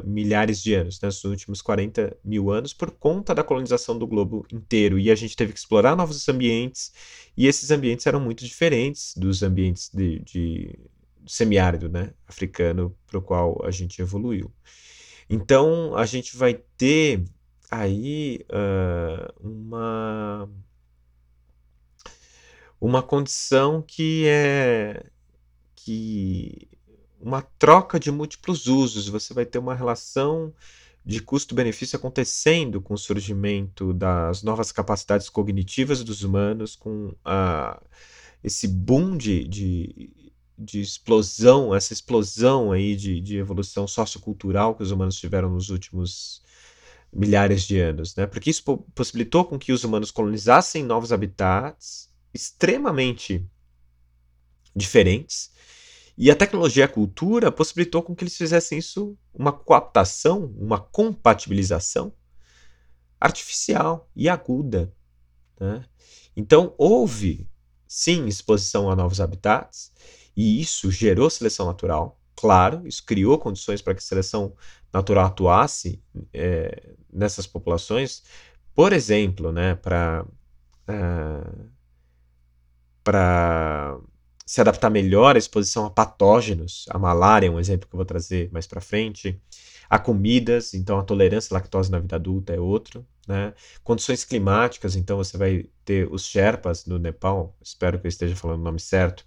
milhares 0.04 0.62
de 0.64 0.74
anos, 0.74 1.00
né? 1.00 1.08
nos 1.08 1.24
últimos 1.24 1.62
40 1.62 2.18
mil 2.24 2.50
anos, 2.50 2.74
por 2.74 2.90
conta 2.90 3.36
da 3.36 3.44
colonização 3.44 3.98
do 3.98 4.08
globo 4.08 4.46
inteiro. 4.52 4.98
E 4.98 5.12
a 5.12 5.16
gente 5.16 5.36
teve 5.36 5.54
que 5.54 5.60
explorar 5.60 5.96
novos 5.96 6.28
ambientes, 6.28 6.92
e 7.38 7.46
esses 7.46 7.70
ambientes 7.70 8.08
eram 8.08 8.20
muito 8.20 8.44
diferentes 8.44 9.14
dos 9.16 9.44
ambientes 9.44 9.92
de, 9.94 10.20
de 10.20 10.80
semiárido, 11.28 11.88
né? 11.88 12.14
africano, 12.28 12.96
para 13.06 13.20
o 13.20 13.22
qual 13.22 13.64
a 13.64 13.70
gente 13.70 14.02
evoluiu. 14.02 14.52
Então, 15.30 15.96
a 15.96 16.06
gente 16.06 16.38
vai 16.38 16.54
ter 16.78 17.24
aí 17.70 18.46
uh, 18.50 19.48
uma, 19.48 20.50
uma 22.80 23.02
condição 23.02 23.82
que 23.82 24.26
é 24.28 25.06
que 25.76 26.68
uma 27.20 27.42
troca 27.42 28.00
de 28.00 28.12
múltiplos 28.12 28.68
usos. 28.68 29.08
Você 29.08 29.34
vai 29.34 29.46
ter 29.46 29.58
uma 29.58 29.76
relação 29.76 30.54
de 31.06 31.22
custo-benefício 31.22 31.96
acontecendo 31.96 32.82
com 32.82 32.96
o 32.96 32.98
surgimento 32.98 33.94
das 33.94 34.42
novas 34.42 34.72
capacidades 34.72 35.30
cognitivas 35.30 36.04
dos 36.04 36.24
humanos, 36.24 36.76
com 36.76 37.14
a, 37.24 37.82
esse 38.44 38.68
boom 38.68 39.16
de, 39.18 39.48
de 39.48 40.15
de 40.58 40.80
explosão, 40.80 41.76
essa 41.76 41.94
explosão 41.94 42.72
aí 42.72 42.96
de, 42.96 43.20
de 43.20 43.38
evolução 43.38 43.88
sociocultural 43.88 44.76
que 44.76 44.84
os 44.84 44.92
humanos 44.92 45.18
tiveram 45.18 45.50
nos 45.50 45.70
últimos 45.70 46.42
milhares 47.12 47.64
de 47.64 47.80
anos, 47.80 48.16
né? 48.16 48.26
Porque 48.28 48.50
isso 48.50 48.64
possibilitou 48.94 49.46
com 49.46 49.58
que 49.58 49.72
os 49.72 49.84
humanos 49.84 50.12
colonizassem 50.12 50.84
novos 50.84 51.14
habitats 51.14 52.10
extremamente 52.34 53.46
diferentes. 54.76 55.52
E 56.18 56.30
a 56.32 56.36
tecnologia 56.36 56.84
e 56.84 56.86
a 56.86 56.90
cultura 56.90 57.52
possibilitou 57.52 58.02
com 58.02 58.16
que 58.16 58.24
eles 58.24 58.38
fizessem 58.38 58.78
isso 58.80 59.18
uma 59.34 59.52
coaptação, 59.52 60.54
uma 60.58 60.80
compatibilização 60.80 62.14
artificial 63.20 64.10
e 64.16 64.30
aguda. 64.30 64.94
Né? 65.60 65.84
Então, 66.36 66.74
houve, 66.78 67.48
sim, 67.88 68.28
exposição 68.28 68.90
a 68.90 68.96
novos 68.96 69.20
habitats, 69.20 69.92
e 70.36 70.62
isso 70.62 70.92
gerou 70.92 71.30
seleção 71.30 71.66
natural, 71.68 72.20
claro, 72.36 72.88
isso 72.88 73.04
criou 73.06 73.38
condições 73.40 73.82
para 73.82 73.94
que 73.94 74.00
a 74.00 74.02
seleção 74.02 74.54
natural 74.94 75.26
atuasse 75.26 76.02
é, 76.34 76.94
nessas 77.12 77.48
populações, 77.48 78.24
por 78.74 78.94
exemplo, 78.94 79.52
né, 79.52 79.76
para 79.76 80.26
eh, 80.88 81.66
para 83.04 83.98
se 84.46 84.62
adaptar 84.62 84.90
melhor 84.90 85.36
à 85.36 85.40
exposição 85.40 85.86
a 85.86 85.90
patógenos, 85.90 86.86
a 86.90 87.00
malária 87.00 87.48
é 87.48 87.50
um 87.50 87.60
exemplo 87.60 87.88
que 87.88 87.96
eu 87.96 87.98
vou 87.98 88.06
trazer 88.06 88.50
mais 88.52 88.68
para 88.68 88.82
frente, 88.82 89.40
a 89.90 90.00
comidas, 90.00 90.74
então 90.74 91.00
a 91.00 91.04
tolerância 91.04 91.54
à 91.54 91.56
lactose 91.56 91.92
na 91.92 92.00
vida 92.00 92.16
adulta 92.16 92.54
é 92.54 92.60
outro, 92.60 93.06
né? 93.28 93.54
Condições 93.84 94.24
climáticas, 94.24 94.96
então 94.96 95.18
você 95.18 95.38
vai 95.38 95.66
ter 95.84 96.12
os 96.12 96.26
Sherpas 96.26 96.86
no 96.86 97.00
Nepal, 97.00 97.56
espero 97.62 98.00
que 98.00 98.08
eu 98.08 98.10
esteja 98.10 98.36
falando 98.36 98.62
o 98.62 98.64
nome 98.64 98.80
certo, 98.80 99.24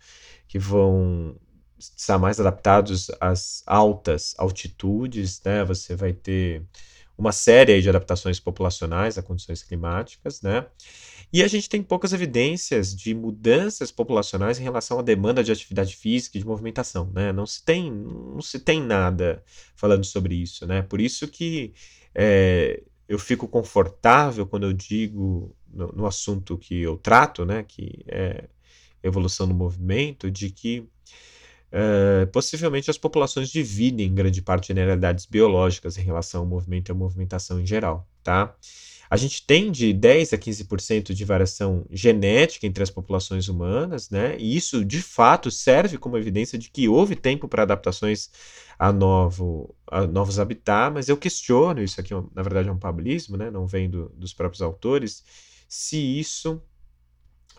que 0.48 0.58
vão 0.58 1.36
estar 1.78 2.18
mais 2.18 2.40
adaptados 2.40 3.10
às 3.20 3.62
altas 3.66 4.34
altitudes, 4.38 5.40
né? 5.44 5.64
Você 5.64 5.94
vai 5.94 6.12
ter 6.12 6.64
uma 7.16 7.32
série 7.32 7.80
de 7.80 7.88
adaptações 7.88 8.40
populacionais 8.40 9.18
a 9.18 9.22
condições 9.22 9.62
climáticas, 9.62 10.40
né? 10.40 10.66
E 11.32 11.42
a 11.42 11.48
gente 11.48 11.68
tem 11.68 11.82
poucas 11.82 12.12
evidências 12.12 12.96
de 12.96 13.12
mudanças 13.14 13.90
populacionais 13.90 14.58
em 14.58 14.62
relação 14.62 14.98
à 14.98 15.02
demanda 15.02 15.44
de 15.44 15.52
atividade 15.52 15.94
física 15.94 16.38
e 16.38 16.40
de 16.40 16.46
movimentação, 16.46 17.10
né? 17.12 17.32
Não 17.32 17.44
se 17.44 17.62
tem, 17.62 17.90
não 17.90 18.40
se 18.40 18.58
tem 18.58 18.80
nada 18.80 19.42
falando 19.74 20.04
sobre 20.04 20.34
isso, 20.36 20.66
né? 20.66 20.80
Por 20.80 21.00
isso 21.00 21.28
que 21.28 21.74
é, 22.14 22.82
eu 23.06 23.18
fico 23.18 23.46
confortável 23.46 24.46
quando 24.46 24.64
eu 24.64 24.72
digo 24.72 25.54
no, 25.68 25.92
no, 25.92 26.06
assunto 26.06 26.56
que 26.56 26.80
eu 26.80 26.96
trato, 26.96 27.44
né? 27.44 27.62
Que 27.62 28.04
é 28.06 28.48
evolução 29.02 29.46
do 29.46 29.54
movimento, 29.54 30.30
de 30.30 30.50
que 30.50 30.88
Uh, 31.70 32.26
possivelmente 32.28 32.90
as 32.90 32.96
populações 32.96 33.50
dividem 33.50 34.14
grande 34.14 34.40
parte 34.40 34.62
de 34.62 34.68
generalidades 34.68 35.26
biológicas 35.26 35.98
em 35.98 36.00
relação 36.00 36.40
ao 36.40 36.46
movimento 36.46 36.88
e 36.88 36.92
à 36.92 36.94
movimentação 36.94 37.60
em 37.60 37.66
geral, 37.66 38.08
tá? 38.22 38.56
A 39.10 39.16
gente 39.16 39.44
tem 39.46 39.70
de 39.70 39.92
10 39.92 40.32
a 40.34 40.38
15% 40.38 41.14
de 41.14 41.24
variação 41.24 41.86
genética 41.90 42.66
entre 42.66 42.82
as 42.82 42.90
populações 42.90 43.48
humanas, 43.48 44.10
né? 44.10 44.36
E 44.38 44.56
isso 44.56 44.84
de 44.84 45.00
fato 45.00 45.50
serve 45.50 45.96
como 45.96 46.16
evidência 46.16 46.58
de 46.58 46.70
que 46.70 46.88
houve 46.88 47.16
tempo 47.16 47.48
para 47.48 47.62
adaptações 47.62 48.30
a, 48.78 48.92
novo, 48.92 49.74
a 49.86 50.06
novos 50.06 50.38
habitats, 50.38 50.92
mas 50.92 51.08
eu 51.08 51.16
questiono, 51.16 51.82
isso 51.82 52.00
aqui 52.00 52.14
na 52.34 52.42
verdade 52.42 52.68
é 52.68 52.72
um 52.72 52.78
pablismo, 52.78 53.36
né? 53.36 53.50
Não 53.50 53.66
vem 53.66 53.88
do, 53.90 54.10
dos 54.10 54.34
próprios 54.34 54.62
autores, 54.62 55.24
se 55.68 55.98
isso 55.98 56.62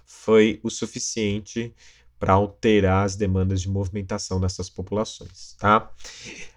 foi 0.09 0.59
o 0.63 0.71
suficiente 0.71 1.71
para 2.19 2.33
alterar 2.33 3.05
as 3.05 3.15
demandas 3.15 3.61
de 3.61 3.69
movimentação 3.69 4.39
nessas 4.39 4.69
populações, 4.69 5.55
tá? 5.59 5.91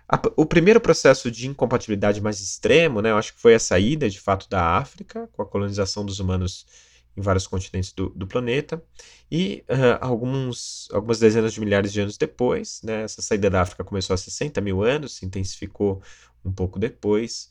A, 0.08 0.20
o 0.36 0.46
primeiro 0.46 0.80
processo 0.80 1.30
de 1.30 1.46
incompatibilidade 1.46 2.20
mais 2.20 2.40
extremo, 2.40 3.02
né, 3.02 3.10
eu 3.10 3.18
acho 3.18 3.34
que 3.34 3.40
foi 3.40 3.54
a 3.54 3.58
saída, 3.58 4.08
de 4.08 4.18
fato, 4.18 4.48
da 4.48 4.78
África, 4.78 5.28
com 5.32 5.42
a 5.42 5.46
colonização 5.46 6.04
dos 6.04 6.18
humanos 6.18 6.66
em 7.14 7.20
vários 7.20 7.46
continentes 7.46 7.92
do, 7.92 8.08
do 8.08 8.26
planeta, 8.26 8.82
e 9.30 9.62
uh, 9.68 9.98
alguns, 10.00 10.88
algumas 10.90 11.18
dezenas 11.18 11.52
de 11.52 11.60
milhares 11.60 11.92
de 11.92 12.00
anos 12.00 12.16
depois, 12.16 12.80
né, 12.82 13.02
essa 13.02 13.20
saída 13.20 13.50
da 13.50 13.60
África 13.60 13.84
começou 13.84 14.14
há 14.14 14.16
60 14.16 14.60
mil 14.62 14.82
anos, 14.82 15.16
se 15.16 15.26
intensificou 15.26 16.02
um 16.42 16.50
pouco 16.50 16.78
depois, 16.78 17.50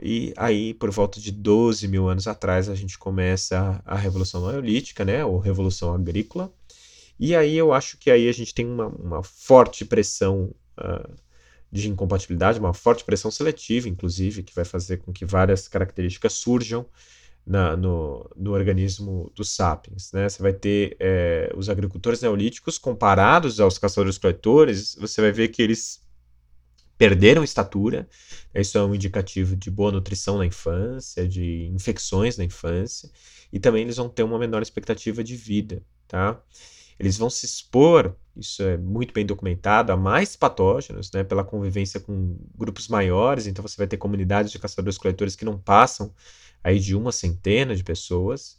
e 0.00 0.32
aí, 0.36 0.74
por 0.74 0.90
volta 0.90 1.20
de 1.20 1.32
12 1.32 1.88
mil 1.88 2.08
anos 2.08 2.26
atrás, 2.26 2.68
a 2.68 2.74
gente 2.74 2.98
começa 2.98 3.82
a, 3.84 3.96
Revolução 3.96 4.46
Neolítica, 4.50 5.04
né, 5.04 5.24
ou 5.24 5.38
Revolução 5.38 5.92
Agrícola, 5.92 6.52
e 7.18 7.34
aí 7.34 7.56
eu 7.56 7.72
acho 7.72 7.98
que 7.98 8.10
aí 8.10 8.28
a 8.28 8.32
gente 8.32 8.54
tem 8.54 8.66
uma, 8.66 8.86
uma 8.86 9.22
forte 9.22 9.84
pressão 9.84 10.54
uh, 10.78 11.14
de 11.70 11.88
incompatibilidade, 11.88 12.60
uma 12.60 12.72
forte 12.72 13.04
pressão 13.04 13.30
seletiva, 13.30 13.88
inclusive, 13.88 14.42
que 14.42 14.54
vai 14.54 14.64
fazer 14.64 14.98
com 14.98 15.12
que 15.12 15.24
várias 15.24 15.66
características 15.66 16.34
surjam 16.34 16.86
na, 17.44 17.76
no, 17.76 18.30
no, 18.36 18.52
organismo 18.52 19.32
dos 19.34 19.50
sapiens. 19.50 20.12
Né? 20.12 20.28
Você 20.28 20.42
vai 20.42 20.52
ter 20.52 20.96
é, 21.00 21.52
os 21.56 21.68
agricultores 21.68 22.20
neolíticos 22.20 22.78
comparados 22.78 23.58
aos 23.58 23.78
caçadores-coletores, 23.78 24.94
você 24.94 25.20
vai 25.20 25.32
ver 25.32 25.48
que 25.48 25.62
eles 25.62 26.00
perderam 26.98 27.44
estatura, 27.44 28.08
isso 28.54 28.76
é 28.76 28.84
um 28.84 28.94
indicativo 28.94 29.56
de 29.56 29.70
boa 29.70 29.92
nutrição 29.92 30.36
na 30.38 30.44
infância, 30.44 31.26
de 31.26 31.66
infecções 31.68 32.36
na 32.36 32.44
infância, 32.44 33.10
e 33.52 33.60
também 33.60 33.82
eles 33.82 33.96
vão 33.96 34.08
ter 34.08 34.24
uma 34.24 34.38
menor 34.38 34.60
expectativa 34.60 35.22
de 35.24 35.36
vida, 35.36 35.82
tá? 36.08 36.42
eles 36.98 37.16
vão 37.16 37.30
se 37.30 37.46
expor, 37.46 38.16
isso 38.36 38.62
é 38.62 38.76
muito 38.76 39.14
bem 39.14 39.24
documentado, 39.24 39.92
a 39.92 39.96
mais 39.96 40.34
patógenos, 40.34 41.12
né, 41.12 41.22
pela 41.22 41.44
convivência 41.44 42.00
com 42.00 42.36
grupos 42.56 42.88
maiores, 42.88 43.46
então 43.46 43.62
você 43.62 43.76
vai 43.76 43.86
ter 43.86 43.96
comunidades 43.96 44.50
de 44.50 44.58
caçadores-coletores 44.58 45.36
que 45.36 45.44
não 45.44 45.56
passam 45.56 46.12
aí 46.62 46.80
de 46.80 46.96
uma 46.96 47.12
centena 47.12 47.74
de 47.76 47.84
pessoas, 47.84 48.58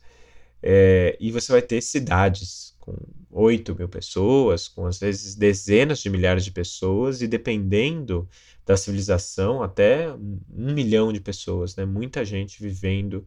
é, 0.64 1.18
e 1.20 1.32
você 1.32 1.52
vai 1.52 1.62
ter 1.62 1.82
cidades 1.82 2.76
com 2.90 3.44
8 3.44 3.76
mil 3.76 3.90
pessoas, 3.90 4.68
com 4.68 4.86
às 4.86 5.00
vezes 5.00 5.36
dezenas 5.36 6.00
de 6.00 6.10
milhares 6.10 6.44
de 6.44 6.52
pessoas, 6.52 7.22
e 7.22 7.28
dependendo 7.28 8.28
da 8.66 8.78
civilização, 8.78 9.64
até 9.64 10.12
um 10.14 10.74
milhão 10.74 11.12
de 11.12 11.20
pessoas, 11.20 11.76
né? 11.76 11.86
muita 11.86 12.24
gente 12.24 12.62
vivendo 12.62 13.26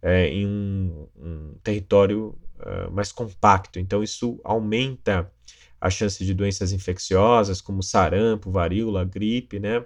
é, 0.00 0.28
em 0.28 0.46
um, 0.46 1.08
um 1.16 1.54
território 1.62 2.38
uh, 2.60 2.90
mais 2.90 3.12
compacto. 3.12 3.78
Então, 3.78 4.02
isso 4.02 4.40
aumenta 4.44 5.30
a 5.80 5.90
chance 5.90 6.24
de 6.24 6.34
doenças 6.34 6.72
infecciosas, 6.72 7.60
como 7.60 7.82
sarampo, 7.82 8.50
varíola, 8.50 9.04
gripe, 9.04 9.58
né? 9.58 9.84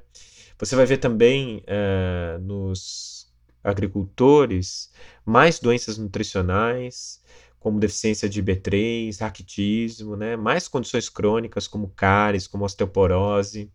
Você 0.58 0.76
vai 0.76 0.86
ver 0.86 0.98
também 0.98 1.58
uh, 1.58 2.38
nos 2.40 3.30
agricultores 3.62 4.90
mais 5.24 5.58
doenças 5.58 5.98
nutricionais, 5.98 7.20
como 7.62 7.78
deficiência 7.78 8.28
de 8.28 8.42
B3, 8.42 9.16
raquitismo, 9.20 10.16
né? 10.16 10.36
Mais 10.36 10.66
condições 10.66 11.08
crônicas 11.08 11.68
como 11.68 11.88
cáries, 11.90 12.48
como 12.48 12.64
osteoporose. 12.64 13.70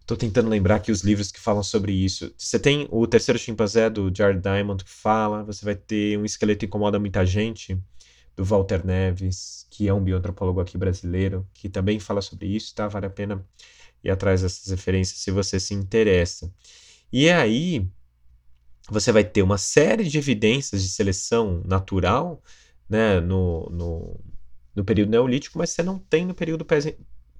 Estou 0.00 0.16
tentando 0.16 0.48
lembrar 0.48 0.76
aqui 0.76 0.92
os 0.92 1.00
livros 1.02 1.32
que 1.32 1.40
falam 1.40 1.62
sobre 1.62 1.92
isso. 1.92 2.32
Você 2.36 2.58
tem 2.58 2.86
o 2.90 3.06
Terceiro 3.06 3.38
Chimpanzé, 3.38 3.88
do 3.88 4.12
Jared 4.14 4.40
Diamond, 4.40 4.84
que 4.84 4.90
fala. 4.90 5.42
Você 5.44 5.64
vai 5.64 5.74
ter 5.74 6.18
Um 6.18 6.24
Esqueleto 6.24 6.66
Incomoda 6.66 7.00
Muita 7.00 7.24
Gente, 7.24 7.80
do 8.36 8.44
Walter 8.44 8.84
Neves, 8.86 9.66
que 9.70 9.88
é 9.88 9.94
um 9.94 10.04
bioantropólogo 10.04 10.60
aqui 10.60 10.76
brasileiro, 10.76 11.48
que 11.54 11.68
também 11.68 11.98
fala 11.98 12.20
sobre 12.20 12.46
isso, 12.46 12.74
tá? 12.74 12.86
Vale 12.86 13.06
a 13.06 13.10
pena 13.10 13.44
ir 14.04 14.10
atrás 14.10 14.42
dessas 14.42 14.68
referências 14.68 15.18
se 15.20 15.30
você 15.30 15.58
se 15.58 15.74
interessa. 15.74 16.52
E 17.10 17.30
aí, 17.30 17.88
você 18.88 19.10
vai 19.10 19.24
ter 19.24 19.42
uma 19.42 19.58
série 19.58 20.04
de 20.04 20.18
evidências 20.18 20.82
de 20.82 20.88
seleção 20.88 21.62
natural 21.64 22.42
né, 22.88 23.20
no, 23.20 23.68
no, 23.70 24.20
no 24.74 24.84
período 24.84 25.10
neolítico, 25.10 25.58
mas 25.58 25.70
você 25.70 25.82
não 25.82 25.98
tem 25.98 26.24
no 26.26 26.34
período 26.34 26.64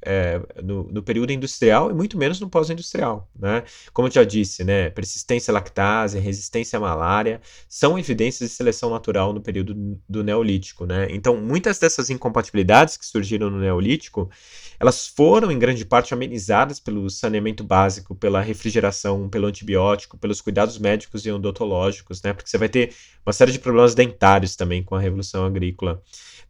é, 0.06 0.40
no, 0.62 0.84
no, 0.84 1.02
período 1.02 1.32
industrial 1.32 1.90
e 1.90 1.94
muito 1.94 2.16
menos 2.16 2.38
no 2.38 2.48
pós-industrial, 2.48 3.28
né? 3.36 3.64
Como 3.92 4.06
eu 4.06 4.12
já 4.12 4.22
disse, 4.22 4.62
né, 4.62 4.88
persistência 4.90 5.50
à 5.50 5.54
lactase, 5.54 6.20
resistência 6.20 6.76
à 6.76 6.80
malária 6.80 7.40
são 7.68 7.98
evidências 7.98 8.48
de 8.48 8.54
seleção 8.54 8.88
natural 8.90 9.32
no 9.32 9.40
período 9.40 9.98
do 10.08 10.22
Neolítico, 10.22 10.86
né? 10.86 11.08
Então, 11.10 11.36
muitas 11.36 11.80
dessas 11.80 12.08
incompatibilidades 12.08 12.96
que 12.96 13.04
surgiram 13.04 13.50
no 13.50 13.58
Neolítico, 13.58 14.30
elas 14.78 15.08
foram 15.08 15.50
em 15.50 15.58
grande 15.58 15.84
parte 15.84 16.14
amenizadas 16.14 16.78
pelo 16.78 17.10
saneamento 17.10 17.64
básico, 17.64 18.14
pela 18.14 18.40
refrigeração, 18.40 19.28
pelo 19.28 19.48
antibiótico, 19.48 20.16
pelos 20.16 20.40
cuidados 20.40 20.78
médicos 20.78 21.26
e 21.26 21.32
odontológicos, 21.32 22.22
né? 22.22 22.32
Porque 22.32 22.48
você 22.48 22.58
vai 22.58 22.68
ter 22.68 22.94
uma 23.24 23.32
série 23.32 23.50
de 23.50 23.58
problemas 23.58 23.94
dentários 23.94 24.54
também 24.54 24.84
com 24.84 24.94
a 24.94 25.00
revolução 25.00 25.44
agrícola. 25.44 26.00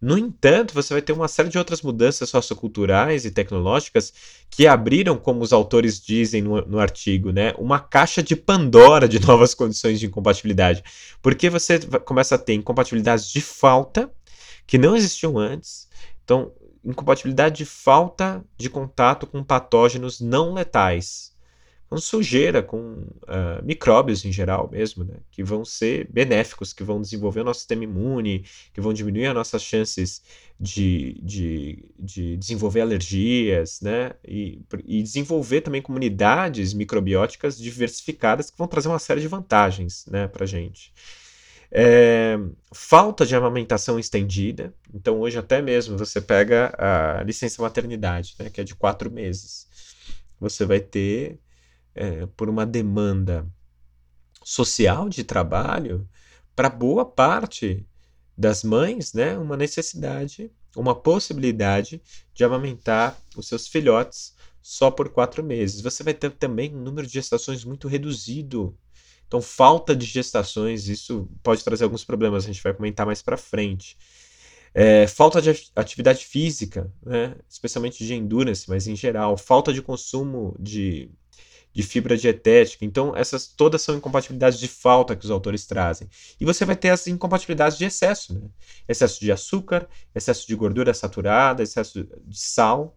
No 0.01 0.19
entanto, 0.19 0.75
você 0.75 0.93
vai 0.93 1.01
ter 1.01 1.13
uma 1.13 1.29
série 1.29 1.49
de 1.49 1.57
outras 1.57 1.81
mudanças 1.81 2.29
socioculturais 2.29 3.25
e 3.25 3.31
tecnológicas 3.31 4.13
que 4.51 4.67
abriram, 4.67 5.17
como 5.17 5.43
os 5.43 5.53
autores 5.53 6.01
dizem 6.01 6.43
no, 6.43 6.61
no 6.67 6.79
artigo, 6.79 7.33
né, 7.33 7.55
uma 7.59 7.79
caixa 7.79 8.23
de 8.23 8.37
Pandora 8.37 9.09
de 9.09 9.19
novas 9.25 9.55
condições 9.55 9.99
de 9.99 10.07
incompatibilidade. 10.07 10.85
Porque 11.23 11.49
você 11.49 11.79
começa 12.05 12.35
a 12.35 12.39
ter 12.39 12.55
incompatibilidades 12.55 13.31
de 13.31 13.41
falta, 13.41 14.11
que 14.67 14.79
não 14.79 14.97
existiam 14.97 15.39
antes. 15.39 15.89
Então, 16.25 16.53
incompatibilidade 16.85 17.57
de 17.59 17.65
falta 17.65 18.45
de 18.57 18.69
contato 18.69 19.27
com 19.27 19.43
patógenos 19.43 20.21
não 20.21 20.53
letais, 20.53 21.36
com 21.89 21.99
sujeira, 21.99 22.63
com 22.63 22.79
uh, 23.23 23.65
micróbios 23.65 24.25
em 24.25 24.33
geral 24.33 24.69
mesmo, 24.71 25.05
né? 25.05 25.15
Que 25.31 25.43
vão 25.43 25.65
ser 25.65 26.09
benéficos, 26.11 26.73
que 26.73 26.83
vão 26.83 27.01
desenvolver 27.01 27.41
o 27.41 27.45
nosso 27.45 27.61
sistema 27.61 27.85
imune, 27.85 28.45
que 28.75 28.81
vão 28.81 28.93
diminuir 28.93 29.27
as 29.27 29.35
nossas 29.35 29.63
chances 29.63 30.23
de, 30.59 31.21
de, 31.23 31.85
de 31.99 32.37
desenvolver 32.37 32.81
alergias, 32.81 33.81
né? 33.81 34.13
E, 34.27 34.61
e 34.85 35.03
desenvolver 35.03 35.61
também 35.61 35.81
comunidades 35.81 36.73
microbióticas 36.73 37.59
diversificadas 37.59 38.51
que 38.51 38.59
vão 38.59 38.67
trazer 38.67 38.89
uma 38.89 38.99
série 38.99 39.21
de 39.21 39.29
vantagens, 39.29 40.07
né, 40.07 40.27
para 40.27 40.47
gente. 40.47 40.93
É, 41.71 42.39
falta 42.73 43.27
de 43.27 43.35
amamentação 43.35 43.99
estendida. 43.99 44.73
Então, 44.95 45.21
hoje, 45.21 45.39
até 45.39 45.61
mesmo, 45.61 45.99
você 45.99 46.21
pega 46.21 46.73
a 46.79 47.23
licença 47.23 47.61
maternidade, 47.61 48.35
né, 48.39 48.51
que 48.51 48.61
é 48.61 48.65
de 48.65 48.75
quatro 48.75 49.11
meses. 49.11 49.67
Você 50.41 50.65
vai 50.65 50.81
ter, 50.81 51.39
é, 51.97 52.27
por 52.27 52.49
uma 52.49 52.65
demanda 52.65 53.47
social 54.45 55.09
de 55.09 55.25
trabalho, 55.25 56.09
para 56.55 56.69
boa 56.69 57.05
parte 57.05 57.85
das 58.37 58.63
mães, 58.63 59.13
né, 59.13 59.37
uma 59.39 59.57
necessidade, 59.57 60.53
uma 60.77 60.95
possibilidade 60.95 62.01
de 62.33 62.45
amamentar 62.45 63.19
os 63.37 63.49
seus 63.49 63.67
filhotes 63.67 64.35
só 64.63 64.91
por 64.91 65.09
quatro 65.09 65.43
meses. 65.43 65.81
Você 65.81 66.03
vai 66.03 66.15
ter 66.15 66.31
também 66.33 66.75
um 66.75 66.81
número 66.81 67.07
de 67.07 67.15
gestações 67.15 67.65
muito 67.65 67.89
reduzido 67.89 68.77
então, 69.27 69.43
falta 69.43 69.95
de 69.95 70.07
gestações, 70.07 70.89
isso 70.89 71.29
pode 71.43 71.65
trazer 71.65 71.85
alguns 71.85 72.05
problemas, 72.05 72.45
a 72.45 72.47
gente 72.47 72.63
vai 72.63 72.73
comentar 72.73 73.05
mais 73.05 73.23
para 73.23 73.37
frente. 73.37 73.97
É, 74.73 75.07
falta 75.07 75.41
de 75.41 75.51
atividade 75.75 76.25
física, 76.25 76.93
né? 77.03 77.35
especialmente 77.49 78.05
de 78.05 78.15
endurance, 78.15 78.69
mas 78.69 78.87
em 78.87 78.95
geral, 78.95 79.37
falta 79.37 79.73
de 79.73 79.83
consumo 79.83 80.55
de, 80.61 81.11
de 81.77 81.83
fibra 81.83 82.17
dietética. 82.17 82.87
Então, 82.87 83.15
essas 83.15 83.47
todas 83.47 83.83
são 83.83 83.97
incompatibilidades 83.97 84.59
de 84.59 84.67
falta 84.67 85.15
que 85.15 85.27
os 85.27 85.31
autores 85.31 85.67
trazem. 85.67 86.09
E 86.41 86.45
você 86.45 86.65
vai 86.65 86.75
ter 86.75 86.89
as 86.89 87.07
incompatibilidades 87.07 87.77
de 87.77 87.85
excesso, 87.85 88.33
né? 88.33 88.41
excesso 88.89 89.21
de 89.21 89.31
açúcar, 89.31 89.87
excesso 90.15 90.49
de 90.49 90.55
gordura 90.55 90.95
saturada, 90.95 91.63
excesso 91.63 92.09
de 92.25 92.39
sal, 92.41 92.97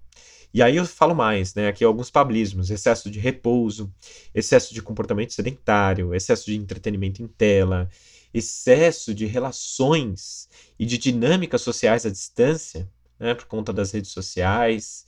e 0.54 0.64
aí 0.64 0.78
eu 0.78 0.86
falo 0.86 1.14
mais, 1.14 1.54
né? 1.54 1.68
Aqui 1.68 1.84
alguns 1.84 2.10
pablismos: 2.10 2.72
excesso 2.72 3.12
de 3.12 3.20
repouso, 3.20 3.94
excesso 4.34 4.74
de 4.74 4.82
comportamento 4.82 5.34
sedentário, 5.34 6.16
excesso 6.16 6.46
de 6.46 6.56
entretenimento 6.56 7.22
em 7.22 7.28
tela, 7.28 7.90
excesso 8.34 9.14
de 9.14 9.26
relações 9.26 10.48
e 10.80 10.86
de 10.86 10.98
dinâmicas 10.98 11.62
sociais 11.62 12.06
à 12.06 12.10
distância, 12.10 12.90
né? 13.20 13.36
Por 13.36 13.46
conta 13.46 13.74
das 13.74 13.92
redes 13.92 14.12
sociais. 14.12 15.06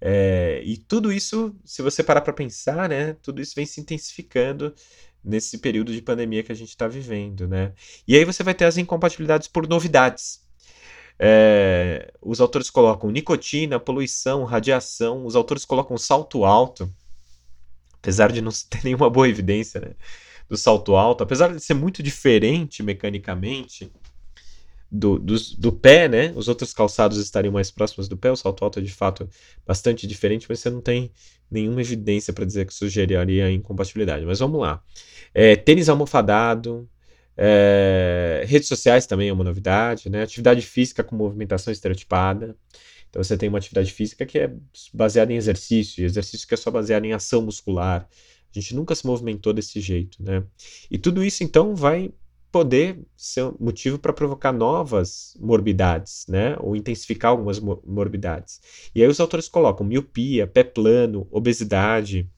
É, 0.00 0.62
e 0.64 0.76
tudo 0.76 1.12
isso, 1.12 1.54
se 1.64 1.82
você 1.82 2.02
parar 2.02 2.20
para 2.20 2.32
pensar, 2.32 2.88
né? 2.88 3.14
Tudo 3.14 3.40
isso 3.40 3.54
vem 3.54 3.66
se 3.66 3.80
intensificando 3.80 4.74
nesse 5.24 5.58
período 5.58 5.92
de 5.92 6.00
pandemia 6.00 6.42
que 6.42 6.52
a 6.52 6.54
gente 6.54 6.68
está 6.68 6.86
vivendo, 6.86 7.48
né? 7.48 7.72
E 8.06 8.16
aí 8.16 8.24
você 8.24 8.42
vai 8.42 8.54
ter 8.54 8.64
as 8.64 8.76
incompatibilidades 8.78 9.48
por 9.48 9.66
novidades. 9.66 10.46
É, 11.18 12.12
os 12.22 12.40
autores 12.40 12.70
colocam 12.70 13.10
nicotina, 13.10 13.80
poluição, 13.80 14.44
radiação. 14.44 15.26
Os 15.26 15.34
autores 15.34 15.64
colocam 15.64 15.98
salto 15.98 16.44
alto, 16.44 16.92
apesar 17.94 18.30
de 18.30 18.40
não 18.40 18.52
ter 18.70 18.82
nenhuma 18.84 19.10
boa 19.10 19.28
evidência 19.28 19.80
né, 19.80 19.90
do 20.48 20.56
salto 20.56 20.94
alto, 20.94 21.24
apesar 21.24 21.52
de 21.52 21.60
ser 21.60 21.74
muito 21.74 22.02
diferente 22.02 22.82
mecanicamente 22.82 23.90
do, 24.90 25.18
do, 25.18 25.34
do, 25.58 25.72
pé, 25.72 26.08
né? 26.08 26.32
Os 26.34 26.48
outros 26.48 26.72
calçados 26.72 27.18
estariam 27.18 27.52
mais 27.52 27.70
próximos 27.70 28.08
do 28.08 28.16
pé. 28.16 28.30
O 28.30 28.36
salto 28.36 28.64
alto 28.64 28.78
é 28.78 28.82
de 28.82 28.92
fato 28.92 29.28
bastante 29.66 30.06
diferente, 30.06 30.46
mas 30.48 30.60
você 30.60 30.70
não 30.70 30.80
tem 30.80 31.10
nenhuma 31.50 31.80
evidência 31.80 32.32
para 32.32 32.44
dizer 32.44 32.66
que 32.66 32.74
sugeriria 32.74 33.50
incompatibilidade. 33.50 34.24
Mas 34.24 34.38
vamos 34.38 34.60
lá. 34.60 34.82
É, 35.34 35.56
tênis 35.56 35.88
almofadado, 35.88 36.88
é, 37.36 38.44
redes 38.46 38.68
sociais 38.68 39.06
também 39.06 39.28
é 39.28 39.32
uma 39.32 39.44
novidade, 39.44 40.08
né? 40.08 40.22
Atividade 40.22 40.62
física 40.62 41.04
com 41.04 41.14
movimentação 41.14 41.72
estereotipada. 41.72 42.56
Então 43.10 43.22
você 43.22 43.36
tem 43.36 43.48
uma 43.48 43.58
atividade 43.58 43.92
física 43.92 44.24
que 44.24 44.38
é 44.38 44.52
baseada 44.92 45.32
em 45.32 45.36
exercício, 45.36 46.02
e 46.02 46.04
exercício 46.04 46.46
que 46.48 46.54
é 46.54 46.56
só 46.56 46.70
baseado 46.70 47.04
em 47.04 47.12
ação 47.12 47.42
muscular. 47.42 48.08
A 48.54 48.58
gente 48.58 48.74
nunca 48.74 48.94
se 48.94 49.06
movimentou 49.06 49.52
desse 49.52 49.80
jeito, 49.80 50.22
né? 50.22 50.42
E 50.90 50.96
tudo 50.98 51.22
isso 51.22 51.44
então 51.44 51.76
vai 51.76 52.10
poder 52.50 53.00
ser 53.16 53.52
motivo 53.60 53.98
para 53.98 54.12
provocar 54.12 54.52
novas 54.52 55.36
morbidades, 55.38 56.24
né? 56.28 56.56
Ou 56.60 56.74
intensificar 56.74 57.30
algumas 57.30 57.60
morbidades. 57.60 58.60
E 58.94 59.02
aí 59.02 59.08
os 59.08 59.20
autores 59.20 59.48
colocam 59.48 59.86
miopia, 59.86 60.46
pé 60.46 60.64
plano, 60.64 61.26
obesidade, 61.30 62.28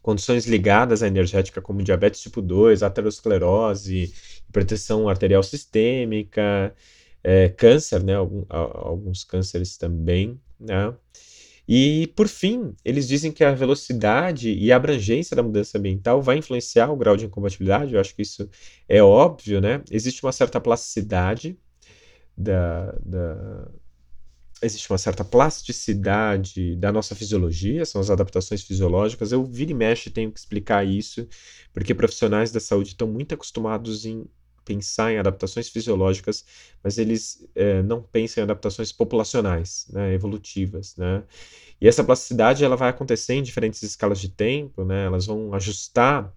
condições 0.00 0.46
ligadas 0.46 1.02
à 1.02 1.06
energética, 1.06 1.60
como 1.60 1.82
diabetes 1.82 2.20
tipo 2.20 2.40
2, 2.40 2.82
aterosclerose, 2.82 4.12
hipertensão 4.48 5.08
arterial 5.08 5.42
sistêmica, 5.42 6.74
é, 7.22 7.48
câncer, 7.50 8.02
né? 8.02 8.14
Alguns 8.48 9.24
cânceres 9.24 9.76
também, 9.76 10.40
né? 10.58 10.94
E, 11.68 12.06
por 12.16 12.28
fim, 12.28 12.74
eles 12.82 13.06
dizem 13.06 13.30
que 13.30 13.44
a 13.44 13.52
velocidade 13.52 14.50
e 14.54 14.72
a 14.72 14.76
abrangência 14.76 15.36
da 15.36 15.42
mudança 15.42 15.76
ambiental 15.76 16.22
vai 16.22 16.38
influenciar 16.38 16.90
o 16.90 16.96
grau 16.96 17.16
de 17.16 17.26
incompatibilidade. 17.26 17.94
Eu 17.94 18.00
acho 18.00 18.14
que 18.14 18.22
isso 18.22 18.48
é 18.88 19.02
óbvio, 19.02 19.60
né? 19.60 19.82
Existe 19.90 20.24
uma 20.24 20.32
certa 20.32 20.58
plasticidade 20.60 21.58
da, 22.36 22.92
da, 23.04 23.68
existe 24.62 24.90
uma 24.90 24.98
certa 24.98 25.24
plasticidade 25.24 26.74
da 26.76 26.90
nossa 26.90 27.14
fisiologia, 27.14 27.84
são 27.84 28.00
as 28.00 28.10
adaptações 28.10 28.62
fisiológicas. 28.62 29.30
Eu 29.32 29.44
vira 29.44 29.70
e 29.70 29.74
mexe 29.74 30.10
tenho 30.10 30.32
que 30.32 30.38
explicar 30.38 30.86
isso, 30.86 31.26
porque 31.72 31.94
profissionais 31.94 32.50
da 32.50 32.60
saúde 32.60 32.90
estão 32.90 33.08
muito 33.08 33.34
acostumados 33.34 34.04
em 34.04 34.24
pensar 34.68 35.12
em 35.12 35.18
adaptações 35.18 35.68
fisiológicas, 35.70 36.44
mas 36.84 36.98
eles 36.98 37.48
é, 37.54 37.82
não 37.82 38.02
pensam 38.02 38.42
em 38.42 38.44
adaptações 38.44 38.92
populacionais, 38.92 39.86
né, 39.90 40.12
evolutivas, 40.12 40.94
né? 40.96 41.22
E 41.80 41.88
essa 41.88 42.04
plasticidade 42.04 42.64
ela 42.64 42.76
vai 42.76 42.90
acontecer 42.90 43.34
em 43.34 43.42
diferentes 43.42 43.82
escalas 43.82 44.20
de 44.20 44.28
tempo, 44.28 44.84
né? 44.84 45.06
Elas 45.06 45.26
vão 45.26 45.54
ajustar 45.54 46.32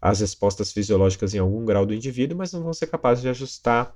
as 0.00 0.20
respostas 0.20 0.72
fisiológicas 0.72 1.34
em 1.34 1.38
algum 1.38 1.64
grau 1.64 1.86
do 1.86 1.94
indivíduo, 1.94 2.36
mas 2.38 2.52
não 2.52 2.62
vão 2.62 2.72
ser 2.72 2.86
capazes 2.88 3.22
de 3.22 3.28
ajustar 3.28 3.94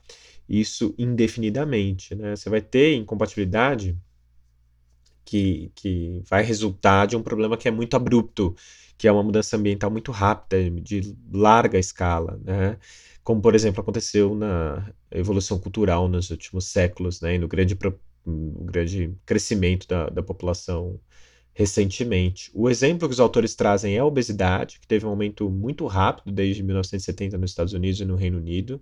isso 0.48 0.94
indefinidamente. 0.98 2.14
Né? 2.14 2.36
Você 2.36 2.48
vai 2.48 2.60
ter 2.62 2.94
incompatibilidade 2.94 3.98
que, 5.24 5.70
que 5.74 6.22
vai 6.24 6.42
resultar 6.42 7.06
de 7.06 7.16
um 7.16 7.22
problema 7.22 7.56
que 7.56 7.68
é 7.68 7.70
muito 7.70 7.96
abrupto, 7.96 8.54
que 8.96 9.08
é 9.08 9.12
uma 9.12 9.22
mudança 9.22 9.56
ambiental 9.56 9.90
muito 9.90 10.12
rápida, 10.12 10.70
de 10.80 11.14
larga 11.32 11.78
escala, 11.78 12.40
né? 12.42 12.78
Como, 13.26 13.42
por 13.42 13.56
exemplo, 13.56 13.80
aconteceu 13.80 14.36
na 14.36 14.88
evolução 15.10 15.58
cultural 15.58 16.06
nos 16.06 16.30
últimos 16.30 16.66
séculos, 16.66 17.20
né? 17.20 17.34
e 17.34 17.38
no 17.38 17.48
grande, 17.48 17.76
no 18.24 18.64
grande 18.66 19.12
crescimento 19.26 19.88
da, 19.88 20.08
da 20.08 20.22
população 20.22 21.00
recentemente. 21.52 22.52
O 22.54 22.70
exemplo 22.70 23.08
que 23.08 23.12
os 23.12 23.18
autores 23.18 23.56
trazem 23.56 23.96
é 23.96 23.98
a 23.98 24.04
obesidade, 24.04 24.78
que 24.78 24.86
teve 24.86 25.04
um 25.04 25.08
aumento 25.08 25.50
muito 25.50 25.86
rápido 25.86 26.30
desde 26.32 26.62
1970 26.62 27.36
nos 27.36 27.50
Estados 27.50 27.72
Unidos 27.72 28.00
e 28.00 28.04
no 28.04 28.14
Reino 28.14 28.38
Unido. 28.38 28.80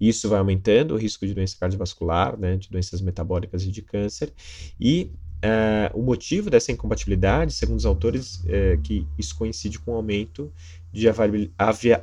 Isso 0.00 0.26
vai 0.26 0.38
aumentando 0.38 0.94
o 0.94 0.96
risco 0.96 1.26
de 1.26 1.34
doença 1.34 1.58
cardiovascular, 1.60 2.38
né, 2.38 2.56
de 2.56 2.70
doenças 2.70 3.02
metabólicas 3.02 3.62
e 3.62 3.70
de 3.70 3.82
câncer. 3.82 4.32
E 4.80 5.10
Uh, 5.44 5.98
o 5.98 6.02
motivo 6.02 6.48
dessa 6.48 6.70
incompatibilidade, 6.70 7.52
segundo 7.52 7.76
os 7.76 7.84
autores, 7.84 8.44
é 8.46 8.78
que 8.80 9.04
isso 9.18 9.34
coincide 9.34 9.76
com 9.76 9.90
o 9.90 9.96
aumento 9.96 10.52
de 10.92 11.08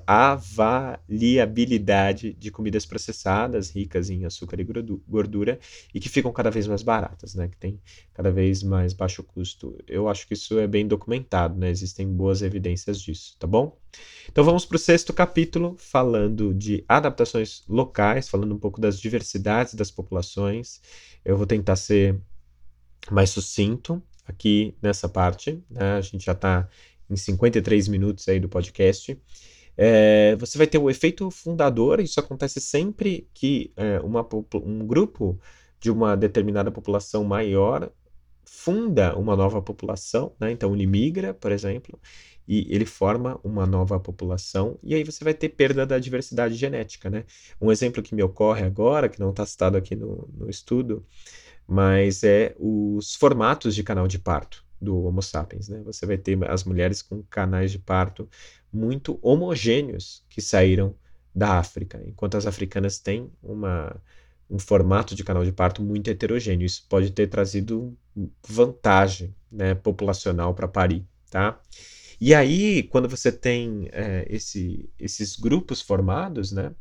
avaliabilidade 0.06 2.34
de 2.34 2.50
comidas 2.50 2.88
processadas, 2.88 3.70
ricas 3.70 4.10
em 4.10 4.26
açúcar 4.26 4.60
e 4.60 4.68
gordura, 5.08 5.60
e 5.94 6.00
que 6.00 6.10
ficam 6.10 6.34
cada 6.34 6.50
vez 6.50 6.66
mais 6.66 6.82
baratas, 6.82 7.36
né? 7.36 7.48
que 7.48 7.58
tem 7.58 7.80
cada 8.14 8.32
vez 8.32 8.64
mais 8.64 8.94
baixo 8.94 9.22
custo. 9.24 9.78
Eu 9.88 10.10
acho 10.10 10.28
que 10.28 10.34
isso 10.34 10.58
é 10.58 10.66
bem 10.66 10.88
documentado, 10.88 11.56
né? 11.56 11.70
existem 11.70 12.08
boas 12.08 12.42
evidências 12.42 13.00
disso, 13.00 13.36
tá 13.38 13.46
bom? 13.46 13.78
Então 14.28 14.44
vamos 14.44 14.66
para 14.66 14.76
o 14.76 14.80
sexto 14.80 15.14
capítulo, 15.14 15.76
falando 15.78 16.52
de 16.54 16.84
adaptações 16.88 17.64
locais, 17.68 18.28
falando 18.28 18.56
um 18.56 18.60
pouco 18.60 18.82
das 18.82 19.00
diversidades 19.00 19.76
das 19.76 19.92
populações. 19.92 20.82
Eu 21.24 21.38
vou 21.38 21.46
tentar 21.46 21.76
ser 21.76 22.20
mais 23.12 23.30
sucinto 23.30 24.02
aqui 24.26 24.76
nessa 24.82 25.08
parte. 25.10 25.64
Né? 25.70 25.94
A 25.94 26.02
gente 26.02 26.26
já 26.26 26.34
está 26.34 26.68
em 27.10 27.16
53 27.16 27.88
minutos 27.88 28.28
aí 28.28 28.39
do 28.39 28.49
podcast. 28.49 29.20
É, 29.78 30.36
você 30.36 30.57
vai 30.57 30.68
ter 30.68 30.78
o 30.78 30.89
efeito 30.89 31.32
fundador, 31.32 31.99
isso 31.99 32.20
acontece 32.20 32.60
sempre 32.60 33.28
que 33.34 33.72
é, 33.78 33.99
uma, 34.01 34.28
um 34.55 34.86
grupo 34.86 35.39
de 35.80 35.89
uma 35.89 36.18
determinada 36.18 36.70
população 36.72 37.24
maior 37.24 37.91
funda 38.45 39.16
uma 39.18 39.36
nova 39.36 39.62
população, 39.62 40.34
né? 40.39 40.51
então 40.51 40.74
ele 40.76 40.86
migra, 40.86 41.34
por 41.34 41.51
exemplo, 41.51 41.99
e 42.47 42.68
ele 42.74 42.86
forma 42.86 43.39
uma 43.43 43.66
nova 43.66 43.99
população, 43.99 44.78
e 44.84 44.95
aí 44.95 45.03
você 45.03 45.24
vai 45.24 45.34
ter 45.34 45.49
perda 45.49 45.86
da 45.86 45.99
diversidade 45.99 46.55
genética. 46.55 47.10
Né? 47.10 47.24
Um 47.62 47.72
exemplo 47.72 48.01
que 48.01 48.16
me 48.16 48.24
ocorre 48.24 48.64
agora, 48.64 49.07
que 49.07 49.20
não 49.20 49.30
está 49.30 49.45
citado 49.45 49.78
aqui 49.78 49.95
no, 49.95 50.28
no 50.36 50.49
estudo, 50.49 51.05
mas 51.68 52.24
é 52.24 52.55
os 52.60 53.16
formatos 53.16 53.76
de 53.76 53.84
canal 53.84 54.07
de 54.07 54.18
parto. 54.18 54.66
Do 54.82 55.04
Homo 55.04 55.22
sapiens, 55.22 55.68
né? 55.68 55.82
Você 55.86 56.06
vai 56.06 56.18
ter 56.18 56.38
as 56.50 56.64
mulheres 56.64 57.02
com 57.02 57.24
canais 57.24 57.72
de 57.72 57.80
parto 57.80 58.30
muito 58.72 59.20
homogêneos 59.22 60.24
que 60.30 60.42
saíram 60.42 60.96
da 61.34 61.58
África, 61.58 62.02
enquanto 62.06 62.36
as 62.36 62.46
africanas 62.46 63.00
têm 63.00 63.32
uma, 63.42 63.96
um 64.50 64.60
formato 64.60 65.16
de 65.16 65.24
canal 65.24 65.44
de 65.46 65.52
parto 65.52 65.82
muito 65.82 66.10
heterogêneo. 66.10 66.66
Isso 66.66 66.86
pode 66.90 67.12
ter 67.12 67.28
trazido 67.28 67.98
vantagem 68.48 69.36
né, 69.52 69.76
populacional 69.76 70.54
para 70.54 70.68
parir, 70.68 71.06
tá? 71.30 71.60
E 72.20 72.34
aí, 72.34 72.84
quando 72.84 73.08
você 73.08 73.32
tem 73.32 73.88
é, 73.92 74.26
esse, 74.30 74.90
esses 75.00 75.38
grupos 75.38 75.82
formados, 75.82 76.52
né, 76.52 76.74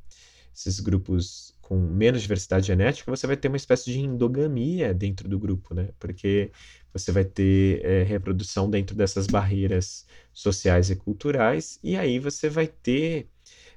esses 0.55 0.81
grupos 0.81 1.55
com 1.61 1.79
menos 1.79 2.23
diversidade 2.23 2.67
genética, 2.67 3.11
você 3.11 3.27
vai 3.27 3.37
ter 3.37 3.49
uma 3.49 3.57
espécie 3.57 3.93
de 3.93 4.01
endogamia 4.01 4.95
dentro 4.95 5.29
do 5.29 5.39
grupo, 5.39 5.75
né? 5.75 5.91
Porque 5.99 6.51
você 6.93 7.13
vai 7.13 7.25
ter 7.25 7.85
é, 7.85 8.03
reprodução 8.03 8.69
dentro 8.71 8.97
dessas 8.97 9.27
barreiras 9.27 10.07
sociais 10.33 10.91
e 10.91 10.97
culturais, 10.97 11.79
e 11.83 11.97
aí 11.97 12.19
você 12.19 12.49
vai 12.49 12.67
ter 12.67 13.29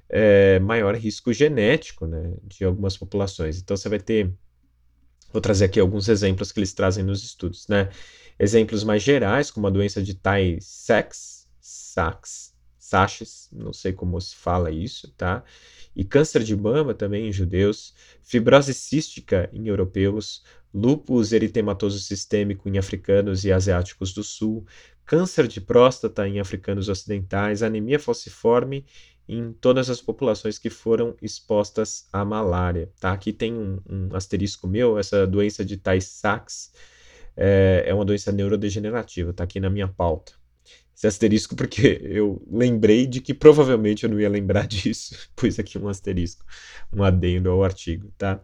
é, 0.10 0.60
maior 0.60 0.96
risco 0.96 1.32
genético 1.32 2.06
né, 2.06 2.34
de 2.44 2.66
algumas 2.66 2.98
populações. 2.98 3.60
Então 3.60 3.76
você 3.78 3.90
vai 3.90 4.00
ter. 4.00 4.32
Vou 5.32 5.42
trazer 5.42 5.66
aqui 5.66 5.80
alguns 5.80 6.10
exemplos 6.10 6.52
que 6.52 6.60
eles 6.60 6.74
trazem 6.74 7.04
nos 7.04 7.24
estudos, 7.24 7.68
né? 7.70 7.90
Exemplos 8.38 8.84
mais 8.84 9.02
gerais, 9.02 9.50
como 9.50 9.68
a 9.68 9.70
doença 9.70 10.04
de 10.04 10.14
Tay-Sachs, 10.14 11.48
Sachs, 11.62 12.54
Sachs, 12.78 13.48
não 13.54 13.72
sei 13.72 13.94
como 13.94 14.20
se 14.20 14.36
fala 14.36 14.72
isso, 14.72 15.10
tá? 15.16 15.44
E 15.96 16.04
câncer 16.04 16.44
de 16.44 16.56
mama 16.56 16.94
também 16.94 17.28
em 17.28 17.32
judeus, 17.32 17.94
fibrose 18.22 18.74
cística 18.74 19.50
em 19.54 19.68
europeus, 19.68 20.44
lúpus 20.74 21.32
eritematoso 21.32 22.00
sistêmico 22.00 22.70
em 22.70 22.78
africanos 22.78 23.44
e 23.44 23.52
asiáticos 23.52 24.14
do 24.14 24.24
sul, 24.24 24.66
câncer 25.06 25.48
de 25.48 25.60
próstata 25.60 26.28
em 26.28 26.40
africanos 26.40 26.88
ocidentais, 26.88 27.62
anemia 27.62 28.00
falciforme 28.00 28.86
em 29.28 29.54
todas 29.54 29.90
as 29.90 30.02
populações 30.02 30.58
que 30.58 30.70
foram 30.70 31.16
expostas 31.22 32.08
à 32.12 32.26
malária. 32.26 32.90
Tá? 33.00 33.12
Aqui 33.12 33.32
tem 33.32 33.54
um, 33.54 33.80
um 33.90 34.16
asterisco 34.16 34.68
meu, 34.68 34.98
essa 34.98 35.26
doença 35.26 35.64
de 35.64 35.78
Tay-Sachs 35.78 36.72
é, 37.36 37.86
é, 37.88 37.94
uma 37.94 38.06
doença 38.06 38.32
neurodegenerativa, 38.32 39.32
está 39.32 39.44
aqui 39.44 39.60
na 39.60 39.70
minha 39.70 39.88
pauta. 39.88 40.34
Esse 40.96 41.08
asterisco 41.08 41.56
porque 41.56 42.00
eu 42.04 42.46
lembrei 42.52 43.08
de 43.08 43.22
que 43.22 43.34
provavelmente 43.34 44.04
eu 44.04 44.10
não 44.10 44.20
ia 44.20 44.30
lembrar 44.30 44.68
disso, 44.68 45.30
pus 45.36 45.58
aqui 45.60 45.78
um 45.78 45.88
asterisco, 45.88 46.46
um 46.92 47.04
adendo 47.04 47.50
ao 47.50 47.64
artigo, 47.64 48.12
tá? 48.18 48.42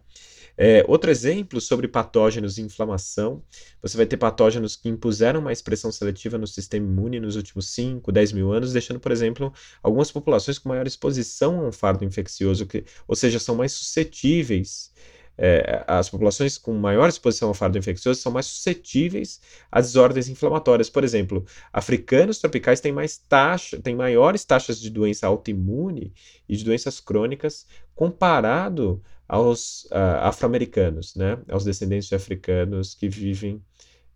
É, 0.60 0.84
outro 0.88 1.08
exemplo 1.08 1.60
sobre 1.60 1.86
patógenos 1.86 2.58
e 2.58 2.62
inflamação, 2.62 3.44
você 3.80 3.96
vai 3.96 4.06
ter 4.06 4.16
patógenos 4.16 4.74
que 4.74 4.88
impuseram 4.88 5.38
uma 5.38 5.52
expressão 5.52 5.92
seletiva 5.92 6.36
no 6.36 6.48
sistema 6.48 6.84
imune 6.84 7.20
nos 7.20 7.36
últimos 7.36 7.68
5, 7.70 8.10
10 8.10 8.32
mil 8.32 8.52
anos, 8.52 8.72
deixando, 8.72 8.98
por 8.98 9.12
exemplo, 9.12 9.52
algumas 9.80 10.10
populações 10.10 10.58
com 10.58 10.68
maior 10.68 10.86
exposição 10.86 11.60
a 11.60 11.68
um 11.68 11.72
fardo 11.72 12.04
infeccioso, 12.04 12.66
que, 12.66 12.84
ou 13.06 13.14
seja, 13.14 13.38
são 13.38 13.54
mais 13.54 13.70
suscetíveis 13.70 14.92
é, 15.40 15.84
as 15.86 16.10
populações 16.10 16.58
com 16.58 16.74
maior 16.74 17.08
exposição 17.08 17.46
ao 17.46 17.54
fardo 17.54 17.78
infeccioso 17.78 18.20
são 18.20 18.32
mais 18.32 18.46
suscetíveis 18.46 19.40
a 19.70 19.80
desordens 19.80 20.28
inflamatórias. 20.28 20.90
Por 20.90 21.04
exemplo, 21.04 21.46
africanos 21.72 22.40
tropicais 22.40 22.80
têm 22.80 22.90
mais 22.90 23.16
taxa, 23.16 23.80
têm 23.80 23.94
maiores 23.94 24.44
taxas 24.44 24.80
de 24.80 24.90
doença 24.90 25.28
autoimune 25.28 26.12
e 26.48 26.56
de 26.56 26.64
doenças 26.64 26.98
crônicas 26.98 27.66
comparado 27.94 29.00
aos 29.28 29.84
uh, 29.84 30.22
afro-americanos, 30.22 31.14
né, 31.14 31.38
aos 31.48 31.64
descendentes 31.64 32.08
de 32.08 32.14
africanos 32.14 32.94
que 32.94 33.08
vivem 33.08 33.62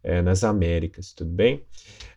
é, 0.03 0.21
nas 0.23 0.43
Américas, 0.43 1.13
tudo 1.13 1.31
bem? 1.31 1.65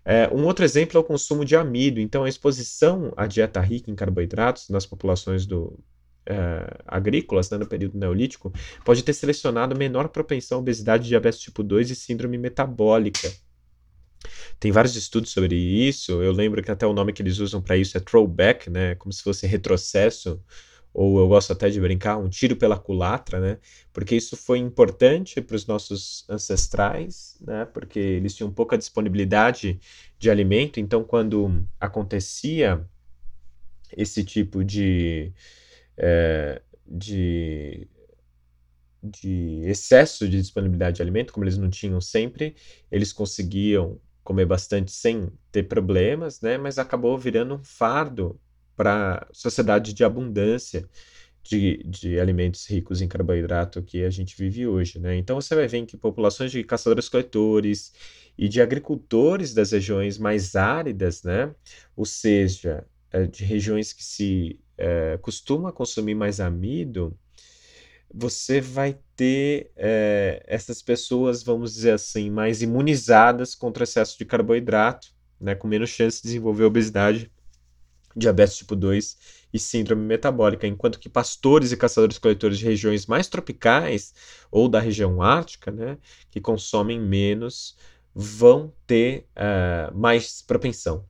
É, 0.03 0.27
um 0.33 0.45
outro 0.45 0.65
exemplo 0.65 0.97
é 0.97 1.01
o 1.01 1.03
consumo 1.03 1.45
de 1.45 1.55
amido. 1.55 1.99
Então, 1.99 2.23
a 2.23 2.29
exposição 2.29 3.13
à 3.15 3.27
dieta 3.27 3.59
rica 3.59 3.91
em 3.91 3.95
carboidratos 3.95 4.69
nas 4.69 4.85
populações 4.85 5.45
do, 5.45 5.77
é, 6.25 6.83
agrícolas 6.87 7.49
né, 7.49 7.57
no 7.57 7.67
período 7.67 7.97
neolítico 7.97 8.51
pode 8.83 9.03
ter 9.03 9.13
selecionado 9.13 9.77
menor 9.77 10.09
propensão 10.09 10.57
à 10.57 10.61
obesidade, 10.61 11.07
diabetes 11.07 11.39
tipo 11.39 11.61
2 11.61 11.91
e 11.91 11.95
síndrome 11.95 12.37
metabólica. 12.37 13.31
Tem 14.59 14.71
vários 14.71 14.95
estudos 14.95 15.31
sobre 15.31 15.55
isso. 15.55 16.23
Eu 16.23 16.31
lembro 16.31 16.63
que 16.63 16.71
até 16.71 16.87
o 16.87 16.93
nome 16.93 17.13
que 17.13 17.21
eles 17.21 17.37
usam 17.37 17.61
para 17.61 17.77
isso 17.77 17.95
é 17.97 17.99
throwback, 17.99 18.69
né, 18.69 18.95
como 18.95 19.13
se 19.13 19.21
fosse 19.21 19.45
retrocesso 19.45 20.41
ou 20.95 21.19
eu 21.19 21.27
gosto 21.27 21.51
até 21.51 21.69
de 21.69 21.79
brincar, 21.79 22.17
um 22.17 22.29
tiro 22.29 22.55
pela 22.55 22.79
culatra, 22.79 23.39
né? 23.41 23.59
Porque 23.91 24.15
isso 24.15 24.37
foi 24.37 24.59
importante 24.59 25.41
para 25.41 25.57
os 25.57 25.67
nossos 25.67 26.25
ancestrais, 26.29 27.37
né? 27.41 27.65
Porque 27.65 27.99
eles 27.99 28.33
tinham 28.33 28.49
pouca 28.49 28.77
disponibilidade 28.77 29.77
de 30.17 30.29
alimento, 30.31 30.79
então 30.79 31.03
quando 31.03 31.67
acontecia 31.77 32.87
esse 33.97 34.23
tipo 34.23 34.63
de, 34.63 35.33
é, 35.97 36.61
de, 36.87 37.89
de 39.03 39.63
excesso 39.65 40.29
de 40.29 40.39
disponibilidade 40.39 40.95
de 40.95 41.01
alimento, 41.01 41.33
como 41.33 41.43
eles 41.43 41.57
não 41.57 41.69
tinham 41.69 41.99
sempre, 41.99 42.55
eles 42.89 43.11
conseguiam 43.11 43.99
comer 44.23 44.45
bastante 44.45 44.93
sem 44.93 45.29
ter 45.51 45.63
problemas, 45.63 46.39
né? 46.39 46.57
Mas 46.57 46.79
acabou 46.79 47.17
virando 47.17 47.55
um 47.55 47.63
fardo 47.63 48.39
para 48.75 49.27
sociedade 49.31 49.93
de 49.93 50.03
abundância 50.03 50.87
de, 51.45 51.83
de 51.85 52.19
alimentos 52.19 52.65
ricos 52.67 53.01
em 53.01 53.07
carboidrato 53.07 53.81
que 53.81 54.03
a 54.03 54.09
gente 54.09 54.35
vive 54.35 54.65
hoje. 54.67 54.99
Né? 54.99 55.15
Então 55.15 55.39
você 55.39 55.53
vai 55.53 55.67
ver 55.67 55.85
que 55.85 55.95
populações 55.95 56.51
de 56.51 56.63
caçadores-coletores 56.63 57.93
e 58.37 58.49
de 58.49 58.61
agricultores 58.61 59.53
das 59.53 59.71
regiões 59.71 60.17
mais 60.17 60.55
áridas, 60.55 61.23
né? 61.23 61.53
ou 61.95 62.05
seja, 62.05 62.85
é, 63.11 63.27
de 63.27 63.45
regiões 63.45 63.93
que 63.93 64.03
se 64.03 64.59
é, 64.77 65.17
costuma 65.21 65.71
consumir 65.71 66.15
mais 66.15 66.39
amido, 66.39 67.17
você 68.11 68.59
vai 68.59 68.97
ter 69.15 69.71
é, 69.75 70.43
essas 70.47 70.81
pessoas, 70.81 71.43
vamos 71.43 71.73
dizer 71.73 71.91
assim, 71.91 72.29
mais 72.29 72.61
imunizadas 72.61 73.53
contra 73.53 73.81
o 73.81 73.83
excesso 73.83 74.17
de 74.17 74.25
carboidrato, 74.25 75.13
né, 75.39 75.53
com 75.53 75.67
menos 75.67 75.89
chance 75.89 76.17
de 76.17 76.29
desenvolver 76.29 76.63
obesidade 76.63 77.31
diabetes 78.15 78.57
tipo 78.57 78.75
2 78.75 79.17
e 79.53 79.59
síndrome 79.59 80.03
metabólica, 80.03 80.65
enquanto 80.67 80.99
que 80.99 81.09
pastores 81.09 81.71
e 81.71 81.77
caçadores-coletores 81.77 82.59
de 82.59 82.65
regiões 82.65 83.05
mais 83.05 83.27
tropicais 83.27 84.13
ou 84.51 84.67
da 84.67 84.79
região 84.79 85.21
ártica, 85.21 85.71
né, 85.71 85.97
que 86.31 86.39
consomem 86.39 86.99
menos, 86.99 87.77
vão 88.13 88.73
ter 88.87 89.27
uh, 89.35 89.97
mais 89.97 90.41
propensão. 90.41 91.05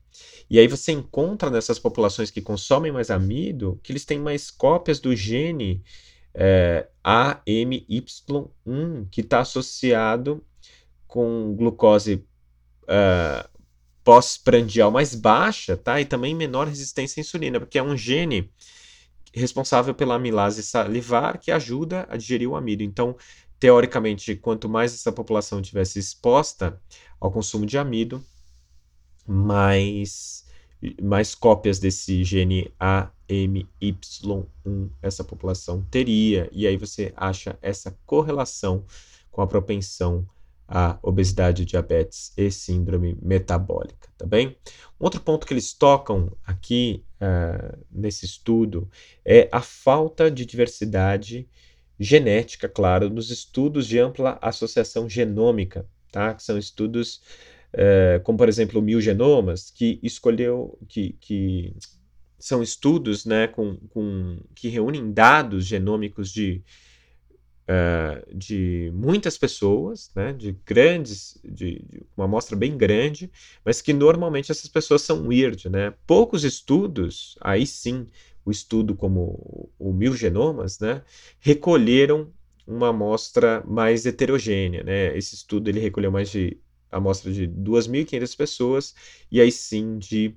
E 0.49 0.59
aí 0.59 0.67
você 0.67 0.91
encontra 0.91 1.49
nessas 1.49 1.79
populações 1.79 2.31
que 2.31 2.41
consomem 2.41 2.91
mais 2.91 3.09
amido 3.09 3.79
que 3.83 3.91
eles 3.91 4.05
têm 4.05 4.19
mais 4.19 4.49
cópias 4.49 4.99
do 4.99 5.15
gene 5.15 5.83
é, 6.33 6.87
eh, 7.03 7.65
AMY1, 7.65 9.07
que 9.09 9.21
está 9.21 9.39
associado 9.39 10.43
com 11.07 11.55
glucose 11.55 12.25
uh, 12.83 13.54
pós-prandial 14.05 14.91
mais 14.91 15.15
baixa, 15.15 15.75
tá? 15.75 15.99
E 15.99 16.05
também 16.05 16.35
menor 16.35 16.67
resistência 16.67 17.19
à 17.19 17.21
insulina, 17.21 17.59
porque 17.59 17.79
é 17.79 17.83
um 17.83 17.97
gene 17.97 18.51
responsável 19.33 19.93
pela 19.93 20.15
amilase 20.15 20.63
salivar 20.63 21.39
que 21.39 21.51
ajuda 21.51 22.07
a 22.09 22.15
digerir 22.15 22.49
o 22.49 22.55
amido. 22.55 22.83
Então, 22.83 23.17
teoricamente, 23.59 24.35
quanto 24.35 24.69
mais 24.69 24.93
essa 24.93 25.11
população 25.11 25.61
tivesse 25.61 25.97
exposta 25.97 26.79
ao 27.19 27.31
consumo 27.31 27.65
de 27.65 27.79
amido, 27.79 28.23
mais, 29.27 30.45
mais 31.01 31.33
cópias 31.33 31.79
desse 31.79 32.23
gene 32.23 32.71
AMY1 32.79 34.45
essa 35.01 35.23
população 35.23 35.81
teria. 35.89 36.47
E 36.51 36.67
aí 36.67 36.77
você 36.77 37.11
acha 37.17 37.57
essa 37.59 37.97
correlação 38.05 38.85
com 39.31 39.41
a 39.41 39.47
propensão 39.47 40.29
a 40.67 40.97
obesidade, 41.01 41.65
diabetes 41.65 42.33
e 42.35 42.49
síndrome 42.49 43.17
metabólica, 43.21 44.09
tá 44.17 44.25
bem? 44.25 44.57
Um 44.99 45.05
outro 45.05 45.21
ponto 45.21 45.45
que 45.45 45.53
eles 45.53 45.73
tocam 45.73 46.35
aqui 46.45 47.03
uh, 47.21 47.77
nesse 47.91 48.25
estudo 48.25 48.89
é 49.23 49.47
a 49.51 49.61
falta 49.61 50.29
de 50.31 50.45
diversidade 50.45 51.47
genética, 51.99 52.67
claro, 52.67 53.09
nos 53.09 53.29
estudos 53.29 53.87
de 53.87 53.99
ampla 53.99 54.37
associação 54.41 55.07
genômica, 55.07 55.87
tá? 56.11 56.33
Que 56.33 56.43
são 56.43 56.57
estudos 56.57 57.21
uh, 57.73 58.19
como, 58.23 58.37
por 58.37 58.49
exemplo, 58.49 58.79
o 58.79 58.83
Mil 58.83 58.99
Genomas, 58.99 59.69
que 59.69 59.99
escolheu, 60.01 60.77
que, 60.87 61.15
que 61.19 61.75
são 62.39 62.61
estudos 62.61 63.25
né, 63.25 63.47
com, 63.47 63.77
com, 63.89 64.39
que 64.53 64.67
reúnem 64.67 65.11
dados 65.11 65.65
genômicos 65.65 66.31
de 66.31 66.63
uh, 67.65 68.35
de 68.35 68.91
muitas 68.93 69.37
pessoas, 69.37 70.11
né, 70.15 70.33
de 70.33 70.57
grandes, 70.65 71.37
de, 71.43 71.83
de, 71.89 72.03
uma 72.15 72.25
amostra 72.25 72.55
bem 72.55 72.77
grande, 72.77 73.29
mas 73.63 73.81
que 73.81 73.93
normalmente 73.93 74.51
essas 74.51 74.69
pessoas 74.69 75.01
são 75.01 75.27
weird, 75.27 75.69
né? 75.69 75.93
Poucos 76.05 76.43
estudos, 76.43 77.37
aí 77.41 77.65
sim, 77.65 78.07
o 78.45 78.51
estudo 78.51 78.95
como 78.95 79.69
o 79.79 79.91
Mil 79.91 80.15
Genomas, 80.15 80.79
né, 80.79 81.01
recolheram 81.39 82.31
uma 82.67 82.89
amostra 82.89 83.63
mais 83.65 84.05
heterogênea, 84.05 84.83
né? 84.83 85.17
Esse 85.17 85.35
estudo 85.35 85.69
ele 85.69 85.79
recolheu 85.79 86.11
mais 86.11 86.29
de 86.29 86.57
amostra 86.91 87.31
de 87.31 87.47
2.500 87.47 88.37
pessoas, 88.37 88.95
e 89.31 89.41
aí 89.41 89.51
sim 89.51 89.97
de 89.97 90.35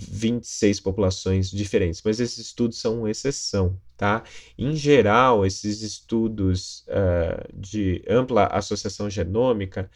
26 0.00 0.80
populações 0.80 1.50
diferentes, 1.50 2.00
mas 2.04 2.20
esses 2.20 2.38
estudos 2.38 2.78
são 2.78 3.00
uma 3.00 3.10
exceção, 3.10 3.78
tá? 3.96 4.22
Em 4.56 4.74
geral, 4.74 5.44
esses 5.44 5.82
estudos 5.82 6.84
uh, 6.88 7.48
de 7.52 8.02
ampla 8.08 8.46
associação 8.46 9.10
genômica 9.10 9.90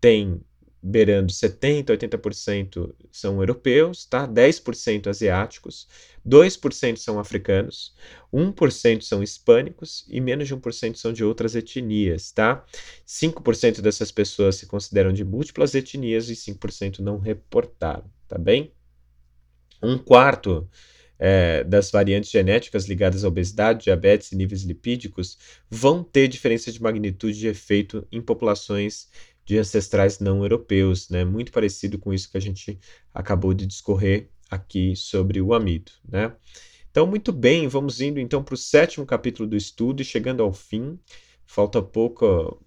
têm 0.00 0.40
beirando 0.86 1.32
70%, 1.32 1.86
80% 1.86 2.94
são 3.10 3.40
europeus, 3.40 4.04
tá? 4.04 4.28
10% 4.28 5.06
asiáticos, 5.06 5.88
2% 6.26 6.98
são 6.98 7.18
africanos, 7.18 7.94
1% 8.30 9.00
são 9.00 9.22
hispânicos 9.22 10.04
e 10.10 10.20
menos 10.20 10.46
de 10.46 10.54
1% 10.54 10.96
são 10.96 11.10
de 11.10 11.24
outras 11.24 11.54
etnias, 11.54 12.30
tá? 12.32 12.66
5% 13.06 13.80
dessas 13.80 14.12
pessoas 14.12 14.56
se 14.56 14.66
consideram 14.66 15.10
de 15.10 15.24
múltiplas 15.24 15.74
etnias 15.74 16.28
e 16.28 16.34
5% 16.34 16.98
não 16.98 17.18
reportaram, 17.18 18.04
tá 18.28 18.36
bem? 18.36 18.70
Um 19.84 19.98
quarto 19.98 20.68
é, 21.18 21.62
das 21.64 21.90
variantes 21.90 22.30
genéticas 22.30 22.86
ligadas 22.86 23.24
à 23.24 23.28
obesidade, 23.28 23.84
diabetes 23.84 24.32
e 24.32 24.36
níveis 24.36 24.62
lipídicos 24.62 25.38
vão 25.70 26.02
ter 26.02 26.28
diferença 26.28 26.72
de 26.72 26.82
magnitude 26.82 27.38
de 27.38 27.48
efeito 27.48 28.06
em 28.10 28.20
populações 28.20 29.08
de 29.44 29.58
ancestrais 29.58 30.18
não 30.18 30.42
europeus, 30.42 31.08
né? 31.10 31.24
Muito 31.24 31.52
parecido 31.52 31.98
com 31.98 32.12
isso 32.12 32.30
que 32.30 32.36
a 32.36 32.40
gente 32.40 32.78
acabou 33.12 33.52
de 33.52 33.66
discorrer 33.66 34.28
aqui 34.50 34.96
sobre 34.96 35.40
o 35.40 35.52
amido, 35.52 35.92
né? 36.08 36.34
Então, 36.90 37.06
muito 37.06 37.32
bem, 37.32 37.66
vamos 37.68 38.00
indo 38.00 38.20
então 38.20 38.42
para 38.42 38.54
o 38.54 38.58
sétimo 38.58 39.04
capítulo 39.04 39.48
do 39.48 39.56
estudo 39.56 40.00
e 40.00 40.04
chegando 40.04 40.42
ao 40.42 40.52
fim. 40.52 40.98
Falta 41.44 41.82
pouco, 41.82 42.64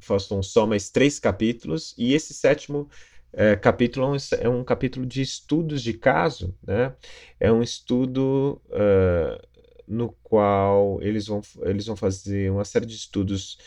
faltam 0.00 0.42
só 0.42 0.66
mais 0.66 0.88
três 0.90 1.18
capítulos, 1.20 1.94
e 1.96 2.14
esse 2.14 2.32
sétimo 2.32 2.88
é, 3.36 3.54
capítulo 3.54 4.16
é 4.40 4.48
um 4.48 4.64
capítulo 4.64 5.04
de 5.04 5.20
estudos 5.20 5.82
de 5.82 5.92
caso, 5.92 6.54
né? 6.66 6.96
É 7.38 7.52
um 7.52 7.62
estudo 7.62 8.62
uh, 8.70 9.46
no 9.86 10.10
qual 10.22 11.02
eles 11.02 11.26
vão, 11.26 11.42
eles 11.60 11.84
vão 11.84 11.94
fazer 11.94 12.50
uma 12.50 12.64
série 12.64 12.86
de 12.86 12.94
estudos 12.94 13.58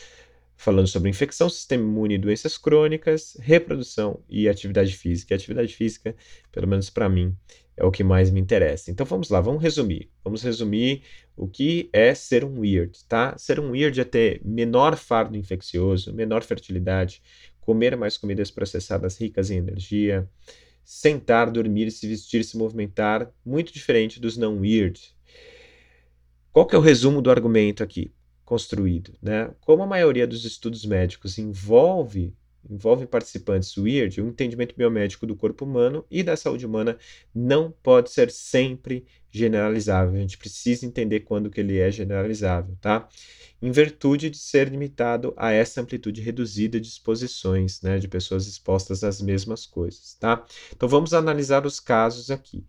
falando 0.56 0.88
sobre 0.88 1.08
infecção, 1.08 1.48
sistema 1.48 1.84
imune 1.84 2.16
e 2.16 2.18
doenças 2.18 2.58
crônicas, 2.58 3.36
reprodução 3.40 4.20
e 4.28 4.48
atividade 4.48 4.92
física. 4.94 5.32
E 5.32 5.36
atividade 5.36 5.74
física, 5.74 6.16
pelo 6.50 6.66
menos 6.66 6.90
para 6.90 7.08
mim, 7.08 7.34
é 7.76 7.84
o 7.84 7.90
que 7.90 8.04
mais 8.04 8.30
me 8.30 8.40
interessa. 8.40 8.90
Então 8.90 9.06
vamos 9.06 9.30
lá, 9.30 9.40
vamos 9.40 9.62
resumir. 9.62 10.10
Vamos 10.22 10.42
resumir 10.42 11.02
o 11.34 11.48
que 11.48 11.88
é 11.92 12.12
ser 12.14 12.44
um 12.44 12.60
weird, 12.60 13.04
tá? 13.08 13.38
Ser 13.38 13.58
um 13.58 13.70
weird 13.70 13.98
é 14.00 14.04
ter 14.04 14.42
menor 14.44 14.96
fardo 14.96 15.38
infeccioso, 15.38 16.12
menor 16.12 16.42
fertilidade, 16.42 17.22
comer 17.70 17.96
mais 17.96 18.18
comidas 18.18 18.50
processadas 18.50 19.16
ricas 19.16 19.48
em 19.48 19.58
energia, 19.58 20.28
sentar, 20.84 21.48
dormir, 21.52 21.92
se 21.92 22.08
vestir, 22.08 22.42
se 22.42 22.58
movimentar, 22.58 23.32
muito 23.46 23.72
diferente 23.72 24.18
dos 24.18 24.36
não 24.36 24.58
weird. 24.58 25.00
Qual 26.52 26.66
que 26.66 26.74
é 26.74 26.78
o 26.78 26.82
resumo 26.82 27.22
do 27.22 27.30
argumento 27.30 27.80
aqui? 27.80 28.12
construído. 28.44 29.16
Né? 29.22 29.48
Como 29.60 29.84
a 29.84 29.86
maioria 29.86 30.26
dos 30.26 30.44
estudos 30.44 30.84
médicos 30.84 31.38
envolve 31.38 32.34
envolve 32.68 33.06
participantes 33.06 33.76
weird, 33.76 34.20
o 34.20 34.28
entendimento 34.28 34.74
biomédico 34.76 35.26
do 35.26 35.36
corpo 35.36 35.64
humano 35.64 36.04
e 36.10 36.22
da 36.22 36.36
saúde 36.36 36.66
humana 36.66 36.98
não 37.34 37.70
pode 37.82 38.10
ser 38.10 38.30
sempre 38.30 39.04
generalizável. 39.30 40.14
A 40.14 40.20
gente 40.20 40.38
precisa 40.38 40.84
entender 40.84 41.20
quando 41.20 41.50
que 41.50 41.60
ele 41.60 41.78
é 41.78 41.90
generalizável, 41.90 42.76
tá? 42.80 43.08
Em 43.62 43.70
virtude 43.70 44.30
de 44.30 44.38
ser 44.38 44.68
limitado 44.68 45.34
a 45.36 45.52
essa 45.52 45.80
amplitude 45.80 46.20
reduzida 46.20 46.80
de 46.80 46.88
exposições, 46.88 47.80
né, 47.82 47.98
de 47.98 48.08
pessoas 48.08 48.46
expostas 48.46 49.04
às 49.04 49.20
mesmas 49.20 49.66
coisas, 49.66 50.14
tá? 50.14 50.44
Então 50.74 50.88
vamos 50.88 51.12
analisar 51.12 51.66
os 51.66 51.78
casos 51.78 52.30
aqui. 52.30 52.64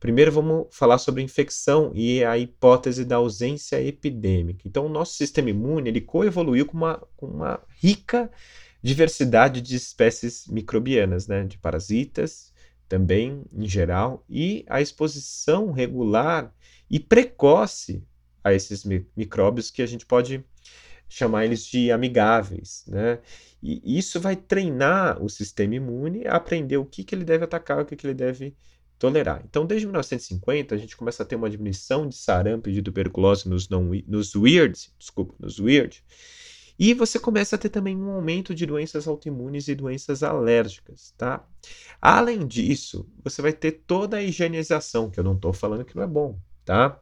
Primeiro 0.00 0.32
vamos 0.32 0.68
falar 0.70 0.96
sobre 0.96 1.22
infecção 1.22 1.92
e 1.94 2.24
a 2.24 2.38
hipótese 2.38 3.04
da 3.04 3.16
ausência 3.16 3.82
epidêmica. 3.82 4.62
Então, 4.64 4.86
o 4.86 4.88
nosso 4.88 5.12
sistema 5.12 5.50
imune 5.50 5.90
ele 5.90 6.00
coevoluiu 6.00 6.64
com 6.64 6.78
uma, 6.78 7.06
com 7.18 7.26
uma 7.26 7.60
rica 7.78 8.30
diversidade 8.82 9.60
de 9.60 9.76
espécies 9.76 10.46
microbianas, 10.46 11.26
né? 11.26 11.44
de 11.44 11.58
parasitas 11.58 12.52
também, 12.88 13.44
em 13.52 13.68
geral, 13.68 14.24
e 14.28 14.64
a 14.68 14.80
exposição 14.80 15.70
regular 15.70 16.52
e 16.90 16.98
precoce 16.98 18.02
a 18.42 18.52
esses 18.52 18.84
micróbios 19.16 19.70
que 19.70 19.82
a 19.82 19.86
gente 19.86 20.04
pode 20.04 20.44
chamar 21.08 21.44
eles 21.44 21.64
de 21.64 21.90
amigáveis, 21.90 22.84
né? 22.86 23.18
E 23.62 23.98
isso 23.98 24.18
vai 24.20 24.36
treinar 24.36 25.22
o 25.22 25.28
sistema 25.28 25.74
imune 25.74 26.26
a 26.26 26.36
aprender 26.36 26.78
o 26.78 26.84
que, 26.84 27.04
que 27.04 27.14
ele 27.14 27.24
deve 27.24 27.44
atacar, 27.44 27.82
o 27.82 27.84
que, 27.84 27.94
que 27.94 28.06
ele 28.06 28.14
deve 28.14 28.56
tolerar. 28.98 29.42
Então, 29.44 29.66
desde 29.66 29.86
1950, 29.86 30.74
a 30.74 30.78
gente 30.78 30.96
começa 30.96 31.22
a 31.22 31.26
ter 31.26 31.36
uma 31.36 31.50
diminuição 31.50 32.08
de 32.08 32.14
sarampo 32.14 32.68
e 32.68 32.72
de 32.72 32.82
tuberculose 32.82 33.48
nos, 33.48 33.68
não, 33.68 33.90
nos 34.06 34.34
weird, 34.34 34.78
desculpa, 34.98 35.34
nos 35.38 35.58
weird, 35.58 36.02
e 36.80 36.94
você 36.94 37.18
começa 37.18 37.56
a 37.56 37.58
ter 37.58 37.68
também 37.68 37.96
um 37.96 38.10
aumento 38.10 38.54
de 38.54 38.64
doenças 38.64 39.06
autoimunes 39.06 39.68
e 39.68 39.74
doenças 39.74 40.22
alérgicas, 40.22 41.14
tá? 41.18 41.46
Além 42.00 42.46
disso, 42.46 43.06
você 43.22 43.42
vai 43.42 43.52
ter 43.52 43.82
toda 43.86 44.16
a 44.16 44.22
higienização, 44.22 45.10
que 45.10 45.20
eu 45.20 45.24
não 45.24 45.34
estou 45.34 45.52
falando 45.52 45.84
que 45.84 45.94
não 45.94 46.02
é 46.02 46.06
bom, 46.06 46.38
tá? 46.64 46.98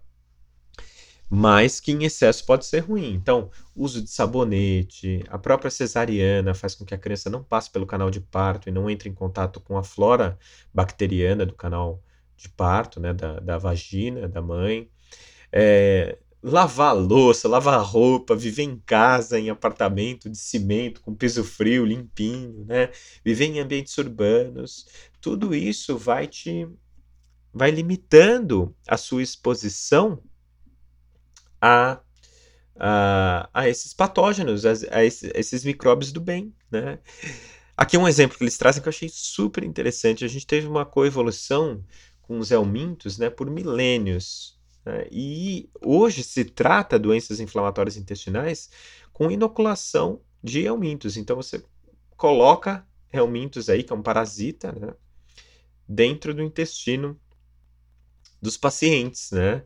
mas 1.30 1.78
que 1.78 1.92
em 1.92 2.04
excesso 2.04 2.44
pode 2.46 2.64
ser 2.64 2.80
ruim. 2.80 3.12
Então, 3.14 3.50
uso 3.76 4.02
de 4.02 4.10
sabonete, 4.10 5.22
a 5.28 5.38
própria 5.38 5.70
cesariana 5.70 6.54
faz 6.54 6.74
com 6.74 6.84
que 6.84 6.94
a 6.94 6.98
criança 6.98 7.28
não 7.28 7.44
passe 7.44 7.70
pelo 7.70 7.86
canal 7.86 8.10
de 8.10 8.20
parto 8.20 8.68
e 8.68 8.72
não 8.72 8.88
entre 8.88 9.08
em 9.08 9.14
contato 9.14 9.60
com 9.60 9.76
a 9.76 9.84
flora 9.84 10.38
bacteriana 10.72 11.44
do 11.44 11.54
canal 11.54 12.02
de 12.36 12.48
parto, 12.48 12.98
né, 12.98 13.12
da, 13.12 13.40
da 13.40 13.58
vagina 13.58 14.26
da 14.28 14.40
mãe. 14.40 14.90
É, 15.52 16.18
lavar 16.42 16.96
louça, 16.96 17.48
lavar 17.48 17.82
roupa, 17.84 18.36
viver 18.36 18.62
em 18.62 18.78
casa, 18.78 19.38
em 19.38 19.50
apartamento 19.50 20.30
de 20.30 20.38
cimento, 20.38 21.00
com 21.00 21.14
piso 21.14 21.42
frio, 21.44 21.84
limpinho, 21.84 22.64
né? 22.66 22.90
Viver 23.24 23.46
em 23.46 23.60
ambientes 23.60 23.96
urbanos, 23.98 24.86
tudo 25.20 25.54
isso 25.54 25.96
vai 25.98 26.26
te 26.26 26.68
vai 27.52 27.70
limitando 27.70 28.74
a 28.86 28.96
sua 28.96 29.22
exposição 29.22 30.22
a, 31.60 32.00
a, 32.78 33.50
a 33.52 33.68
esses 33.68 33.92
patógenos, 33.92 34.64
a, 34.64 34.72
a, 34.92 35.04
esses, 35.04 35.30
esses, 35.34 35.64
micróbios 35.64 36.12
do 36.12 36.20
bem. 36.20 36.54
Né? 36.70 36.98
Aqui 37.76 37.96
um 37.96 38.08
exemplo 38.08 38.36
que 38.36 38.44
eles 38.44 38.58
trazem 38.58 38.82
que 38.82 38.88
eu 38.88 38.92
achei 38.92 39.08
super 39.08 39.64
interessante. 39.64 40.24
A 40.24 40.28
gente 40.28 40.46
teve 40.46 40.66
uma 40.66 40.86
coevolução 40.86 41.82
com 42.22 42.38
os 42.38 42.50
helmintos 42.50 43.18
né, 43.18 43.30
por 43.30 43.50
milênios. 43.50 44.57
Né? 44.84 45.06
E 45.10 45.70
hoje 45.80 46.22
se 46.22 46.44
trata 46.44 46.98
doenças 46.98 47.40
inflamatórias 47.40 47.96
intestinais 47.96 48.70
com 49.12 49.30
inoculação 49.30 50.20
de 50.42 50.64
helmintos. 50.64 51.16
Então 51.16 51.36
você 51.36 51.62
coloca 52.16 52.86
helmintos 53.12 53.68
aí, 53.68 53.82
que 53.82 53.92
é 53.92 53.96
um 53.96 54.02
parasita, 54.02 54.72
né, 54.72 54.94
dentro 55.88 56.34
do 56.34 56.42
intestino 56.42 57.18
dos 58.40 58.56
pacientes, 58.56 59.30
né? 59.32 59.64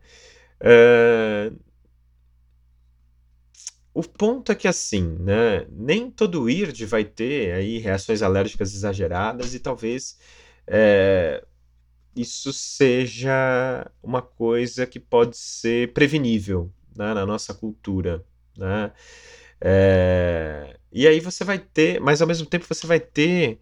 Uh, 0.61 1.59
o 3.93 4.03
ponto 4.03 4.51
é 4.51 4.55
que 4.55 4.67
assim, 4.67 5.03
né, 5.19 5.67
nem 5.71 6.11
todo 6.11 6.49
IRD 6.49 6.87
vai 6.87 7.05
ter 7.05 7.53
aí 7.53 7.79
reações 7.79 8.23
alérgicas 8.23 8.73
exageradas 8.73 9.55
e 9.55 9.61
talvez 9.61 10.19
é, 10.67 11.45
isso 12.17 12.53
seja 12.53 13.91
uma 14.03 14.23
coisa 14.23 14.87
que 14.87 15.01
pode 15.01 15.37
ser 15.37 15.93
prevenível 15.93 16.71
né, 16.97 17.15
na 17.15 17.25
nossa 17.27 17.55
cultura, 17.55 18.25
né? 18.57 18.93
É, 19.61 20.77
e 20.91 21.07
aí 21.07 21.21
você 21.21 21.45
vai 21.45 21.59
ter, 21.59 22.01
mas 22.01 22.21
ao 22.21 22.29
mesmo 22.29 22.47
tempo 22.47 22.67
você 22.69 22.87
vai 22.87 22.99
ter 22.99 23.61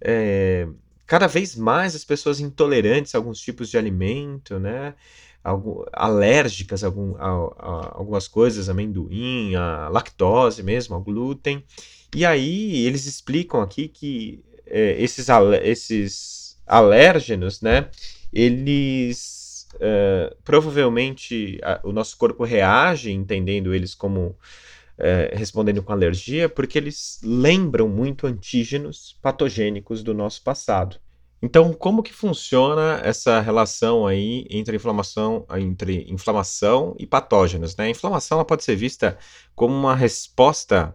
é, 0.00 0.66
cada 1.06 1.26
vez 1.26 1.54
mais 1.54 1.94
as 1.94 2.04
pessoas 2.04 2.40
intolerantes 2.40 3.14
a 3.14 3.18
alguns 3.18 3.38
tipos 3.38 3.68
de 3.68 3.76
alimento, 3.76 4.58
né? 4.58 4.94
algum, 5.42 5.84
alérgicas 5.92 6.84
a, 6.84 6.86
algum, 6.86 7.16
a, 7.16 7.26
a, 7.58 7.98
algumas 7.98 8.28
coisas, 8.28 8.68
amendoim, 8.68 9.54
a 9.54 9.88
lactose 9.88 10.62
mesmo, 10.62 10.94
ao 10.94 11.02
glúten. 11.02 11.64
E 12.14 12.24
aí 12.24 12.84
eles 12.86 13.06
explicam 13.06 13.60
aqui 13.60 13.88
que 13.88 14.44
é, 14.66 15.02
esses, 15.02 15.26
esses 15.62 16.41
alérgenos, 16.66 17.60
né, 17.60 17.88
eles 18.32 19.66
é, 19.80 20.34
provavelmente 20.44 21.58
a, 21.62 21.80
o 21.84 21.92
nosso 21.92 22.16
corpo 22.16 22.44
reage 22.44 23.10
entendendo 23.10 23.74
eles 23.74 23.94
como 23.94 24.36
é, 24.98 25.32
respondendo 25.34 25.82
com 25.82 25.92
alergia, 25.92 26.48
porque 26.48 26.78
eles 26.78 27.20
lembram 27.22 27.88
muito 27.88 28.26
antígenos 28.26 29.18
patogênicos 29.22 30.02
do 30.02 30.14
nosso 30.14 30.42
passado. 30.42 30.96
Então, 31.44 31.72
como 31.72 32.04
que 32.04 32.12
funciona 32.12 33.00
essa 33.02 33.40
relação 33.40 34.06
aí 34.06 34.46
entre 34.48 34.76
inflamação, 34.76 35.44
entre 35.58 36.06
inflamação 36.08 36.94
e 37.00 37.04
patógenos? 37.04 37.74
Né? 37.74 37.86
A 37.86 37.90
inflamação 37.90 38.38
ela 38.38 38.44
pode 38.44 38.62
ser 38.62 38.76
vista 38.76 39.18
como 39.56 39.74
uma 39.74 39.96
resposta 39.96 40.94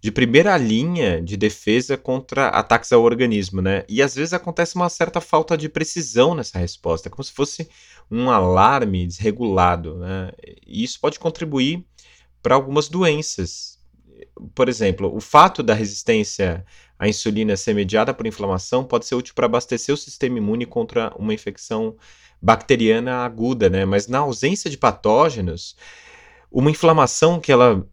de 0.00 0.12
primeira 0.12 0.56
linha 0.56 1.20
de 1.20 1.36
defesa 1.36 1.96
contra 1.96 2.48
ataques 2.48 2.92
ao 2.92 3.02
organismo, 3.02 3.60
né? 3.60 3.84
E 3.88 4.00
às 4.00 4.14
vezes 4.14 4.32
acontece 4.32 4.76
uma 4.76 4.88
certa 4.88 5.20
falta 5.20 5.56
de 5.56 5.68
precisão 5.68 6.34
nessa 6.34 6.58
resposta, 6.58 7.10
como 7.10 7.24
se 7.24 7.32
fosse 7.32 7.68
um 8.10 8.30
alarme 8.30 9.06
desregulado, 9.06 9.96
né? 9.96 10.30
E 10.66 10.84
isso 10.84 11.00
pode 11.00 11.18
contribuir 11.18 11.84
para 12.40 12.54
algumas 12.54 12.88
doenças. 12.88 13.78
Por 14.54 14.68
exemplo, 14.68 15.14
o 15.14 15.20
fato 15.20 15.62
da 15.62 15.74
resistência 15.74 16.64
à 16.96 17.08
insulina 17.08 17.56
ser 17.56 17.74
mediada 17.74 18.14
por 18.14 18.26
inflamação 18.26 18.84
pode 18.84 19.04
ser 19.04 19.16
útil 19.16 19.34
para 19.34 19.46
abastecer 19.46 19.92
o 19.92 19.98
sistema 19.98 20.38
imune 20.38 20.64
contra 20.64 21.12
uma 21.16 21.34
infecção 21.34 21.96
bacteriana 22.40 23.24
aguda, 23.24 23.68
né? 23.68 23.84
Mas 23.84 24.06
na 24.06 24.18
ausência 24.18 24.70
de 24.70 24.78
patógenos, 24.78 25.76
uma 26.50 26.70
inflamação 26.70 27.38
que 27.40 27.52
ela 27.52 27.86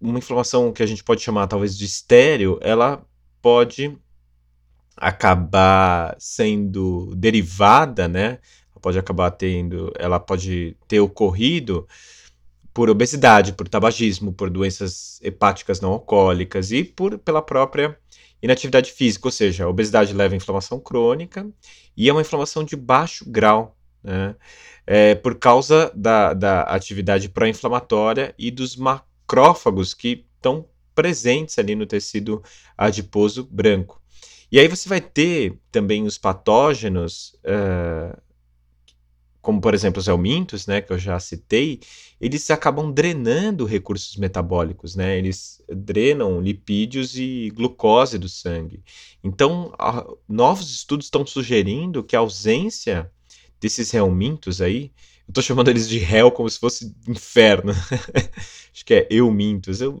uma 0.00 0.18
inflamação 0.18 0.72
que 0.72 0.82
a 0.82 0.86
gente 0.86 1.04
pode 1.04 1.22
chamar 1.22 1.46
talvez 1.46 1.76
de 1.76 1.84
estéreo, 1.84 2.58
ela 2.60 3.04
pode 3.40 3.96
acabar 4.96 6.16
sendo 6.18 7.14
derivada, 7.14 8.08
né? 8.08 8.38
Pode 8.80 8.98
acabar 8.98 9.30
tendo, 9.32 9.92
ela 9.98 10.20
pode 10.20 10.76
ter 10.86 11.00
ocorrido 11.00 11.86
por 12.72 12.88
obesidade, 12.88 13.52
por 13.52 13.68
tabagismo, 13.68 14.32
por 14.32 14.50
doenças 14.50 15.20
hepáticas 15.20 15.80
não 15.80 15.90
alcoólicas 15.90 16.70
e 16.70 16.84
por 16.84 17.18
pela 17.18 17.42
própria 17.42 17.98
inatividade 18.40 18.92
física, 18.92 19.26
ou 19.26 19.32
seja, 19.32 19.64
a 19.64 19.68
obesidade 19.68 20.12
leva 20.12 20.34
a 20.34 20.36
inflamação 20.36 20.78
crônica 20.78 21.48
e 21.96 22.08
é 22.08 22.12
uma 22.12 22.20
inflamação 22.20 22.62
de 22.62 22.76
baixo 22.76 23.28
grau, 23.28 23.76
né? 24.02 24.34
É, 24.86 25.14
por 25.14 25.34
causa 25.34 25.92
da, 25.94 26.32
da 26.32 26.62
atividade 26.62 27.28
pró-inflamatória 27.28 28.34
e 28.38 28.50
dos 28.50 28.76
macrófagos 28.76 29.92
que 29.92 30.24
estão 30.36 30.66
presentes 30.94 31.58
ali 31.58 31.74
no 31.74 31.86
tecido 31.86 32.42
adiposo 32.76 33.44
branco. 33.44 34.00
E 34.50 34.58
aí 34.58 34.66
você 34.66 34.88
vai 34.88 35.00
ter 35.00 35.58
também 35.70 36.04
os 36.04 36.16
patógenos, 36.16 37.34
uh, 37.44 38.18
como 39.42 39.60
por 39.60 39.74
exemplo 39.74 40.00
os 40.00 40.08
helmintos, 40.08 40.66
né, 40.66 40.80
que 40.80 40.92
eu 40.92 40.98
já 40.98 41.20
citei, 41.20 41.80
eles 42.20 42.50
acabam 42.50 42.90
drenando 42.90 43.64
recursos 43.66 44.16
metabólicos, 44.16 44.96
né? 44.96 45.16
Eles 45.16 45.62
drenam 45.68 46.40
lipídios 46.40 47.16
e 47.16 47.50
glucose 47.54 48.18
do 48.18 48.28
sangue. 48.28 48.82
Então, 49.22 49.72
a, 49.78 50.04
novos 50.28 50.70
estudos 50.74 51.06
estão 51.06 51.24
sugerindo 51.24 52.02
que 52.02 52.16
a 52.16 52.20
ausência 52.20 53.10
desses 53.60 53.90
realmintos 53.90 54.60
aí, 54.60 54.92
eu 55.26 55.34
tô 55.34 55.42
chamando 55.42 55.68
eles 55.68 55.88
de 55.88 55.98
réu 55.98 56.30
como 56.30 56.48
se 56.48 56.58
fosse 56.58 56.94
inferno. 57.06 57.72
Acho 58.72 58.84
que 58.84 58.94
é 58.94 59.06
eumintos. 59.10 59.80
Eu, 59.80 60.00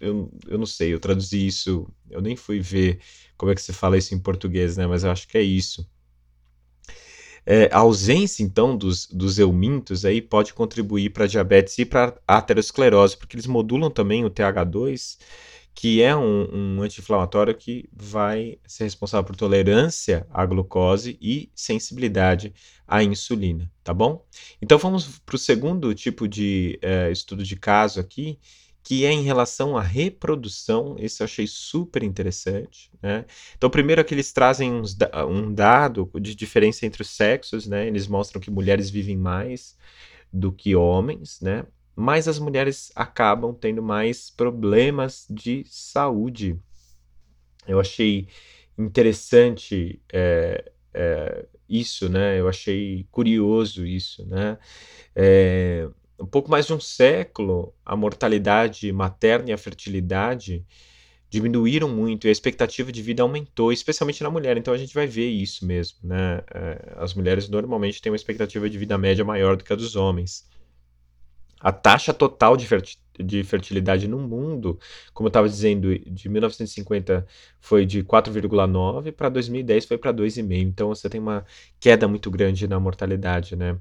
eu, 0.00 0.32
eu 0.48 0.58
não 0.58 0.66
sei, 0.66 0.92
eu 0.92 0.98
traduzi 0.98 1.46
isso, 1.46 1.88
eu 2.10 2.20
nem 2.20 2.36
fui 2.36 2.60
ver 2.60 2.98
como 3.36 3.52
é 3.52 3.54
que 3.54 3.62
se 3.62 3.72
fala 3.72 3.96
isso 3.96 4.14
em 4.14 4.18
português, 4.18 4.76
né? 4.76 4.86
Mas 4.86 5.04
eu 5.04 5.10
acho 5.10 5.28
que 5.28 5.38
é 5.38 5.42
isso. 5.42 5.88
É, 7.46 7.68
a 7.72 7.78
ausência, 7.78 8.42
então, 8.42 8.76
dos, 8.76 9.06
dos 9.06 9.38
eumintos 9.38 10.04
aí 10.04 10.22
pode 10.22 10.54
contribuir 10.54 11.10
para 11.10 11.26
diabetes 11.26 11.76
e 11.78 11.84
para 11.84 12.18
aterosclerose, 12.26 13.16
porque 13.16 13.36
eles 13.36 13.46
modulam 13.46 13.90
também 13.90 14.24
o 14.24 14.30
TH2 14.30 15.18
que 15.74 16.00
é 16.00 16.14
um, 16.14 16.76
um 16.78 16.82
anti-inflamatório 16.82 17.54
que 17.54 17.88
vai 17.92 18.58
ser 18.66 18.84
responsável 18.84 19.24
por 19.24 19.34
tolerância 19.34 20.26
à 20.30 20.46
glucose 20.46 21.18
e 21.20 21.50
sensibilidade 21.54 22.54
à 22.86 23.02
insulina, 23.02 23.70
tá 23.82 23.92
bom? 23.92 24.24
Então 24.62 24.78
vamos 24.78 25.18
para 25.18 25.34
o 25.34 25.38
segundo 25.38 25.92
tipo 25.94 26.28
de 26.28 26.78
uh, 26.82 27.10
estudo 27.10 27.42
de 27.42 27.56
caso 27.56 27.98
aqui, 27.98 28.38
que 28.84 29.04
é 29.04 29.10
em 29.10 29.22
relação 29.22 29.76
à 29.76 29.82
reprodução. 29.82 30.94
Esse 30.98 31.22
eu 31.22 31.24
achei 31.24 31.46
super 31.46 32.02
interessante. 32.02 32.90
Né? 33.02 33.24
Então, 33.56 33.70
primeiro 33.70 34.00
aqui 34.00 34.14
eles 34.14 34.30
trazem 34.30 34.72
uns, 34.72 34.94
um 35.26 35.52
dado 35.52 36.10
de 36.20 36.34
diferença 36.34 36.84
entre 36.84 37.00
os 37.00 37.08
sexos, 37.08 37.66
né? 37.66 37.86
Eles 37.86 38.06
mostram 38.06 38.42
que 38.42 38.50
mulheres 38.50 38.90
vivem 38.90 39.16
mais 39.16 39.74
do 40.30 40.52
que 40.52 40.76
homens, 40.76 41.40
né? 41.40 41.64
Mas 41.96 42.26
as 42.28 42.38
mulheres 42.38 42.90
acabam 42.94 43.54
tendo 43.54 43.82
mais 43.82 44.30
problemas 44.30 45.26
de 45.30 45.64
saúde. 45.68 46.58
Eu 47.66 47.80
achei 47.80 48.28
interessante 48.76 50.00
é, 50.12 50.72
é, 50.92 51.46
isso, 51.68 52.08
né? 52.08 52.38
Eu 52.38 52.48
achei 52.48 53.06
curioso 53.10 53.86
isso, 53.86 54.26
né? 54.26 54.58
É, 55.14 55.88
um 56.18 56.26
pouco 56.26 56.50
mais 56.50 56.66
de 56.66 56.72
um 56.72 56.80
século, 56.80 57.74
a 57.84 57.96
mortalidade 57.96 58.90
materna 58.92 59.50
e 59.50 59.52
a 59.52 59.58
fertilidade 59.58 60.64
diminuíram 61.30 61.88
muito 61.88 62.26
e 62.26 62.28
a 62.28 62.32
expectativa 62.32 62.92
de 62.92 63.02
vida 63.02 63.22
aumentou, 63.22 63.72
especialmente 63.72 64.22
na 64.22 64.30
mulher. 64.30 64.56
Então 64.56 64.72
a 64.72 64.78
gente 64.78 64.94
vai 64.94 65.06
ver 65.06 65.28
isso 65.28 65.66
mesmo, 65.66 65.98
né? 66.04 66.42
É, 66.54 66.94
as 66.96 67.14
mulheres 67.14 67.48
normalmente 67.48 68.00
têm 68.00 68.10
uma 68.12 68.16
expectativa 68.16 68.68
de 68.70 68.78
vida 68.78 68.96
média 68.98 69.24
maior 69.24 69.56
do 69.56 69.64
que 69.64 69.72
a 69.72 69.76
dos 69.76 69.96
homens. 69.96 70.48
A 71.64 71.72
taxa 71.72 72.12
total 72.12 72.58
de, 72.58 72.68
de 73.18 73.42
fertilidade 73.42 74.06
no 74.06 74.18
mundo, 74.18 74.78
como 75.14 75.28
eu 75.28 75.30
estava 75.30 75.48
dizendo, 75.48 75.98
de 75.98 76.28
1950 76.28 77.26
foi 77.58 77.86
de 77.86 78.04
4,9 78.04 79.10
para 79.12 79.30
2010 79.30 79.86
foi 79.86 79.96
para 79.96 80.12
2,5. 80.12 80.60
Então 80.60 80.88
você 80.88 81.08
tem 81.08 81.18
uma 81.18 81.42
queda 81.80 82.06
muito 82.06 82.30
grande 82.30 82.68
na 82.68 82.78
mortalidade, 82.78 83.56
né? 83.56 83.78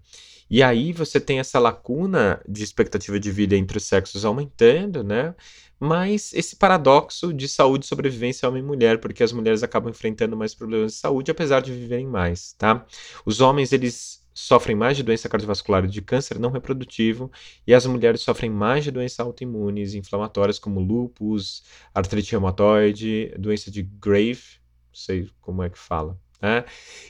E 0.49 0.63
aí 0.63 0.93
você 0.93 1.19
tem 1.19 1.39
essa 1.39 1.59
lacuna 1.59 2.41
de 2.47 2.63
expectativa 2.63 3.19
de 3.19 3.31
vida 3.31 3.57
entre 3.57 3.77
os 3.77 3.83
sexos 3.83 4.23
aumentando, 4.23 5.03
né? 5.03 5.35
Mas 5.77 6.31
esse 6.33 6.55
paradoxo 6.55 7.33
de 7.33 7.49
saúde 7.49 7.83
e 7.83 7.87
sobrevivência 7.89 8.47
homem 8.47 8.63
e 8.63 8.65
mulher, 8.65 8.99
porque 8.99 9.23
as 9.23 9.33
mulheres 9.33 9.61
acabam 9.61 9.89
enfrentando 9.89 10.37
mais 10.37 10.55
problemas 10.55 10.93
de 10.93 10.99
saúde 10.99 11.31
apesar 11.31 11.61
de 11.61 11.73
viverem 11.73 12.07
mais, 12.07 12.53
tá? 12.53 12.85
Os 13.25 13.41
homens 13.41 13.73
eles 13.73 14.22
sofrem 14.43 14.75
mais 14.75 14.97
de 14.97 15.03
doença 15.03 15.29
cardiovascular 15.29 15.85
e 15.85 15.87
de 15.87 16.01
câncer 16.01 16.37
não 16.37 16.51
reprodutivo, 16.51 17.31
e 17.65 17.73
as 17.73 17.85
mulheres 17.85 18.21
sofrem 18.21 18.49
mais 18.49 18.83
de 18.83 18.91
doenças 18.91 19.19
autoimunes 19.21 19.93
inflamatórias 19.93 20.59
como 20.59 20.81
lúpus, 20.81 21.63
artrite 21.93 22.33
reumatoide, 22.33 23.33
doença 23.39 23.71
de 23.71 23.83
Grave, 23.83 24.59
não 24.89 24.95
sei 24.95 25.29
como 25.39 25.63
é 25.63 25.69
que 25.69 25.79
fala. 25.79 26.19
Né? 26.41 26.65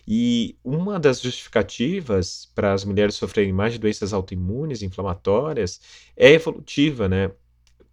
E 0.07 0.55
uma 0.63 0.99
das 0.99 1.19
justificativas 1.19 2.47
para 2.53 2.71
as 2.71 2.85
mulheres 2.85 3.15
sofrerem 3.15 3.51
mais 3.51 3.73
de 3.73 3.79
doenças 3.79 4.13
autoimunes 4.13 4.83
inflamatórias 4.83 5.81
é 6.15 6.33
evolutiva, 6.33 7.09
né? 7.09 7.31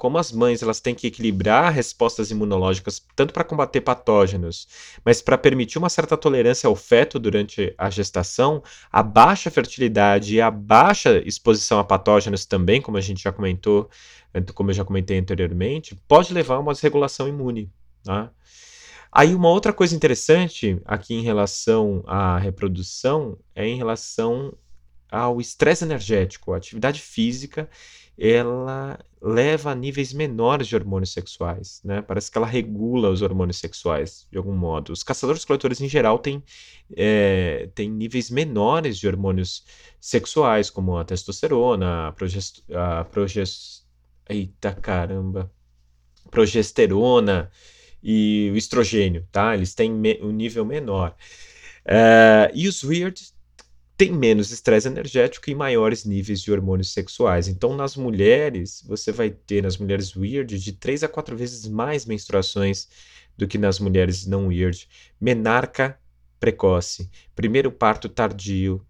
Como 0.01 0.17
as 0.17 0.33
mães 0.33 0.63
elas 0.63 0.81
têm 0.81 0.95
que 0.95 1.07
equilibrar 1.07 1.71
respostas 1.71 2.31
imunológicas 2.31 3.05
tanto 3.15 3.35
para 3.35 3.45
combater 3.45 3.83
patógenos, 3.83 4.67
mas 5.05 5.21
para 5.21 5.37
permitir 5.37 5.77
uma 5.77 5.91
certa 5.91 6.17
tolerância 6.17 6.67
ao 6.67 6.75
feto 6.75 7.19
durante 7.19 7.75
a 7.77 7.91
gestação, 7.91 8.63
a 8.91 9.03
baixa 9.03 9.51
fertilidade 9.51 10.35
e 10.35 10.41
a 10.41 10.51
baixa 10.51 11.23
exposição 11.27 11.79
a 11.79 11.85
patógenos 11.85 12.47
também, 12.47 12.81
como 12.81 12.97
a 12.97 13.01
gente 13.03 13.23
já 13.23 13.31
comentou, 13.31 13.91
como 14.55 14.71
eu 14.71 14.75
já 14.75 14.87
comentei 14.87 15.19
anteriormente, 15.19 15.95
pode 16.09 16.33
levar 16.33 16.55
a 16.55 16.61
uma 16.61 16.73
desregulação 16.73 17.29
imune. 17.29 17.71
Tá? 18.03 18.31
Aí 19.13 19.35
uma 19.35 19.51
outra 19.51 19.71
coisa 19.71 19.95
interessante 19.95 20.81
aqui 20.83 21.13
em 21.13 21.23
relação 21.23 22.03
à 22.07 22.39
reprodução 22.39 23.37
é 23.55 23.67
em 23.67 23.77
relação 23.77 24.57
ao 25.11 25.41
estresse 25.41 25.85
energético, 25.85 26.53
a 26.53 26.57
atividade 26.57 27.01
física 27.01 27.69
ela 28.21 28.99
leva 29.23 29.71
a 29.71 29.75
níveis 29.75 30.13
menores 30.13 30.69
de 30.69 30.77
hormônios 30.77 31.11
sexuais, 31.11 31.81
né? 31.83 32.03
Parece 32.03 32.31
que 32.31 32.37
ela 32.37 32.47
regula 32.47 33.09
os 33.09 33.23
hormônios 33.23 33.59
sexuais 33.59 34.27
de 34.31 34.37
algum 34.37 34.55
modo. 34.55 34.93
Os 34.93 35.03
caçadores-coletores 35.03 35.81
em 35.81 35.89
geral 35.89 36.19
têm, 36.19 36.43
é, 36.95 37.71
têm 37.75 37.91
níveis 37.91 38.31
menores 38.31 38.99
de 38.99 39.09
hormônios 39.09 39.65
sexuais, 39.99 40.69
como 40.69 40.99
a 40.99 41.05
testosterona, 41.05 42.09
a, 42.09 42.13
progest... 42.13 42.63
a 42.75 43.05
progest... 43.05 43.85
Eita 44.29 44.73
caramba! 44.73 45.51
Progesterona 46.31 47.51
e 48.03 48.51
o 48.53 48.57
estrogênio, 48.57 49.27
tá? 49.33 49.55
Eles 49.55 49.75
têm 49.75 49.93
um 50.23 50.31
nível 50.31 50.65
menor. 50.65 51.17
Uh, 51.87 52.53
e 52.55 52.69
os 52.69 52.85
weird 52.85 53.21
tem 54.01 54.11
menos 54.11 54.51
estresse 54.51 54.89
energético 54.89 55.51
e 55.51 55.55
maiores 55.55 56.07
níveis 56.07 56.41
de 56.41 56.51
hormônios 56.51 56.91
sexuais. 56.91 57.49
Então, 57.49 57.77
nas 57.77 57.99
mulheres, 57.99 58.83
você 58.89 59.13
vai 59.13 59.29
ter, 59.29 59.63
nas 59.63 59.77
mulheres 59.77 60.17
weird, 60.17 60.59
de 60.59 60.73
3 60.73 61.05
a 61.05 61.09
4 61.09 61.37
vezes 61.37 61.69
mais 61.69 62.07
menstruações 62.07 62.89
do 63.37 63.47
que 63.47 63.59
nas 63.59 63.79
mulheres 63.79 64.25
não 64.25 64.47
weird. 64.47 64.89
Menarca 65.21 66.01
precoce, 66.39 67.11
primeiro 67.37 67.71
parto 67.71 68.09
tardio, 68.09 68.83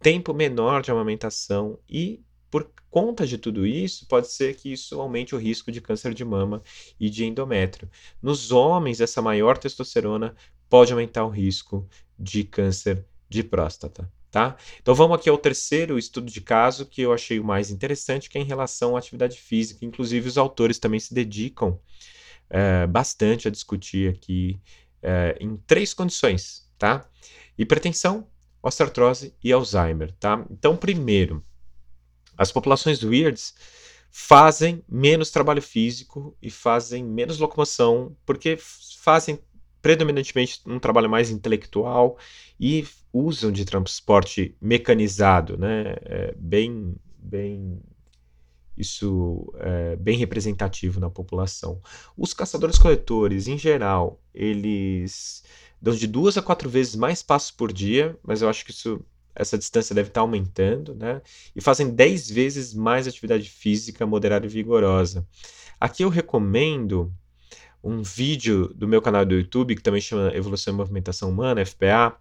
tempo 0.00 0.34
menor 0.34 0.82
de 0.82 0.90
amamentação 0.90 1.78
e, 1.88 2.22
por 2.50 2.70
conta 2.90 3.26
de 3.26 3.38
tudo 3.38 3.66
isso, 3.66 4.06
pode 4.06 4.30
ser 4.30 4.54
que 4.54 4.70
isso 4.70 5.00
aumente 5.00 5.34
o 5.34 5.38
risco 5.38 5.72
de 5.72 5.80
câncer 5.80 6.12
de 6.12 6.26
mama 6.26 6.62
e 7.00 7.08
de 7.08 7.24
endométrio. 7.24 7.90
Nos 8.20 8.52
homens, 8.52 9.00
essa 9.00 9.22
maior 9.22 9.56
testosterona 9.56 10.36
pode 10.68 10.92
aumentar 10.92 11.24
o 11.24 11.30
risco 11.30 11.88
de 12.18 12.44
câncer 12.44 13.06
de 13.30 13.42
próstata. 13.42 14.12
Tá? 14.32 14.56
Então 14.80 14.94
vamos 14.94 15.18
aqui 15.18 15.28
ao 15.28 15.36
terceiro 15.36 15.98
estudo 15.98 16.32
de 16.32 16.40
caso 16.40 16.86
que 16.86 17.02
eu 17.02 17.12
achei 17.12 17.38
o 17.38 17.44
mais 17.44 17.70
interessante, 17.70 18.30
que 18.30 18.38
é 18.38 18.40
em 18.40 18.46
relação 18.46 18.96
à 18.96 18.98
atividade 18.98 19.38
física. 19.38 19.84
Inclusive 19.84 20.26
os 20.26 20.38
autores 20.38 20.78
também 20.78 20.98
se 20.98 21.12
dedicam 21.12 21.78
é, 22.48 22.86
bastante 22.86 23.46
a 23.46 23.50
discutir 23.50 24.08
aqui 24.08 24.58
é, 25.02 25.36
em 25.38 25.54
três 25.66 25.92
condições, 25.92 26.66
tá? 26.78 27.06
Hipertensão, 27.58 28.26
osteoartrose 28.62 29.34
e 29.44 29.52
Alzheimer, 29.52 30.14
tá? 30.18 30.42
Então, 30.50 30.78
primeiro, 30.78 31.44
as 32.34 32.50
populações 32.50 33.02
weirds 33.02 33.54
fazem 34.10 34.82
menos 34.88 35.30
trabalho 35.30 35.60
físico 35.60 36.34
e 36.40 36.50
fazem 36.50 37.04
menos 37.04 37.38
locomoção, 37.38 38.16
porque 38.24 38.56
fazem 38.58 39.38
predominantemente 39.82 40.62
um 40.64 40.78
trabalho 40.78 41.10
mais 41.10 41.28
intelectual 41.28 42.16
e 42.58 42.86
usam 43.12 43.52
de 43.52 43.64
transporte 43.64 44.56
mecanizado, 44.60 45.56
né? 45.58 45.96
É 46.02 46.34
bem, 46.36 46.94
bem 47.18 47.80
isso 48.76 49.52
é 49.58 49.96
bem 49.96 50.16
representativo 50.16 50.98
na 50.98 51.10
população. 51.10 51.80
Os 52.16 52.32
caçadores-coletores, 52.32 53.46
em 53.46 53.58
geral, 53.58 54.20
eles 54.34 55.44
dão 55.80 55.94
de 55.94 56.06
duas 56.06 56.38
a 56.38 56.42
quatro 56.42 56.70
vezes 56.70 56.96
mais 56.96 57.22
passos 57.22 57.50
por 57.50 57.72
dia, 57.72 58.16
mas 58.22 58.40
eu 58.40 58.48
acho 58.48 58.64
que 58.64 58.70
isso, 58.70 59.04
essa 59.34 59.58
distância 59.58 59.94
deve 59.94 60.08
estar 60.08 60.22
aumentando, 60.22 60.94
né? 60.94 61.20
E 61.54 61.60
fazem 61.60 61.90
dez 61.90 62.30
vezes 62.30 62.72
mais 62.72 63.06
atividade 63.06 63.50
física 63.50 64.06
moderada 64.06 64.46
e 64.46 64.48
vigorosa. 64.48 65.26
Aqui 65.78 66.02
eu 66.04 66.08
recomendo 66.08 67.12
um 67.84 68.02
vídeo 68.02 68.68
do 68.74 68.86
meu 68.86 69.02
canal 69.02 69.26
do 69.26 69.34
YouTube, 69.34 69.74
que 69.74 69.82
também 69.82 70.00
chama 70.00 70.34
Evolução 70.34 70.72
e 70.72 70.76
Movimentação 70.76 71.28
Humana, 71.28 71.66
FPA, 71.66 72.16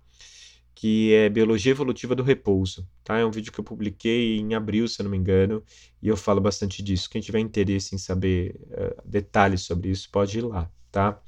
que 0.73 1.13
é 1.13 1.29
Biologia 1.29 1.71
Evolutiva 1.71 2.15
do 2.15 2.23
Repouso. 2.23 2.87
Tá? 3.03 3.17
É 3.17 3.25
um 3.25 3.31
vídeo 3.31 3.51
que 3.51 3.59
eu 3.59 3.63
publiquei 3.63 4.37
em 4.37 4.53
abril, 4.53 4.87
se 4.87 5.01
eu 5.01 5.03
não 5.03 5.11
me 5.11 5.17
engano, 5.17 5.63
e 6.01 6.07
eu 6.07 6.17
falo 6.17 6.41
bastante 6.41 6.81
disso. 6.81 7.09
Quem 7.09 7.21
tiver 7.21 7.39
interesse 7.39 7.95
em 7.95 7.97
saber 7.97 8.55
uh, 8.69 9.01
detalhes 9.05 9.61
sobre 9.61 9.89
isso, 9.89 10.09
pode 10.11 10.37
ir 10.37 10.41
lá. 10.41 10.69
Tá? 10.91 11.21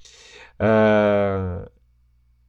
Uh, 0.60 1.70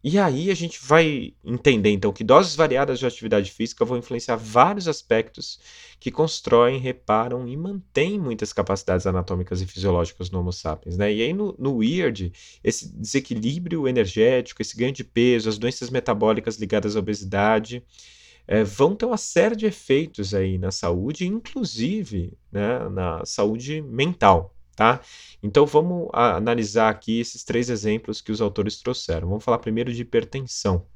e 0.05 0.19
aí 0.19 0.51
a 0.51 0.55
gente 0.55 0.79
vai 0.85 1.33
entender 1.43 1.89
então 1.89 2.13
que 2.13 2.23
doses 2.23 2.55
variadas 2.55 2.99
de 2.99 3.07
atividade 3.07 3.51
física 3.51 3.87
vão 3.87 3.97
influenciar 3.97 4.37
vários 4.37 4.87
aspectos 4.87 5.59
que 5.99 6.11
constroem, 6.11 6.79
reparam 6.79 7.49
e 7.49 7.57
mantêm 7.57 8.21
muitas 8.21 8.53
capacidades 8.53 9.07
anatômicas 9.07 9.63
e 9.63 9.67
fisiológicas 9.67 10.31
no 10.31 10.41
Homo 10.41 10.53
sapiens. 10.53 10.99
Né? 10.99 11.11
E 11.11 11.23
aí 11.23 11.33
no, 11.33 11.57
no 11.59 11.77
WEIRD, 11.77 12.35
esse 12.63 12.95
desequilíbrio 12.95 13.89
energético, 13.89 14.61
esse 14.61 14.77
ganho 14.77 14.93
de 14.93 15.03
peso, 15.03 15.49
as 15.49 15.57
doenças 15.57 15.89
metabólicas 15.89 16.57
ligadas 16.57 16.97
à 16.97 16.99
obesidade, 16.99 17.83
é, 18.47 18.63
vão 18.63 18.95
ter 18.95 19.07
uma 19.07 19.17
série 19.17 19.57
de 19.57 19.65
efeitos 19.65 20.35
aí 20.35 20.59
na 20.59 20.71
saúde, 20.71 21.27
inclusive 21.27 22.37
né, 22.53 22.91
na 22.91 23.25
saúde 23.25 23.81
mental. 23.81 24.55
Tá? 24.75 25.01
Então 25.43 25.65
vamos 25.67 26.09
analisar 26.13 26.89
aqui 26.89 27.21
esses 27.21 27.45
três 27.45 27.71
exemplos 27.71 28.21
que 28.21 28.33
os 28.33 28.41
autores 28.41 28.79
trouxeram. 28.79 29.29
Vamos 29.29 29.45
falar 29.45 29.59
primeiro 29.59 29.93
de 29.93 30.03
hipertensão. 30.03 30.87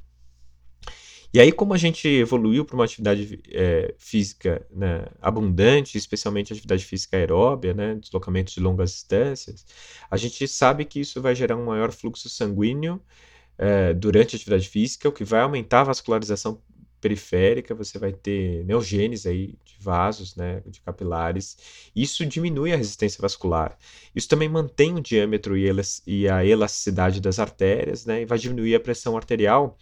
E 1.32 1.38
aí, 1.38 1.52
como 1.52 1.74
a 1.74 1.76
gente 1.76 2.09
evoluiu 2.09 2.64
para 2.64 2.74
uma 2.74 2.84
atividade 2.84 3.38
é, 3.50 3.94
física 3.98 4.66
né, 4.70 5.05
abundante, 5.20 5.98
especialmente 5.98 6.52
atividade 6.52 6.84
física 6.84 7.18
aeróbia, 7.18 7.74
né, 7.74 7.96
deslocamentos 7.96 8.55
de 8.55 8.60
longas 8.60 8.92
distâncias, 8.92 9.66
a 10.10 10.16
gente 10.16 10.48
sabe 10.48 10.86
que 10.86 11.00
isso 11.00 11.20
vai 11.20 11.34
gerar 11.34 11.56
um 11.56 11.66
maior 11.66 11.92
fluxo 11.92 12.30
sanguíneo 12.30 13.00
é, 13.59 13.92
durante 13.92 14.34
a 14.34 14.36
atividade 14.36 14.68
física, 14.68 15.09
o 15.09 15.12
que 15.12 15.24
vai 15.24 15.42
aumentar 15.42 15.82
a 15.82 15.84
vascularização 15.84 16.62
periférica, 17.00 17.74
você 17.74 17.98
vai 17.98 18.12
ter 18.12 18.64
neogênese 18.64 19.28
aí 19.28 19.46
de 19.64 19.76
vasos, 19.80 20.36
né, 20.36 20.62
de 20.66 20.80
capilares. 20.80 21.56
Isso 21.94 22.24
diminui 22.26 22.72
a 22.72 22.76
resistência 22.76 23.20
vascular. 23.20 23.76
Isso 24.14 24.28
também 24.28 24.48
mantém 24.48 24.94
o 24.94 25.00
diâmetro 25.00 25.56
e 25.56 26.28
a 26.28 26.44
elasticidade 26.44 27.20
das 27.20 27.38
artérias, 27.38 28.04
né, 28.06 28.22
e 28.22 28.24
vai 28.26 28.38
diminuir 28.38 28.74
a 28.74 28.80
pressão 28.80 29.16
arterial 29.16 29.76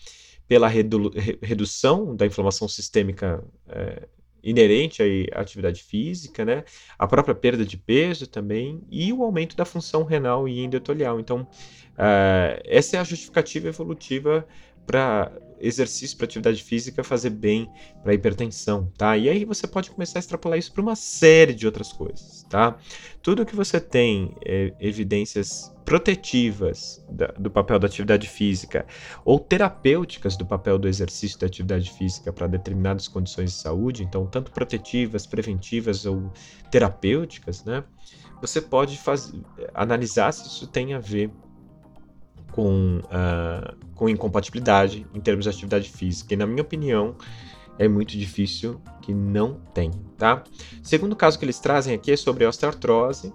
pela 0.49 0.69
redu 0.69 1.11
redução 1.43 2.15
da 2.15 2.25
inflamação 2.25 2.69
sistêmica 2.69 3.43
é, 3.69 4.07
inerente 4.47 5.03
à 5.35 5.41
atividade 5.41 5.83
física, 5.83 6.45
né, 6.45 6.65
a 6.97 7.07
própria 7.07 7.35
perda 7.35 7.65
de 7.65 7.77
peso 7.77 8.29
também 8.29 8.81
e 8.89 9.13
o 9.13 9.25
aumento 9.25 9.57
da 9.57 9.65
função 9.65 10.05
renal 10.05 10.49
e 10.49 10.61
endotelial. 10.61 11.19
Então, 11.19 11.41
uh, 11.41 12.63
essa 12.65 12.97
é 12.97 13.01
a 13.01 13.05
justificativa 13.05 13.67
evolutiva 13.67 14.47
para 14.87 15.33
exercício, 15.61 16.17
para 16.17 16.25
atividade 16.25 16.63
física 16.63 17.03
fazer 17.05 17.31
bem 17.31 17.71
para 18.03 18.15
hipertensão, 18.15 18.93
tá? 18.97 19.17
E 19.17 19.29
aí 19.29 19.45
você 19.45 19.67
pode 19.67 19.91
começar 19.91 20.19
a 20.19 20.21
extrapolar 20.21 20.59
isso 20.59 20.73
para 20.73 20.83
uma 20.83 20.97
série 20.97 21.55
de 21.55 21.67
outras 21.67 21.93
coisas, 21.93 22.45
tá? 22.49 22.79
Tudo 23.23 23.47
que 23.47 23.57
você 23.57 23.81
tem 23.81 24.35
é, 24.45 24.73
evidências 24.81 25.73
protetivas 25.85 27.05
da, 27.09 27.29
do 27.39 27.51
papel 27.51 27.79
da 27.79 27.87
atividade 27.87 28.29
física 28.29 28.85
ou 29.25 29.39
terapêuticas 29.39 30.37
do 30.37 30.45
papel 30.45 30.79
do 30.79 30.89
exercício 30.89 31.39
da 31.39 31.47
atividade 31.47 31.91
física 31.93 32.33
para 32.33 32.49
determinadas 32.49 33.07
condições 33.07 33.53
de 33.53 33.59
saúde, 33.59 34.03
então 34.03 34.27
tanto 34.27 34.51
protetivas, 34.51 35.27
preventivas 35.27 36.05
ou 36.05 36.33
terapêuticas, 36.71 37.65
né? 37.65 37.85
Você 38.41 38.61
pode 38.61 38.99
fazer, 38.99 39.41
analisar 39.73 40.33
se 40.33 40.47
isso 40.47 40.67
tem 40.67 40.93
a 40.93 40.99
ver 40.99 41.31
com, 42.57 43.01
uh, 43.01 43.77
com 43.95 44.09
incompatibilidade 44.09 45.07
em 45.15 45.21
termos 45.21 45.45
de 45.45 45.51
atividade 45.51 45.91
física. 45.91 46.33
E 46.33 46.37
na 46.39 46.47
minha 46.47 46.63
opinião, 46.63 47.15
é 47.79 47.87
muito 47.87 48.17
difícil 48.17 48.81
que 49.03 49.13
não 49.13 49.61
tem, 49.75 49.91
tá? 50.17 50.43
Segundo 50.83 51.15
caso 51.15 51.39
que 51.39 51.45
eles 51.45 51.61
trazem 51.61 51.95
aqui 51.95 52.13
é 52.13 52.17
sobre 52.17 52.47
osteoartrose. 52.47 53.33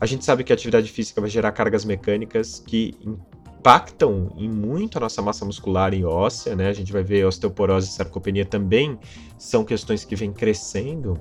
A 0.00 0.04
gente 0.04 0.24
sabe 0.24 0.42
que 0.42 0.52
a 0.52 0.54
atividade 0.54 0.90
física 0.90 1.20
vai 1.20 1.30
gerar 1.30 1.52
cargas 1.52 1.84
mecânicas 1.84 2.58
que 2.58 2.94
impactam 3.00 4.32
em 4.36 4.48
muito 4.48 4.98
a 4.98 5.00
nossa 5.00 5.22
massa 5.22 5.44
muscular 5.44 5.94
e 5.94 6.04
óssea, 6.04 6.56
né? 6.56 6.68
A 6.68 6.72
gente 6.72 6.92
vai 6.92 7.04
ver 7.04 7.24
osteoporose 7.24 7.88
e 7.88 7.92
sarcopenia 7.92 8.44
também 8.44 8.98
são 9.38 9.64
questões 9.64 10.04
que 10.04 10.16
vêm 10.16 10.32
crescendo 10.32 11.18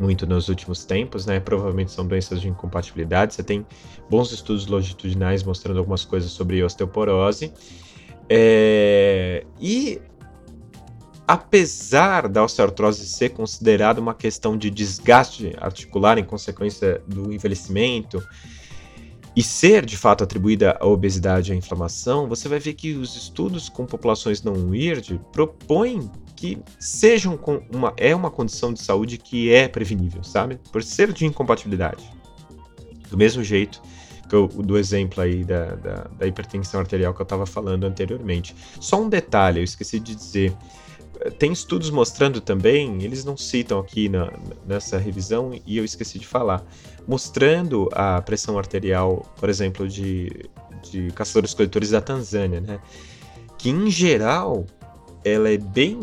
muito 0.00 0.26
nos 0.26 0.48
últimos 0.48 0.84
tempos, 0.84 1.26
né? 1.26 1.38
Provavelmente 1.38 1.92
são 1.92 2.06
doenças 2.06 2.40
de 2.40 2.48
incompatibilidade. 2.48 3.34
Você 3.34 3.42
tem 3.42 3.66
bons 4.08 4.32
estudos 4.32 4.66
longitudinais 4.66 5.42
mostrando 5.42 5.78
algumas 5.78 6.04
coisas 6.04 6.30
sobre 6.30 6.62
osteoporose. 6.64 7.52
É... 8.28 9.44
E 9.60 10.00
apesar 11.28 12.28
da 12.28 12.42
osteoartrose 12.42 13.06
ser 13.06 13.28
considerada 13.28 14.00
uma 14.00 14.14
questão 14.14 14.56
de 14.56 14.70
desgaste 14.70 15.54
articular 15.60 16.18
em 16.18 16.24
consequência 16.24 17.02
do 17.06 17.32
envelhecimento 17.32 18.20
e 19.36 19.42
ser 19.42 19.86
de 19.86 19.96
fato 19.96 20.24
atribuída 20.24 20.76
à 20.80 20.86
obesidade 20.86 21.50
e 21.50 21.54
à 21.54 21.56
inflamação, 21.56 22.26
você 22.26 22.48
vai 22.48 22.58
ver 22.58 22.74
que 22.74 22.94
os 22.94 23.14
estudos 23.14 23.68
com 23.68 23.86
populações 23.86 24.42
não 24.42 24.70
weird 24.70 25.20
propõem 25.30 26.10
que 26.40 26.58
sejam 26.78 27.38
uma, 27.70 27.92
é 27.98 28.16
uma 28.16 28.30
condição 28.30 28.72
de 28.72 28.82
saúde 28.82 29.18
que 29.18 29.52
é 29.52 29.68
prevenível, 29.68 30.24
sabe? 30.24 30.58
Por 30.72 30.82
ser 30.82 31.12
de 31.12 31.26
incompatibilidade. 31.26 32.02
Do 33.10 33.18
mesmo 33.18 33.44
jeito 33.44 33.82
que 34.26 34.34
eu, 34.34 34.48
do 34.48 34.78
exemplo 34.78 35.22
aí 35.22 35.44
da, 35.44 35.74
da, 35.74 35.94
da 36.18 36.26
hipertensão 36.26 36.80
arterial 36.80 37.12
que 37.12 37.20
eu 37.20 37.24
estava 37.24 37.44
falando 37.44 37.84
anteriormente. 37.84 38.56
Só 38.80 39.02
um 39.02 39.08
detalhe, 39.10 39.60
eu 39.60 39.64
esqueci 39.64 40.00
de 40.00 40.14
dizer. 40.14 40.56
Tem 41.38 41.52
estudos 41.52 41.90
mostrando 41.90 42.40
também, 42.40 43.02
eles 43.02 43.22
não 43.22 43.36
citam 43.36 43.78
aqui 43.78 44.08
na, 44.08 44.32
nessa 44.66 44.96
revisão 44.96 45.52
e 45.66 45.76
eu 45.76 45.84
esqueci 45.84 46.18
de 46.18 46.26
falar, 46.26 46.64
mostrando 47.06 47.86
a 47.92 48.22
pressão 48.22 48.56
arterial, 48.56 49.30
por 49.36 49.50
exemplo, 49.50 49.86
de, 49.86 50.48
de 50.90 51.10
caçadores-coletores 51.10 51.90
da 51.90 52.00
Tanzânia, 52.00 52.62
né? 52.62 52.80
Que 53.58 53.68
em 53.68 53.90
geral 53.90 54.64
ela 55.24 55.50
é 55.50 55.58
bem 55.58 55.98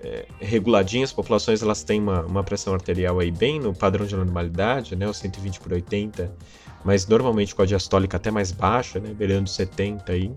é, 0.00 0.26
reguladinha, 0.40 1.04
as 1.04 1.12
populações 1.12 1.62
elas 1.62 1.82
têm 1.82 2.00
uma, 2.00 2.22
uma 2.22 2.44
pressão 2.44 2.74
arterial 2.74 3.18
aí 3.18 3.30
bem 3.30 3.58
no 3.58 3.74
padrão 3.74 4.06
de 4.06 4.14
normalidade, 4.14 4.94
né, 4.94 5.08
o 5.08 5.14
120 5.14 5.60
por 5.60 5.72
80, 5.72 6.32
mas 6.84 7.06
normalmente 7.06 7.54
com 7.54 7.62
a 7.62 7.66
diastólica 7.66 8.16
até 8.16 8.30
mais 8.30 8.52
baixa, 8.52 9.00
né, 9.00 9.12
beirando 9.12 9.48
70 9.48 10.12
aí, 10.12 10.30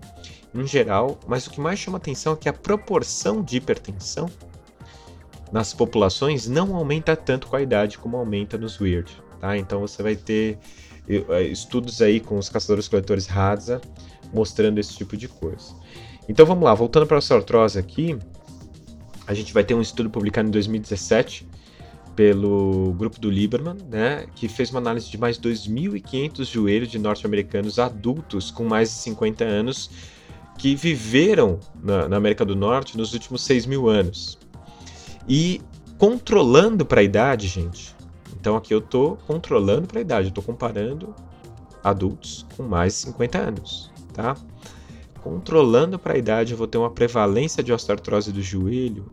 em 0.54 0.66
geral. 0.66 1.20
Mas 1.26 1.46
o 1.46 1.50
que 1.50 1.60
mais 1.60 1.78
chama 1.78 1.98
atenção 1.98 2.32
é 2.32 2.36
que 2.36 2.48
a 2.48 2.52
proporção 2.52 3.42
de 3.42 3.58
hipertensão 3.58 4.28
nas 5.52 5.72
populações 5.72 6.48
não 6.48 6.74
aumenta 6.74 7.14
tanto 7.14 7.46
com 7.46 7.56
a 7.56 7.62
idade 7.62 7.98
como 7.98 8.16
aumenta 8.16 8.56
nos 8.56 8.80
weird, 8.80 9.10
tá? 9.40 9.56
Então 9.56 9.80
você 9.80 10.02
vai 10.02 10.16
ter 10.16 10.58
é, 11.08 11.42
estudos 11.42 12.00
aí 12.00 12.20
com 12.20 12.38
os 12.38 12.48
caçadores-coletores 12.48 13.28
Hadza 13.30 13.80
mostrando 14.32 14.78
esse 14.78 14.96
tipo 14.96 15.16
de 15.16 15.28
coisa. 15.28 15.74
Então 16.30 16.46
vamos 16.46 16.62
lá, 16.62 16.72
voltando 16.72 17.08
para 17.08 17.18
a 17.18 17.34
artrose 17.34 17.76
aqui, 17.76 18.16
a 19.26 19.34
gente 19.34 19.52
vai 19.52 19.64
ter 19.64 19.74
um 19.74 19.80
estudo 19.80 20.08
publicado 20.08 20.46
em 20.46 20.52
2017 20.52 21.44
pelo 22.14 22.92
grupo 22.92 23.18
do 23.18 23.28
Lieberman, 23.28 23.76
né, 23.90 24.26
que 24.36 24.46
fez 24.46 24.70
uma 24.70 24.78
análise 24.78 25.10
de 25.10 25.18
mais 25.18 25.40
2.500 25.40 26.44
joelhos 26.44 26.88
de 26.88 27.00
norte-americanos 27.00 27.80
adultos 27.80 28.52
com 28.52 28.62
mais 28.62 28.90
de 28.90 28.94
50 28.94 29.42
anos 29.42 29.90
que 30.56 30.76
viveram 30.76 31.58
na, 31.82 32.08
na 32.08 32.18
América 32.18 32.44
do 32.44 32.54
Norte 32.54 32.96
nos 32.96 33.12
últimos 33.12 33.42
6 33.42 33.66
mil 33.66 33.88
anos. 33.88 34.38
E 35.28 35.60
controlando 35.98 36.86
para 36.86 37.00
a 37.00 37.02
idade, 37.02 37.48
gente. 37.48 37.92
Então 38.40 38.54
aqui 38.54 38.72
eu 38.72 38.78
estou 38.78 39.16
controlando 39.26 39.88
para 39.88 39.98
a 39.98 40.02
idade, 40.02 40.26
eu 40.26 40.28
estou 40.28 40.44
comparando 40.44 41.12
adultos 41.82 42.46
com 42.56 42.62
mais 42.62 42.92
de 42.92 42.98
50 43.00 43.36
anos, 43.36 43.90
tá? 44.12 44.36
Controlando 45.22 45.98
para 45.98 46.14
a 46.14 46.18
idade, 46.18 46.52
eu 46.52 46.58
vou 46.58 46.66
ter 46.66 46.78
uma 46.78 46.90
prevalência 46.90 47.62
de 47.62 47.72
osteoartrose 47.72 48.32
do 48.32 48.42
joelho 48.42 49.10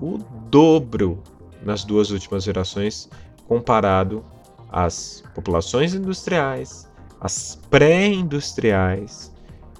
o 0.00 0.18
dobro 0.50 1.22
nas 1.62 1.84
duas 1.84 2.10
últimas 2.10 2.44
gerações 2.44 3.08
comparado 3.46 4.24
às 4.70 5.22
populações 5.34 5.94
industriais, 5.94 6.90
às 7.20 7.56
pré-industriais 7.70 9.32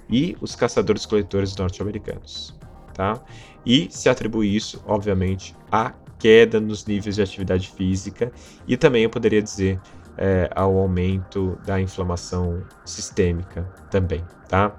e 0.09 0.37
os 0.41 0.55
caçadores-coletores 0.55 1.55
norte-americanos, 1.55 2.55
tá? 2.93 3.21
E 3.65 3.87
se 3.91 4.09
atribui 4.09 4.55
isso, 4.55 4.81
obviamente, 4.87 5.55
à 5.71 5.93
queda 6.17 6.59
nos 6.59 6.85
níveis 6.85 7.15
de 7.15 7.21
atividade 7.21 7.69
física 7.69 8.31
e 8.67 8.77
também 8.77 9.03
eu 9.03 9.09
poderia 9.09 9.41
dizer 9.41 9.79
é, 10.17 10.49
ao 10.55 10.77
aumento 10.77 11.57
da 11.65 11.79
inflamação 11.79 12.63
sistêmica 12.85 13.63
também, 13.91 14.23
tá? 14.47 14.75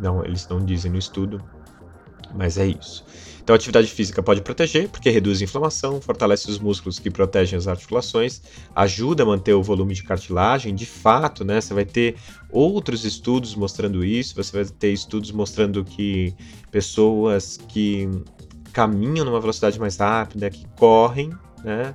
Não, 0.00 0.24
eles 0.24 0.46
não 0.48 0.64
dizem 0.64 0.90
no 0.90 0.98
estudo, 0.98 1.42
mas 2.34 2.58
é 2.58 2.66
isso. 2.66 3.04
Então, 3.42 3.54
a 3.54 3.56
atividade 3.56 3.86
física 3.86 4.22
pode 4.22 4.42
proteger, 4.42 4.90
porque 4.90 5.08
reduz 5.08 5.40
a 5.40 5.44
inflamação, 5.44 6.02
fortalece 6.02 6.50
os 6.50 6.58
músculos 6.58 6.98
que 6.98 7.10
protegem 7.10 7.56
as 7.56 7.66
articulações, 7.66 8.42
ajuda 8.76 9.22
a 9.22 9.26
manter 9.26 9.54
o 9.54 9.62
volume 9.62 9.94
de 9.94 10.02
cartilagem. 10.02 10.74
De 10.74 10.84
fato, 10.84 11.46
né, 11.46 11.58
você 11.58 11.72
vai 11.72 11.86
ter 11.86 12.16
outros 12.50 13.06
estudos 13.06 13.54
mostrando 13.54 14.04
isso, 14.04 14.34
você 14.34 14.62
vai 14.62 14.64
ter 14.66 14.92
estudos 14.92 15.30
mostrando 15.30 15.82
que 15.82 16.34
pessoas 16.70 17.56
que 17.56 18.06
caminham 18.70 19.24
numa 19.24 19.40
velocidade 19.40 19.80
mais 19.80 19.96
rápida, 19.96 20.50
que 20.50 20.66
correm, 20.76 21.30
né, 21.64 21.94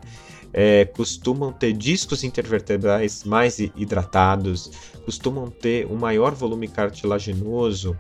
é, 0.54 0.86
costumam 0.86 1.52
ter 1.52 1.74
discos 1.74 2.24
intervertebrais 2.24 3.24
mais 3.24 3.60
hidratados, 3.60 4.72
costumam 5.04 5.50
ter 5.50 5.88
um 5.88 5.96
maior 5.96 6.34
volume 6.34 6.68
cartilaginoso, 6.68 7.98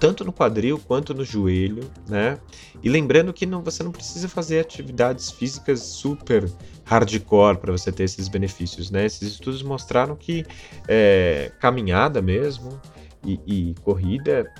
tanto 0.00 0.24
no 0.24 0.32
quadril 0.32 0.78
quanto 0.78 1.12
no 1.12 1.24
joelho, 1.24 1.90
né? 2.08 2.38
E 2.82 2.88
lembrando 2.88 3.32
que 3.32 3.44
não, 3.44 3.62
você 3.62 3.82
não 3.82 3.92
precisa 3.92 4.28
fazer 4.28 4.60
atividades 4.60 5.30
físicas 5.30 5.80
super 5.80 6.50
hardcore 6.84 7.58
para 7.58 7.72
você 7.72 7.90
ter 7.90 8.04
esses 8.04 8.28
benefícios, 8.28 8.90
né? 8.90 9.04
Esses 9.04 9.32
estudos 9.32 9.62
mostraram 9.62 10.16
que 10.16 10.44
é, 10.88 11.52
caminhada 11.60 12.22
mesmo 12.22 12.80
e, 13.24 13.40
e, 13.46 13.74
corrida 13.82 14.50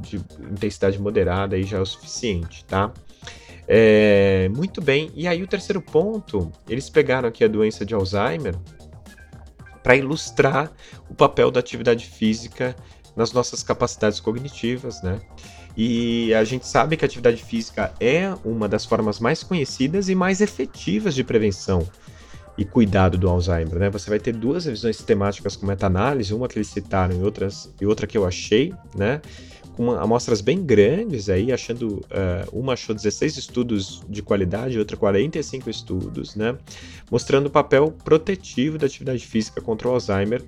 de 0.00 0.16
intensidade 0.50 1.00
moderada 1.00 1.56
aí 1.56 1.62
já 1.62 1.78
é 1.78 1.80
o 1.80 1.86
suficiente, 1.86 2.64
tá? 2.64 2.92
É, 3.68 4.48
muito 4.56 4.80
bem. 4.80 5.12
E 5.14 5.28
aí 5.28 5.42
o 5.42 5.46
terceiro 5.46 5.82
ponto, 5.82 6.50
eles 6.66 6.88
pegaram 6.88 7.28
aqui 7.28 7.44
a 7.44 7.48
doença 7.48 7.84
de 7.84 7.94
Alzheimer 7.94 8.54
para 9.82 9.94
ilustrar 9.94 10.72
o 11.08 11.14
papel 11.14 11.50
da 11.50 11.60
atividade 11.60 12.06
física 12.06 12.74
nas 13.14 13.32
nossas 13.32 13.62
capacidades 13.62 14.20
cognitivas, 14.20 15.02
né? 15.02 15.20
E 15.76 16.34
a 16.34 16.42
gente 16.44 16.66
sabe 16.66 16.96
que 16.96 17.04
a 17.04 17.06
atividade 17.06 17.42
física 17.44 17.92
é 18.00 18.34
uma 18.44 18.68
das 18.68 18.84
formas 18.84 19.20
mais 19.20 19.42
conhecidas 19.42 20.08
e 20.08 20.14
mais 20.14 20.40
efetivas 20.40 21.14
de 21.14 21.22
prevenção 21.22 21.86
e 22.56 22.64
cuidado 22.64 23.16
do 23.16 23.28
Alzheimer, 23.28 23.78
né? 23.78 23.90
Você 23.90 24.10
vai 24.10 24.18
ter 24.18 24.32
duas 24.32 24.64
revisões 24.64 24.96
sistemáticas 24.96 25.54
com 25.54 25.66
meta-análise, 25.66 26.34
uma 26.34 26.48
que 26.48 26.58
eles 26.58 26.68
citaram 26.68 27.16
e, 27.16 27.22
outras, 27.22 27.72
e 27.80 27.86
outra 27.86 28.06
que 28.06 28.18
eu 28.18 28.26
achei, 28.26 28.74
né? 28.96 29.20
Com 29.78 29.92
amostras 29.92 30.40
bem 30.40 30.60
grandes 30.60 31.28
aí, 31.28 31.52
achando. 31.52 32.04
Uh, 32.10 32.50
uma 32.52 32.72
achou 32.72 32.92
16 32.92 33.36
estudos 33.36 34.02
de 34.08 34.22
qualidade, 34.22 34.76
outra 34.76 34.96
45 34.96 35.70
estudos, 35.70 36.34
né? 36.34 36.58
Mostrando 37.08 37.46
o 37.46 37.50
papel 37.50 37.94
protetivo 38.04 38.76
da 38.76 38.86
atividade 38.86 39.24
física 39.24 39.60
contra 39.60 39.86
o 39.86 39.92
Alzheimer 39.92 40.42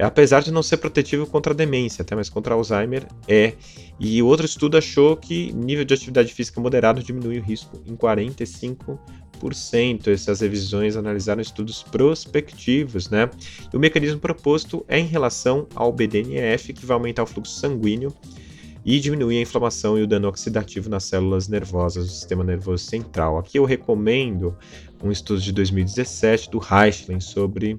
apesar 0.00 0.42
de 0.42 0.50
não 0.50 0.62
ser 0.62 0.78
protetivo 0.78 1.26
contra 1.26 1.52
a 1.52 1.56
demência, 1.56 2.00
até 2.00 2.16
mas 2.16 2.30
contra 2.30 2.54
Alzheimer 2.54 3.06
é. 3.28 3.52
E 4.00 4.22
outro 4.22 4.46
estudo 4.46 4.78
achou 4.78 5.14
que 5.14 5.52
nível 5.52 5.84
de 5.84 5.92
atividade 5.92 6.32
física 6.32 6.58
moderado 6.58 7.02
diminui 7.02 7.38
o 7.38 7.42
risco 7.42 7.78
em 7.86 7.94
45%. 7.94 10.08
Essas 10.08 10.40
revisões 10.40 10.96
analisaram 10.96 11.42
estudos 11.42 11.82
prospectivos, 11.82 13.10
né? 13.10 13.28
E 13.70 13.76
o 13.76 13.80
mecanismo 13.80 14.18
proposto 14.18 14.82
é 14.88 14.98
em 14.98 15.06
relação 15.06 15.66
ao 15.74 15.92
BDNF, 15.92 16.72
que 16.72 16.86
vai 16.86 16.96
aumentar 16.96 17.24
o 17.24 17.26
fluxo 17.26 17.60
sanguíneo 17.60 18.10
e 18.84 19.00
diminuir 19.00 19.38
a 19.38 19.42
inflamação 19.42 19.98
e 19.98 20.02
o 20.02 20.06
dano 20.06 20.28
oxidativo 20.28 20.90
nas 20.90 21.04
células 21.04 21.48
nervosas 21.48 22.06
do 22.06 22.12
sistema 22.12 22.44
nervoso 22.44 22.84
central. 22.84 23.38
Aqui 23.38 23.58
eu 23.58 23.64
recomendo 23.64 24.56
um 25.02 25.10
estudo 25.10 25.40
de 25.40 25.52
2017 25.52 26.50
do 26.50 26.58
Reichlen 26.58 27.20
sobre 27.20 27.76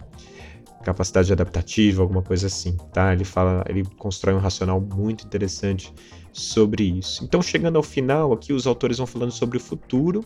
capacidade 0.83 1.33
adaptativa, 1.33 2.01
alguma 2.01 2.21
coisa 2.21 2.47
assim, 2.47 2.77
tá? 2.93 3.11
Ele 3.11 3.25
fala, 3.25 3.63
ele 3.67 3.83
constrói 3.97 4.35
um 4.35 4.39
racional 4.39 4.79
muito 4.79 5.25
interessante 5.25 5.91
sobre 6.31 6.83
isso. 6.83 7.23
Então, 7.23 7.41
chegando 7.41 7.77
ao 7.77 7.83
final, 7.83 8.33
aqui 8.33 8.53
os 8.53 8.67
autores 8.67 8.97
vão 8.97 9.07
falando 9.07 9.31
sobre 9.31 9.57
o 9.57 9.59
futuro 9.59 10.23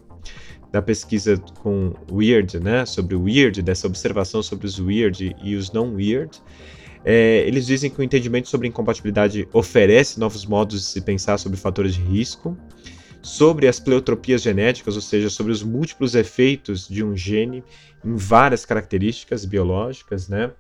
da 0.72 0.82
pesquisa 0.82 1.38
com 1.62 1.94
Weird, 2.12 2.60
né? 2.60 2.86
Sobre 2.86 3.16
o 3.16 3.24
Weird, 3.24 3.62
dessa 3.62 3.88
observação 3.88 4.44
sobre 4.44 4.68
os 4.68 4.80
Weird 4.80 5.36
e 5.42 5.56
os 5.56 5.72
não 5.72 5.94
Weird. 5.96 6.42
É, 7.04 7.44
eles 7.48 7.66
dizem 7.66 7.90
que 7.90 8.00
o 8.00 8.04
entendimento 8.04 8.50
sobre 8.50 8.68
incompatibilidade 8.68 9.48
oferece 9.54 10.20
novos 10.20 10.46
modos 10.46 10.82
de 10.82 10.88
se 10.88 11.02
pensar 11.02 11.38
sobre 11.38 11.58
fatores 11.58 11.94
de 11.96 12.02
risco, 12.02 12.58
sobre 13.22 13.68
as 13.68 13.80
pleiotropias 13.80 14.42
genéticas, 14.42 14.96
ou 14.96 15.02
seja, 15.02 15.30
sobre 15.30 15.52
os 15.52 15.64
múltiplos 15.64 16.16
efeitos 16.16 16.88
de 16.88 17.04
um 17.04 17.16
gene 17.16 17.64
em 18.04 18.16
várias 18.16 18.66
características 18.66 19.46
biológicas, 19.46 20.28
né? 20.28 20.52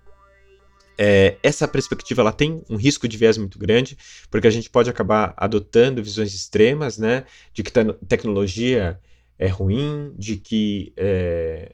É, 1.01 1.37
essa 1.41 1.65
perspectiva 1.65 2.21
ela 2.21 2.33
tem 2.33 2.61
um 2.69 2.75
risco 2.75 3.07
de 3.07 3.17
viés 3.17 3.37
muito 3.37 3.57
grande, 3.57 3.97
porque 4.29 4.47
a 4.47 4.51
gente 4.51 4.69
pode 4.69 4.89
acabar 4.89 5.33
adotando 5.37 6.03
visões 6.03 6.33
extremas, 6.35 6.97
né? 6.97 7.23
De 7.53 7.63
que 7.63 7.71
te 7.71 7.79
tecnologia 8.07 8.99
é 9.37 9.47
ruim, 9.47 10.13
de 10.17 10.35
que 10.35 10.91
é, 10.97 11.71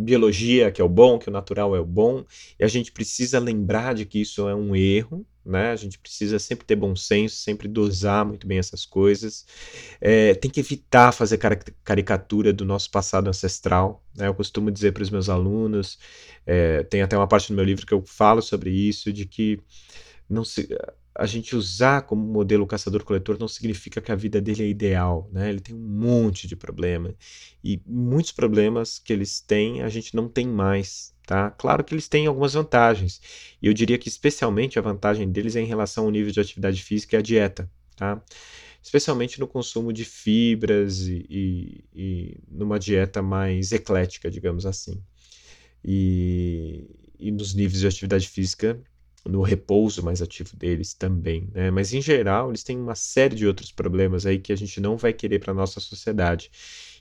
biologia 0.00 0.70
que 0.70 0.80
é 0.80 0.84
o 0.84 0.88
bom, 0.88 1.18
que 1.18 1.28
o 1.28 1.32
natural 1.32 1.74
é 1.76 1.80
o 1.80 1.84
bom, 1.84 2.24
e 2.58 2.64
a 2.64 2.68
gente 2.68 2.92
precisa 2.92 3.38
lembrar 3.38 3.94
de 3.94 4.04
que 4.04 4.20
isso 4.20 4.48
é 4.48 4.54
um 4.54 4.74
erro, 4.74 5.26
né? 5.44 5.70
A 5.70 5.76
gente 5.76 5.98
precisa 5.98 6.38
sempre 6.38 6.66
ter 6.66 6.76
bom 6.76 6.94
senso, 6.94 7.36
sempre 7.36 7.66
dosar 7.66 8.24
muito 8.24 8.46
bem 8.46 8.58
essas 8.58 8.84
coisas. 8.84 9.46
É, 10.00 10.34
tem 10.34 10.50
que 10.50 10.60
evitar 10.60 11.12
fazer 11.12 11.38
caricatura 11.82 12.52
do 12.52 12.64
nosso 12.64 12.90
passado 12.90 13.28
ancestral. 13.28 14.04
Né? 14.14 14.28
Eu 14.28 14.34
costumo 14.34 14.70
dizer 14.70 14.92
para 14.92 15.02
os 15.02 15.10
meus 15.10 15.28
alunos, 15.28 15.98
é, 16.46 16.82
tem 16.84 17.02
até 17.02 17.16
uma 17.16 17.26
parte 17.26 17.48
do 17.48 17.56
meu 17.56 17.64
livro 17.64 17.86
que 17.86 17.94
eu 17.94 18.02
falo 18.06 18.42
sobre 18.42 18.70
isso, 18.70 19.12
de 19.12 19.26
que 19.26 19.58
não 20.28 20.44
se, 20.44 20.68
a 21.20 21.26
gente 21.26 21.54
usar 21.54 22.02
como 22.02 22.24
modelo 22.24 22.66
caçador-coletor 22.66 23.38
não 23.38 23.46
significa 23.46 24.00
que 24.00 24.10
a 24.10 24.16
vida 24.16 24.40
dele 24.40 24.62
é 24.62 24.66
ideal, 24.66 25.28
né? 25.30 25.50
Ele 25.50 25.60
tem 25.60 25.74
um 25.74 25.78
monte 25.78 26.48
de 26.48 26.56
problema 26.56 27.14
e 27.62 27.78
muitos 27.86 28.32
problemas 28.32 28.98
que 28.98 29.12
eles 29.12 29.38
têm 29.40 29.82
a 29.82 29.88
gente 29.90 30.14
não 30.16 30.28
tem 30.28 30.46
mais, 30.46 31.14
Tá? 31.26 31.48
Claro 31.52 31.84
que 31.84 31.94
eles 31.94 32.08
têm 32.08 32.26
algumas 32.26 32.54
vantagens, 32.54 33.20
e 33.62 33.68
eu 33.68 33.72
diria 33.72 33.96
que 33.96 34.08
especialmente 34.08 34.80
a 34.80 34.82
vantagem 34.82 35.30
deles 35.30 35.54
é 35.54 35.60
em 35.60 35.64
relação 35.64 36.06
ao 36.06 36.10
nível 36.10 36.32
de 36.32 36.40
atividade 36.40 36.82
física 36.82 37.14
e 37.14 37.18
à 37.20 37.22
dieta, 37.22 37.70
tá? 37.94 38.20
especialmente 38.82 39.38
no 39.38 39.46
consumo 39.46 39.92
de 39.92 40.04
fibras 40.04 41.02
e, 41.02 41.26
e, 41.30 41.84
e 41.94 42.40
numa 42.50 42.80
dieta 42.80 43.22
mais 43.22 43.70
eclética, 43.70 44.28
digamos 44.28 44.66
assim. 44.66 45.00
E, 45.84 46.90
e 47.18 47.30
nos 47.30 47.54
níveis 47.54 47.80
de 47.80 47.86
atividade 47.86 48.28
física, 48.28 48.82
no 49.26 49.42
repouso 49.42 50.02
mais 50.02 50.22
ativo 50.22 50.56
deles 50.56 50.94
também, 50.94 51.48
né? 51.52 51.70
Mas 51.70 51.92
em 51.92 52.00
geral, 52.00 52.50
eles 52.50 52.62
têm 52.62 52.78
uma 52.78 52.94
série 52.94 53.36
de 53.36 53.46
outros 53.46 53.70
problemas 53.72 54.26
aí 54.26 54.38
que 54.38 54.52
a 54.52 54.56
gente 54.56 54.80
não 54.80 54.96
vai 54.96 55.12
querer 55.12 55.38
para 55.38 55.54
nossa 55.54 55.80
sociedade. 55.80 56.50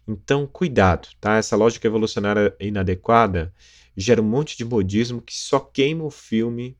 Então, 0.07 0.47
cuidado, 0.47 1.07
tá? 1.19 1.37
Essa 1.37 1.55
lógica 1.55 1.87
evolucionária 1.87 2.55
inadequada 2.59 3.53
gera 3.95 4.21
um 4.21 4.25
monte 4.25 4.57
de 4.57 4.65
modismo 4.65 5.21
que 5.21 5.33
só 5.33 5.59
queima 5.59 6.03
o 6.03 6.11
filme 6.11 6.77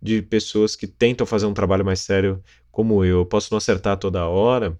de 0.00 0.22
pessoas 0.22 0.76
que 0.76 0.86
tentam 0.86 1.26
fazer 1.26 1.46
um 1.46 1.54
trabalho 1.54 1.84
mais 1.84 2.00
sério 2.00 2.42
como 2.70 3.04
eu. 3.04 3.18
Eu 3.20 3.26
posso 3.26 3.52
não 3.52 3.58
acertar 3.58 3.96
toda 3.98 4.26
hora, 4.26 4.78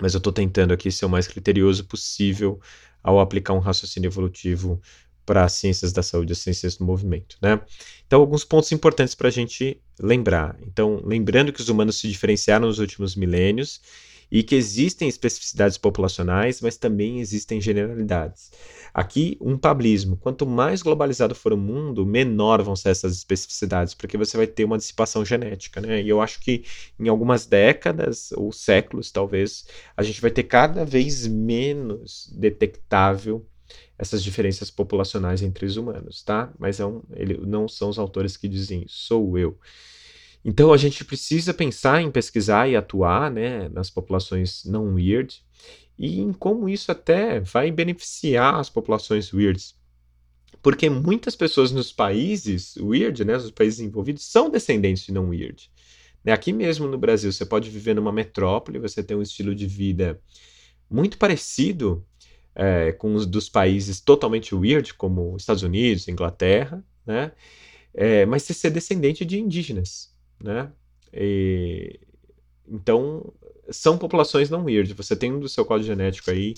mas 0.00 0.14
eu 0.14 0.18
estou 0.18 0.32
tentando 0.32 0.72
aqui 0.72 0.90
ser 0.90 1.04
o 1.04 1.08
mais 1.08 1.26
criterioso 1.26 1.84
possível 1.86 2.60
ao 3.02 3.20
aplicar 3.20 3.52
um 3.52 3.58
raciocínio 3.58 4.08
evolutivo 4.08 4.80
para 5.24 5.44
as 5.44 5.52
ciências 5.52 5.92
da 5.92 6.02
saúde, 6.02 6.32
as 6.32 6.38
ciências 6.38 6.76
do 6.76 6.84
movimento, 6.84 7.36
né? 7.42 7.60
Então, 8.06 8.20
alguns 8.20 8.44
pontos 8.44 8.70
importantes 8.72 9.14
para 9.14 9.28
a 9.28 9.32
gente 9.32 9.80
lembrar. 9.98 10.56
Então, 10.62 11.00
lembrando 11.04 11.52
que 11.52 11.60
os 11.60 11.68
humanos 11.68 11.98
se 11.98 12.08
diferenciaram 12.08 12.66
nos 12.66 12.78
últimos 12.78 13.16
milênios 13.16 13.80
e 14.30 14.42
que 14.42 14.54
existem 14.54 15.08
especificidades 15.08 15.78
populacionais, 15.78 16.60
mas 16.60 16.76
também 16.76 17.20
existem 17.20 17.60
generalidades. 17.60 18.50
Aqui, 18.92 19.36
um 19.40 19.56
pablismo. 19.58 20.16
Quanto 20.16 20.46
mais 20.46 20.82
globalizado 20.82 21.34
for 21.34 21.52
o 21.52 21.56
mundo, 21.56 22.06
menor 22.06 22.62
vão 22.62 22.76
ser 22.76 22.90
essas 22.90 23.16
especificidades, 23.16 23.94
porque 23.94 24.16
você 24.16 24.36
vai 24.36 24.46
ter 24.46 24.64
uma 24.64 24.78
dissipação 24.78 25.24
genética, 25.24 25.80
né? 25.80 26.02
E 26.02 26.08
eu 26.08 26.20
acho 26.20 26.40
que 26.40 26.64
em 26.98 27.08
algumas 27.08 27.46
décadas 27.46 28.32
ou 28.32 28.52
séculos, 28.52 29.10
talvez, 29.10 29.66
a 29.96 30.02
gente 30.02 30.20
vai 30.20 30.30
ter 30.30 30.44
cada 30.44 30.84
vez 30.84 31.26
menos 31.26 32.32
detectável 32.36 33.46
essas 33.98 34.22
diferenças 34.22 34.70
populacionais 34.70 35.42
entre 35.42 35.66
os 35.66 35.76
humanos, 35.76 36.22
tá? 36.22 36.52
Mas 36.58 36.80
é 36.80 36.86
um, 36.86 37.02
ele, 37.14 37.38
não 37.46 37.68
são 37.68 37.88
os 37.88 37.98
autores 37.98 38.36
que 38.36 38.48
dizem 38.48 38.84
sou 38.88 39.38
eu. 39.38 39.58
Então 40.44 40.72
a 40.72 40.76
gente 40.76 41.04
precisa 41.04 41.54
pensar 41.54 42.02
em 42.02 42.10
pesquisar 42.10 42.68
e 42.68 42.76
atuar 42.76 43.30
né, 43.30 43.68
nas 43.70 43.88
populações 43.88 44.64
não 44.64 44.94
weird 44.94 45.42
e 45.98 46.20
em 46.20 46.32
como 46.32 46.68
isso 46.68 46.90
até 46.92 47.40
vai 47.40 47.70
beneficiar 47.70 48.56
as 48.56 48.68
populações 48.68 49.32
weirds. 49.32 49.74
Porque 50.62 50.90
muitas 50.90 51.36
pessoas 51.36 51.72
nos 51.72 51.92
países 51.92 52.76
weird, 52.76 53.24
né, 53.24 53.34
nos 53.34 53.50
países 53.50 53.80
envolvidos, 53.80 54.24
são 54.24 54.50
descendentes 54.50 55.04
de 55.04 55.12
não 55.12 55.28
weird. 55.28 55.70
Né? 56.24 56.32
Aqui 56.32 56.52
mesmo 56.52 56.88
no 56.88 56.98
Brasil, 56.98 57.32
você 57.32 57.46
pode 57.46 57.70
viver 57.70 57.94
numa 57.94 58.12
metrópole, 58.12 58.78
você 58.78 59.02
tem 59.02 59.16
um 59.16 59.22
estilo 59.22 59.54
de 59.54 59.66
vida 59.66 60.20
muito 60.90 61.16
parecido 61.18 62.04
é, 62.54 62.92
com 62.92 63.14
os 63.14 63.26
dos 63.26 63.48
países 63.48 64.00
totalmente 64.00 64.54
weird, 64.54 64.94
como 64.94 65.36
Estados 65.36 65.62
Unidos, 65.62 66.08
Inglaterra, 66.08 66.84
né? 67.06 67.32
É, 67.92 68.26
mas 68.26 68.42
ser 68.42 68.70
descendente 68.70 69.24
de 69.24 69.38
indígenas, 69.38 70.12
né? 70.42 70.70
E, 71.12 72.00
então, 72.68 73.32
são 73.70 73.96
populações 73.98 74.50
não 74.50 74.64
weird. 74.64 74.92
Você 74.94 75.14
tem 75.14 75.38
do 75.38 75.48
seu 75.48 75.64
código 75.64 75.86
genético 75.86 76.30
aí 76.30 76.54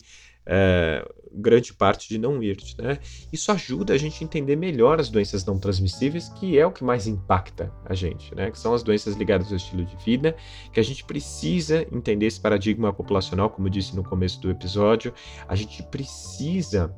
é, 0.47 1.05
grande 1.32 1.74
parte 1.74 2.09
de 2.09 2.18
não 2.18 2.39
weird, 2.39 2.77
né? 2.78 2.98
Isso 3.32 3.52
ajuda 3.52 3.93
a 3.93 3.98
gente 3.98 4.23
a 4.23 4.24
entender 4.24 4.56
melhor 4.56 4.98
as 4.98 5.09
doenças 5.09 5.44
não 5.44 5.59
transmissíveis, 5.59 6.28
que 6.31 6.59
é 6.59 6.66
o 6.66 6.73
que 6.73 6.82
mais 6.82 7.06
impacta 7.06 7.70
a 7.85 7.94
gente, 7.94 8.35
né? 8.35 8.51
Que 8.51 8.59
são 8.59 8.73
as 8.73 8.82
doenças 8.82 9.14
ligadas 9.16 9.48
ao 9.51 9.56
estilo 9.56 9.85
de 9.85 9.97
vida, 10.05 10.36
que 10.73 10.81
a 10.81 10.82
gente 10.82 11.05
precisa 11.05 11.86
entender 11.93 12.27
esse 12.27 12.40
paradigma 12.40 12.93
populacional, 12.93 13.51
como 13.51 13.66
eu 13.66 13.73
disse 13.73 13.94
no 13.94 14.02
começo 14.02 14.40
do 14.40 14.51
episódio, 14.51 15.12
a 15.47 15.55
gente 15.55 15.82
precisa 15.85 16.94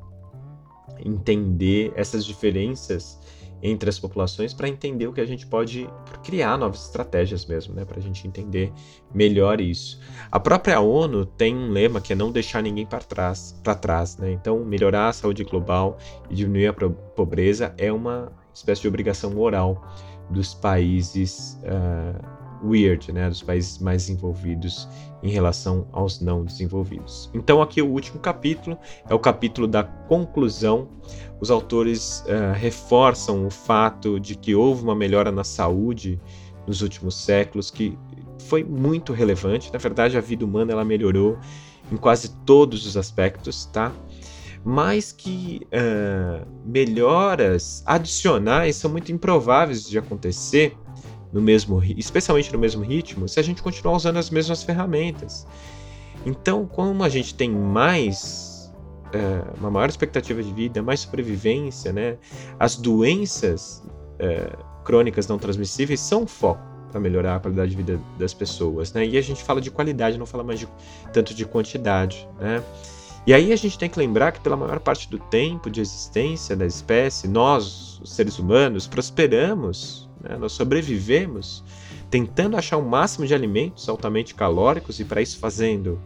entender 1.03 1.91
essas 1.95 2.25
diferenças 2.25 3.19
entre 3.61 3.89
as 3.89 3.99
populações 3.99 4.53
para 4.53 4.67
entender 4.67 5.07
o 5.07 5.13
que 5.13 5.21
a 5.21 5.25
gente 5.25 5.45
pode 5.45 5.89
criar 6.23 6.57
novas 6.57 6.85
estratégias 6.85 7.45
mesmo, 7.45 7.73
né, 7.73 7.85
para 7.85 7.99
a 7.99 8.01
gente 8.01 8.27
entender 8.27 8.71
melhor 9.13 9.59
isso. 9.59 9.99
A 10.31 10.39
própria 10.39 10.79
ONU 10.79 11.25
tem 11.25 11.55
um 11.55 11.69
lema 11.71 11.99
que 11.99 12.13
é 12.13 12.15
não 12.15 12.31
deixar 12.31 12.61
ninguém 12.61 12.85
para 12.85 12.99
trás, 12.99 13.59
para 13.63 13.75
trás, 13.75 14.17
né? 14.17 14.31
Então, 14.31 14.63
melhorar 14.63 15.09
a 15.09 15.13
saúde 15.13 15.43
global 15.43 15.97
e 16.29 16.35
diminuir 16.35 16.67
a 16.67 16.73
pobreza 16.73 17.73
é 17.77 17.91
uma 17.91 18.31
espécie 18.53 18.81
de 18.81 18.87
obrigação 18.87 19.31
moral 19.31 19.83
dos 20.29 20.53
países 20.53 21.59
uh, 21.63 22.38
weird, 22.63 23.11
né, 23.11 23.29
dos 23.29 23.41
países 23.41 23.79
mais 23.79 24.09
envolvidos 24.09 24.87
em 25.21 25.29
relação 25.29 25.87
aos 25.91 26.21
não 26.21 26.43
desenvolvidos. 26.43 27.29
Então, 27.33 27.61
aqui 27.61 27.81
o 27.81 27.87
último 27.87 28.19
capítulo 28.19 28.77
é 29.09 29.13
o 29.13 29.19
capítulo 29.19 29.67
da 29.67 29.83
conclusão. 29.83 30.87
Os 31.39 31.51
autores 31.51 32.23
uh, 32.27 32.53
reforçam 32.53 33.45
o 33.45 33.49
fato 33.49 34.19
de 34.19 34.35
que 34.35 34.55
houve 34.55 34.83
uma 34.83 34.95
melhora 34.95 35.31
na 35.31 35.43
saúde 35.43 36.19
nos 36.65 36.81
últimos 36.81 37.15
séculos, 37.15 37.71
que 37.71 37.97
foi 38.39 38.63
muito 38.63 39.13
relevante. 39.13 39.71
Na 39.71 39.79
verdade, 39.79 40.17
a 40.17 40.21
vida 40.21 40.45
humana 40.45 40.71
ela 40.71 40.85
melhorou 40.85 41.37
em 41.91 41.97
quase 41.97 42.29
todos 42.45 42.85
os 42.85 42.95
aspectos, 42.95 43.65
tá? 43.65 43.91
Mas 44.63 45.11
que 45.11 45.61
uh, 45.67 46.45
melhoras 46.65 47.81
adicionais 47.85 48.75
são 48.75 48.91
muito 48.91 49.11
improváveis 49.11 49.87
de 49.87 49.97
acontecer 49.97 50.77
no 51.31 51.41
mesmo, 51.41 51.81
especialmente 51.83 52.51
no 52.51 52.59
mesmo 52.59 52.83
ritmo, 52.83 53.27
se 53.27 53.39
a 53.39 53.43
gente 53.43 53.61
continuar 53.61 53.95
usando 53.95 54.17
as 54.17 54.29
mesmas 54.29 54.63
ferramentas. 54.63 55.45
Então, 56.25 56.65
como 56.65 57.03
a 57.03 57.09
gente 57.09 57.33
tem 57.33 57.49
mais 57.49 58.73
é, 59.13 59.57
uma 59.59 59.71
maior 59.71 59.89
expectativa 59.89 60.41
de 60.43 60.51
vida, 60.51 60.81
mais 60.81 61.01
sobrevivência, 61.01 61.93
né? 61.93 62.17
As 62.59 62.75
doenças 62.75 63.83
é, 64.17 64.51
crônicas 64.83 65.27
não 65.27 65.37
transmissíveis 65.37 65.99
são 65.99 66.27
foco 66.27 66.61
para 66.91 66.99
melhorar 66.99 67.35
a 67.35 67.39
qualidade 67.39 67.71
de 67.71 67.77
vida 67.77 67.99
das 68.17 68.33
pessoas, 68.33 68.91
né? 68.93 69.05
E 69.05 69.17
a 69.17 69.21
gente 69.21 69.43
fala 69.43 69.61
de 69.61 69.69
qualidade, 69.71 70.17
não 70.17 70.25
fala 70.25 70.43
mais 70.43 70.59
de, 70.59 70.67
tanto 71.13 71.33
de 71.33 71.45
quantidade, 71.45 72.27
né? 72.39 72.63
E 73.27 73.33
aí 73.33 73.53
a 73.53 73.55
gente 73.55 73.77
tem 73.77 73.89
que 73.89 73.99
lembrar 73.99 74.31
que 74.31 74.39
pela 74.39 74.57
maior 74.57 74.79
parte 74.79 75.07
do 75.09 75.19
tempo 75.19 75.69
de 75.69 75.81
existência 75.81 76.55
da 76.55 76.65
espécie, 76.65 77.27
nós, 77.27 77.99
os 78.01 78.13
seres 78.13 78.39
humanos, 78.39 78.87
prosperamos 78.87 80.08
né? 80.21 80.37
Nós 80.37 80.53
sobrevivemos 80.53 81.63
tentando 82.09 82.57
achar 82.57 82.77
o 82.77 82.87
máximo 82.87 83.25
de 83.25 83.33
alimentos 83.33 83.87
altamente 83.87 84.33
calóricos 84.33 84.99
e 84.99 85.05
para 85.05 85.21
isso 85.21 85.37
fazendo 85.37 85.99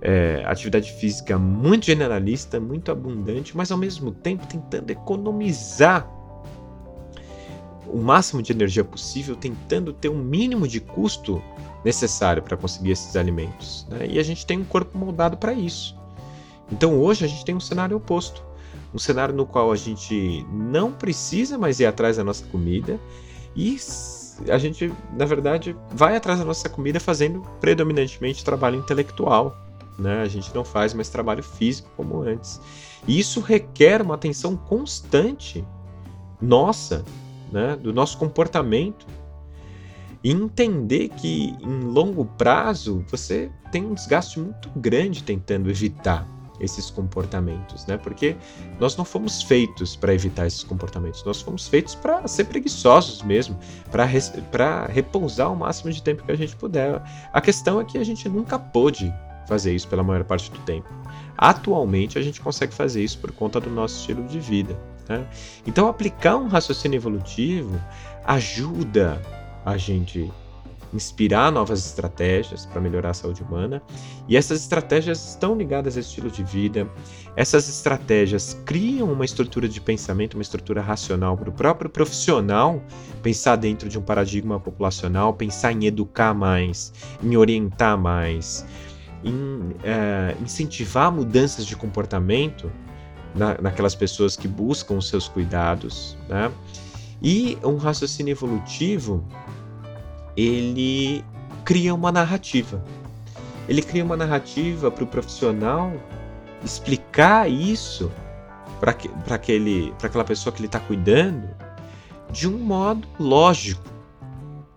é, 0.00 0.42
atividade 0.46 0.92
física 0.92 1.38
muito 1.38 1.86
generalista, 1.86 2.58
muito 2.58 2.90
abundante, 2.90 3.56
mas 3.56 3.70
ao 3.70 3.78
mesmo 3.78 4.10
tempo 4.10 4.46
tentando 4.46 4.90
economizar 4.90 6.10
o 7.86 7.98
máximo 7.98 8.40
de 8.40 8.52
energia 8.52 8.84
possível, 8.84 9.34
tentando 9.36 9.92
ter 9.92 10.08
o 10.08 10.12
um 10.12 10.18
mínimo 10.18 10.66
de 10.66 10.80
custo 10.80 11.42
necessário 11.84 12.42
para 12.42 12.56
conseguir 12.56 12.92
esses 12.92 13.16
alimentos. 13.16 13.86
Né? 13.90 14.06
E 14.10 14.18
a 14.18 14.22
gente 14.22 14.46
tem 14.46 14.58
um 14.58 14.64
corpo 14.64 14.96
moldado 14.96 15.36
para 15.36 15.52
isso. 15.52 15.98
Então 16.70 16.98
hoje 16.98 17.24
a 17.24 17.28
gente 17.28 17.44
tem 17.44 17.54
um 17.54 17.60
cenário 17.60 17.96
oposto 17.96 18.42
um 18.92 18.98
cenário 18.98 19.34
no 19.34 19.46
qual 19.46 19.70
a 19.72 19.76
gente 19.76 20.44
não 20.50 20.92
precisa 20.92 21.56
mais 21.56 21.80
ir 21.80 21.86
atrás 21.86 22.16
da 22.16 22.24
nossa 22.24 22.44
comida 22.46 22.98
e 23.54 23.78
a 24.48 24.58
gente, 24.58 24.92
na 25.12 25.24
verdade, 25.24 25.76
vai 25.92 26.16
atrás 26.16 26.38
da 26.38 26.44
nossa 26.44 26.68
comida 26.68 26.98
fazendo 26.98 27.42
predominantemente 27.60 28.44
trabalho 28.44 28.78
intelectual. 28.78 29.56
Né? 29.98 30.22
A 30.22 30.28
gente 30.28 30.54
não 30.54 30.64
faz 30.64 30.94
mais 30.94 31.08
trabalho 31.08 31.42
físico 31.42 31.90
como 31.96 32.22
antes. 32.22 32.60
E 33.06 33.18
isso 33.18 33.40
requer 33.40 34.00
uma 34.00 34.14
atenção 34.14 34.56
constante 34.56 35.64
nossa, 36.40 37.04
né? 37.52 37.76
do 37.76 37.92
nosso 37.92 38.16
comportamento. 38.16 39.06
E 40.22 40.30
entender 40.30 41.08
que 41.08 41.54
em 41.60 41.80
longo 41.84 42.24
prazo 42.24 43.04
você 43.10 43.50
tem 43.72 43.84
um 43.84 43.94
desgaste 43.94 44.38
muito 44.38 44.70
grande 44.76 45.22
tentando 45.22 45.70
evitar 45.70 46.26
esses 46.60 46.90
comportamentos, 46.90 47.86
né? 47.86 47.96
Porque 47.96 48.36
nós 48.78 48.96
não 48.96 49.04
fomos 49.04 49.42
feitos 49.42 49.96
para 49.96 50.14
evitar 50.14 50.46
esses 50.46 50.62
comportamentos, 50.62 51.24
nós 51.24 51.40
fomos 51.40 51.66
feitos 51.66 51.94
para 51.94 52.26
ser 52.28 52.44
preguiçosos 52.44 53.22
mesmo, 53.22 53.58
para 53.90 54.86
repousar 54.86 55.52
o 55.52 55.56
máximo 55.56 55.92
de 55.92 56.02
tempo 56.02 56.24
que 56.24 56.32
a 56.32 56.36
gente 56.36 56.54
puder. 56.56 57.02
A 57.32 57.40
questão 57.40 57.80
é 57.80 57.84
que 57.84 57.98
a 57.98 58.04
gente 58.04 58.28
nunca 58.28 58.58
pôde 58.58 59.12
fazer 59.46 59.74
isso 59.74 59.88
pela 59.88 60.02
maior 60.02 60.24
parte 60.24 60.50
do 60.50 60.58
tempo. 60.60 60.88
Atualmente 61.36 62.18
a 62.18 62.22
gente 62.22 62.40
consegue 62.40 62.72
fazer 62.72 63.02
isso 63.02 63.18
por 63.18 63.32
conta 63.32 63.58
do 63.58 63.70
nosso 63.70 63.98
estilo 63.98 64.22
de 64.24 64.38
vida. 64.38 64.78
Né? 65.08 65.26
Então 65.66 65.88
aplicar 65.88 66.36
um 66.36 66.46
raciocínio 66.46 66.96
evolutivo 66.96 67.80
ajuda 68.24 69.20
a 69.64 69.76
gente 69.76 70.30
inspirar 70.92 71.52
novas 71.52 71.84
estratégias 71.86 72.66
para 72.66 72.80
melhorar 72.80 73.10
a 73.10 73.14
saúde 73.14 73.42
humana. 73.42 73.82
E 74.28 74.36
essas 74.36 74.60
estratégias 74.60 75.30
estão 75.30 75.56
ligadas 75.56 75.96
a 75.96 76.00
estilo 76.00 76.30
de 76.30 76.42
vida. 76.42 76.88
Essas 77.36 77.68
estratégias 77.68 78.60
criam 78.64 79.12
uma 79.12 79.24
estrutura 79.24 79.68
de 79.68 79.80
pensamento, 79.80 80.34
uma 80.34 80.42
estrutura 80.42 80.80
racional 80.80 81.36
para 81.36 81.48
o 81.48 81.52
próprio 81.52 81.90
profissional 81.90 82.82
pensar 83.22 83.56
dentro 83.56 83.88
de 83.88 83.98
um 83.98 84.02
paradigma 84.02 84.58
populacional, 84.58 85.34
pensar 85.34 85.72
em 85.72 85.84
educar 85.86 86.34
mais, 86.34 86.92
em 87.22 87.36
orientar 87.36 87.98
mais, 87.98 88.64
em 89.22 89.74
é, 89.84 90.34
incentivar 90.40 91.12
mudanças 91.12 91.66
de 91.66 91.76
comportamento 91.76 92.70
na, 93.34 93.58
naquelas 93.60 93.94
pessoas 93.94 94.36
que 94.36 94.48
buscam 94.48 94.94
os 94.94 95.08
seus 95.08 95.28
cuidados, 95.28 96.16
né? 96.28 96.50
E 97.22 97.58
um 97.62 97.76
raciocínio 97.76 98.32
evolutivo 98.32 99.22
ele 100.40 101.24
cria 101.64 101.94
uma 101.94 102.10
narrativa. 102.10 102.82
Ele 103.68 103.82
cria 103.82 104.04
uma 104.04 104.16
narrativa 104.16 104.90
para 104.90 105.04
o 105.04 105.06
profissional 105.06 105.92
explicar 106.64 107.50
isso 107.50 108.10
para 108.80 108.96
aquela 109.32 110.24
pessoa 110.24 110.52
que 110.52 110.60
ele 110.60 110.66
está 110.66 110.80
cuidando 110.80 111.48
de 112.32 112.48
um 112.48 112.58
modo 112.58 113.06
lógico, 113.18 113.84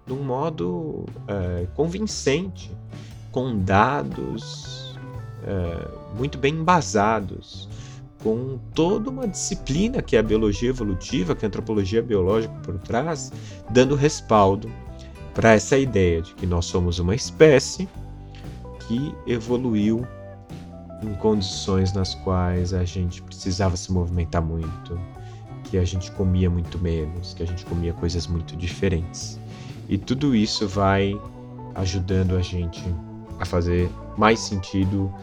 de 0.06 0.14
um 0.14 0.24
modo 0.24 1.06
é, 1.28 1.68
convincente, 1.76 2.72
com 3.32 3.58
dados 3.58 4.98
é, 5.46 5.88
muito 6.18 6.38
bem 6.38 6.56
embasados, 6.56 7.70
com 8.22 8.60
toda 8.74 9.10
uma 9.10 9.28
disciplina 9.28 10.02
que 10.02 10.16
é 10.16 10.20
a 10.20 10.24
biologia 10.24 10.70
evolutiva, 10.70 11.36
que 11.36 11.46
é 11.46 11.48
a 11.48 11.50
antropologia 11.50 12.02
biológica 12.02 12.54
por 12.64 12.78
trás, 12.80 13.32
dando 13.70 13.96
respaldo 13.96 14.70
para 15.34 15.54
essa 15.54 15.78
ideia 15.78 16.22
de 16.22 16.34
que 16.36 16.46
nós 16.46 16.66
somos 16.66 17.00
uma 17.00 17.16
espécie 17.16 17.90
que 18.88 19.14
evoluiu 19.26 20.06
em 21.02 21.14
condições 21.16 21.92
nas 21.92 22.16
quais 22.16 22.74
a 22.74 22.86
gente 22.86 23.22
precisava 23.22 23.76
se 23.76 23.92
movimentar 23.92 24.42
muito, 24.42 25.00
que 25.66 25.78
a 25.78 25.86
gente 25.86 26.12
comia 26.12 26.50
muito 26.50 26.78
menos, 26.80 27.34
que 27.34 27.44
a 27.44 27.48
gente 27.48 27.66
comia 27.66 27.94
coisas 27.94 28.28
muito 28.28 28.56
diferentes. 28.56 29.40
E 29.90 29.98
tudo 29.98 30.36
isso 30.36 30.68
vai 30.68 31.20
ajudando 31.76 32.36
a 32.36 32.42
gente 32.42 32.84
a 33.40 33.46
fazer 33.46 33.90
mais 34.18 34.40
sentido 34.40 35.14